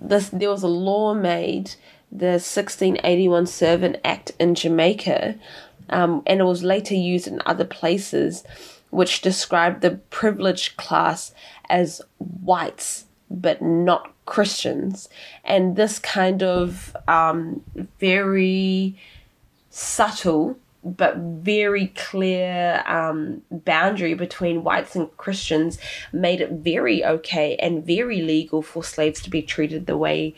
this 0.00 0.28
there 0.30 0.50
was 0.50 0.62
a 0.62 0.68
law 0.68 1.14
made, 1.14 1.74
the 2.10 2.38
1681 2.38 3.46
Servant 3.46 3.96
Act 4.04 4.32
in 4.38 4.54
Jamaica, 4.54 5.34
um, 5.90 6.22
and 6.26 6.40
it 6.40 6.44
was 6.44 6.62
later 6.62 6.94
used 6.94 7.26
in 7.26 7.40
other 7.46 7.64
places, 7.64 8.44
which 8.90 9.20
described 9.20 9.80
the 9.80 9.92
privileged 10.10 10.76
class 10.76 11.32
as 11.68 12.00
whites 12.18 13.04
but 13.30 13.60
not 13.60 14.12
Christians. 14.26 15.08
And 15.44 15.76
this 15.76 15.98
kind 15.98 16.42
of 16.42 16.96
um, 17.06 17.62
very 17.98 18.96
subtle 19.70 20.58
but 20.84 21.16
very 21.16 21.88
clear 21.88 22.82
um, 22.86 23.42
boundary 23.50 24.14
between 24.14 24.62
whites 24.62 24.94
and 24.94 25.14
Christians 25.16 25.78
made 26.12 26.40
it 26.40 26.50
very 26.50 27.04
okay 27.04 27.56
and 27.56 27.84
very 27.84 28.22
legal 28.22 28.62
for 28.62 28.84
slaves 28.84 29.20
to 29.22 29.30
be 29.30 29.42
treated 29.42 29.86
the 29.86 29.96
way 29.96 30.34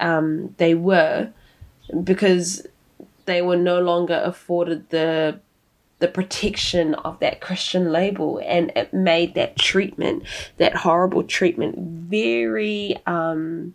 um, 0.00 0.54
they 0.58 0.74
were 0.74 1.30
because 2.02 2.66
they 3.26 3.42
were 3.42 3.56
no 3.56 3.80
longer 3.80 4.20
afforded 4.24 4.90
the 4.90 5.40
the 5.98 6.08
protection 6.08 6.94
of 6.94 7.18
that 7.20 7.40
Christian 7.40 7.90
label, 7.90 8.40
and 8.44 8.70
it 8.76 8.92
made 8.92 9.34
that 9.34 9.56
treatment, 9.56 10.24
that 10.58 10.74
horrible 10.74 11.22
treatment, 11.22 11.76
very, 11.78 12.96
um, 13.06 13.74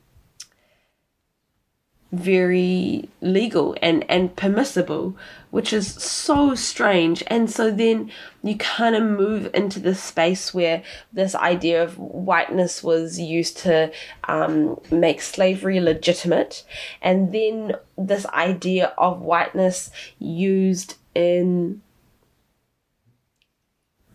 very 2.12 3.10
legal 3.22 3.76
and 3.82 4.10
and 4.10 4.36
permissible, 4.36 5.16
which 5.50 5.72
is 5.72 5.88
so 5.88 6.56
strange. 6.56 7.24
And 7.28 7.50
so 7.50 7.72
then 7.72 8.12
you 8.44 8.58
kind 8.58 8.96
of 8.96 9.04
move 9.04 9.50
into 9.54 9.80
this 9.80 10.02
space 10.04 10.54
where 10.54 10.84
this 11.14 11.36
idea 11.36 11.82
of 11.84 11.98
whiteness 11.98 12.84
was 12.84 13.20
used 13.20 13.58
to 13.60 13.92
um, 14.26 14.80
make 14.92 15.22
slavery 15.22 15.80
legitimate, 15.80 16.66
and 17.02 17.32
then 17.34 17.76
this 17.98 18.26
idea 18.28 18.94
of 18.98 19.22
whiteness 19.22 19.90
used 20.20 20.98
in 21.16 21.82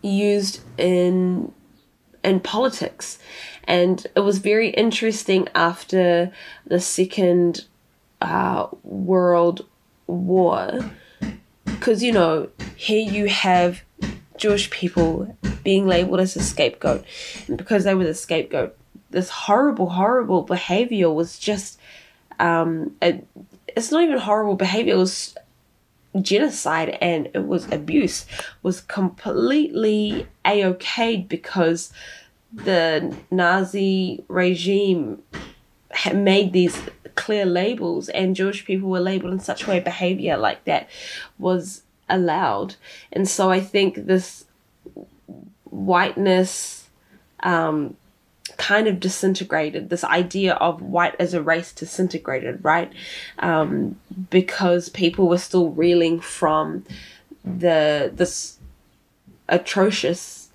used 0.03 0.61
in 0.79 1.53
in 2.23 2.41
politics 2.41 3.19
and 3.65 4.07
it 4.15 4.21
was 4.21 4.39
very 4.39 4.71
interesting 4.71 5.49
after 5.55 6.33
the 6.67 6.81
second 6.81 7.65
uh, 8.21 8.69
world 8.83 9.67
war. 10.07 10.91
Because 11.65 12.03
you 12.03 12.13
know 12.13 12.49
here 12.77 13.11
you 13.11 13.27
have 13.27 13.83
jewish 14.39 14.69
people 14.71 15.35
being 15.63 15.87
labeled 15.87 16.21
as 16.21 16.37
a 16.37 16.43
scapegoat. 16.43 17.05
And 17.49 17.57
because 17.59 17.85
they 17.85 17.95
were 17.95 18.05
the 18.05 18.15
scapegoat 18.15 18.77
this 19.11 19.31
horrible 19.31 19.91
horrible 19.91 20.43
behavior 20.43 21.11
was 21.11 21.39
just 21.39 21.79
um, 22.39 22.95
it, 23.01 23.27
it's 23.69 23.91
not 23.91 24.03
even 24.03 24.19
horrible 24.19 24.57
behavior 24.57 24.95
it 24.95 24.99
was 24.99 25.35
genocide 26.21 26.99
and 27.01 27.29
it 27.35 27.47
was 27.47 27.71
abuse 27.73 28.27
was 28.63 28.81
completely 28.81 30.27
a-okay 30.45 31.17
because 31.17 31.93
the 32.53 33.15
Nazi 33.31 34.25
regime 34.29 35.23
had 35.91 36.17
made 36.17 36.53
these 36.53 36.79
clear 37.17 37.45
labels 37.45 38.09
and 38.11 38.37
Jewish 38.37 38.65
people 38.65 38.89
were 38.89 39.01
labeled 39.01 39.33
in 39.33 39.41
such 39.41 39.65
a 39.65 39.71
way 39.71 39.81
behavior 39.81 40.37
like 40.37 40.65
that 40.65 40.89
was 41.39 41.83
allowed. 42.09 42.77
And 43.13 43.29
so 43.29 43.51
I 43.51 43.61
think 43.61 44.07
this 44.07 44.45
whiteness 45.65 46.89
um, 47.41 47.97
kind 48.57 48.87
of 48.87 49.01
disintegrated. 49.01 49.91
This 49.91 50.05
idea 50.05 50.55
of 50.55 50.83
white 50.83 51.17
as 51.19 51.35
a 51.35 51.43
race 51.43 51.73
disintegrated, 51.73 52.65
right? 52.65 52.93
Um, 53.39 53.99
because 54.31 54.89
people 54.89 55.29
were 55.29 55.39
still 55.39 55.71
reeling 55.71 56.21
from 56.21 56.85
the 57.45 58.11
this 58.15 58.59
atrocious 59.49 60.46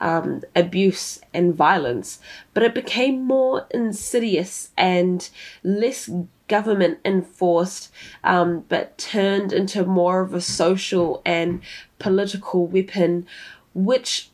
um, 0.00 0.42
abuse 0.56 1.20
and 1.32 1.54
violence, 1.54 2.20
but 2.54 2.62
it 2.62 2.74
became 2.74 3.22
more 3.24 3.66
insidious 3.70 4.70
and 4.76 5.28
less 5.62 6.10
government 6.48 6.98
enforced, 7.04 7.92
um, 8.24 8.64
but 8.68 8.98
turned 8.98 9.52
into 9.52 9.84
more 9.84 10.20
of 10.20 10.34
a 10.34 10.40
social 10.40 11.22
and 11.24 11.60
political 11.98 12.66
weapon, 12.66 13.26
which 13.74 14.30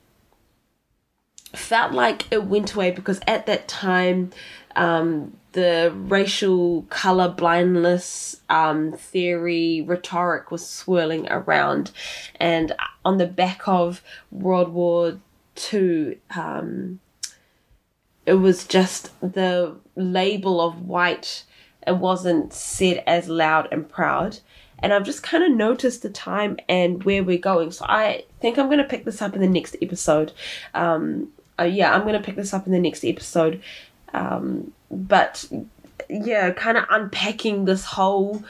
felt 1.54 1.92
like 1.92 2.30
it 2.30 2.44
went 2.44 2.74
away 2.74 2.90
because 2.90 3.20
at 3.26 3.46
that 3.46 3.66
time 3.68 4.30
um, 4.76 5.36
the 5.52 5.92
racial 5.94 6.82
color 6.90 7.28
blindness 7.28 8.40
um, 8.50 8.92
theory 8.92 9.80
rhetoric 9.80 10.50
was 10.50 10.68
swirling 10.68 11.26
around 11.30 11.90
and 12.38 12.72
on 13.04 13.16
the 13.16 13.26
back 13.26 13.66
of 13.66 14.02
world 14.30 14.68
war 14.68 15.18
ii 15.72 16.18
um, 16.36 17.00
it 18.24 18.34
was 18.34 18.66
just 18.66 19.10
the 19.20 19.74
label 19.94 20.60
of 20.60 20.86
white 20.86 21.44
it 21.86 21.96
wasn't 21.96 22.52
said 22.52 23.02
as 23.06 23.28
loud 23.28 23.68
and 23.70 23.88
proud 23.88 24.38
and 24.80 24.92
I've 24.92 25.04
just 25.04 25.22
kind 25.22 25.42
of 25.42 25.52
noticed 25.52 26.02
the 26.02 26.10
time 26.10 26.58
and 26.68 27.02
where 27.04 27.24
we're 27.24 27.38
going. 27.38 27.70
So 27.70 27.86
I 27.88 28.26
think 28.40 28.58
I'm 28.58 28.66
going 28.66 28.76
to 28.76 28.84
pick 28.84 29.06
this 29.06 29.22
up 29.22 29.34
in 29.34 29.40
the 29.40 29.48
next 29.48 29.74
episode. 29.80 30.32
Um, 30.74 31.32
uh, 31.58 31.64
yeah, 31.64 31.94
I'm 31.94 32.04
gonna 32.04 32.22
pick 32.22 32.36
this 32.36 32.52
up 32.52 32.66
in 32.66 32.72
the 32.72 32.78
next 32.78 33.04
episode. 33.04 33.62
Um, 34.12 34.72
but 34.90 35.48
yeah, 36.08 36.50
kind 36.50 36.76
of 36.76 36.84
unpacking 36.90 37.64
this 37.64 37.84
whole 37.84 38.44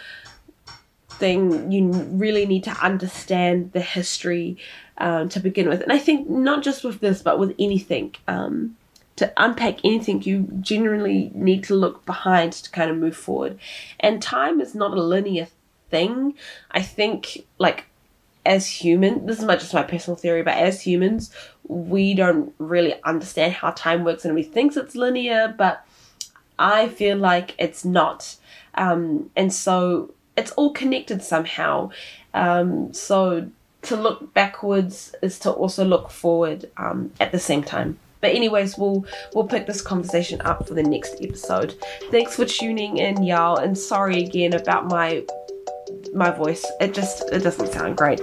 thing, 1.08 1.70
you 1.72 1.90
really 1.92 2.46
need 2.46 2.64
to 2.64 2.70
understand 2.84 3.72
the 3.72 3.80
history 3.80 4.58
um, 4.98 5.28
to 5.30 5.40
begin 5.40 5.68
with. 5.68 5.80
And 5.82 5.92
I 5.92 5.98
think 5.98 6.28
not 6.28 6.62
just 6.62 6.84
with 6.84 7.00
this, 7.00 7.22
but 7.22 7.38
with 7.38 7.54
anything. 7.58 8.14
Um, 8.28 8.76
to 9.16 9.32
unpack 9.38 9.82
anything, 9.84 10.22
you 10.22 10.46
generally 10.60 11.30
need 11.34 11.64
to 11.64 11.74
look 11.74 12.04
behind 12.04 12.52
to 12.52 12.70
kind 12.70 12.90
of 12.90 12.98
move 12.98 13.16
forward. 13.16 13.58
And 13.98 14.22
time 14.22 14.60
is 14.60 14.74
not 14.74 14.92
a 14.92 15.02
linear 15.02 15.48
thing. 15.90 16.34
I 16.70 16.82
think, 16.82 17.46
like, 17.58 17.86
as 18.44 18.66
human, 18.66 19.26
this 19.26 19.38
is 19.38 19.44
not 19.44 19.58
just 19.58 19.74
my 19.74 19.82
personal 19.82 20.16
theory, 20.16 20.42
but 20.42 20.54
as 20.54 20.82
humans, 20.82 21.30
we 21.66 22.14
don't 22.14 22.54
really 22.58 22.94
understand 23.04 23.54
how 23.54 23.70
time 23.70 24.04
works 24.04 24.24
and 24.24 24.34
we 24.34 24.42
think 24.42 24.76
it's 24.76 24.94
linear, 24.94 25.54
but 25.56 25.84
I 26.58 26.88
feel 26.88 27.16
like 27.16 27.54
it's 27.58 27.84
not. 27.84 28.36
Um, 28.74 29.30
and 29.34 29.52
so 29.52 30.14
it's 30.36 30.52
all 30.52 30.72
connected 30.72 31.22
somehow. 31.22 31.90
Um, 32.34 32.92
so 32.92 33.50
to 33.86 33.96
look 33.96 34.32
backwards 34.34 35.14
is 35.22 35.38
to 35.40 35.50
also 35.50 35.84
look 35.84 36.10
forward 36.10 36.70
um, 36.76 37.12
at 37.20 37.32
the 37.32 37.38
same 37.38 37.62
time. 37.62 37.98
But 38.20 38.34
anyways, 38.34 38.76
we'll 38.78 39.04
we'll 39.34 39.46
pick 39.46 39.66
this 39.66 39.82
conversation 39.82 40.40
up 40.42 40.66
for 40.66 40.74
the 40.74 40.82
next 40.82 41.16
episode. 41.20 41.74
Thanks 42.10 42.36
for 42.36 42.44
tuning 42.44 42.96
in, 42.96 43.22
y'all, 43.22 43.58
and 43.58 43.76
sorry 43.76 44.24
again 44.24 44.54
about 44.54 44.86
my 44.86 45.24
my 46.14 46.30
voice. 46.30 46.64
It 46.80 46.94
just 46.94 47.30
it 47.30 47.42
doesn't 47.42 47.72
sound 47.72 47.96
great. 47.96 48.20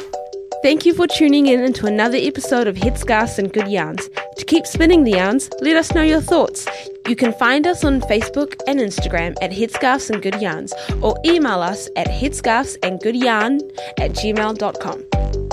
Thank 0.63 0.85
you 0.85 0.93
for 0.93 1.07
tuning 1.07 1.47
in 1.47 1.59
into 1.59 1.87
another 1.87 2.17
episode 2.17 2.67
of 2.67 2.77
Headscarves 2.77 3.37
and 3.37 3.51
Good 3.51 3.67
Yarns. 3.67 4.09
To 4.37 4.45
keep 4.45 4.65
spinning 4.65 5.03
the 5.03 5.11
yarns, 5.11 5.49
let 5.59 5.75
us 5.75 5.93
know 5.93 6.01
your 6.01 6.21
thoughts. 6.21 6.65
You 7.05 7.17
can 7.17 7.33
find 7.33 7.67
us 7.67 7.83
on 7.83 7.99
Facebook 8.01 8.55
and 8.65 8.79
Instagram 8.79 9.35
at 9.41 9.51
Headscarves 9.51 10.09
and 10.09 10.21
Good 10.23 10.41
Yarns 10.41 10.73
or 11.01 11.17
email 11.25 11.59
us 11.59 11.89
at 11.97 12.07
headscarvesandgoodyarn 12.07 13.59
at 13.99 14.11
gmail.com. 14.11 15.52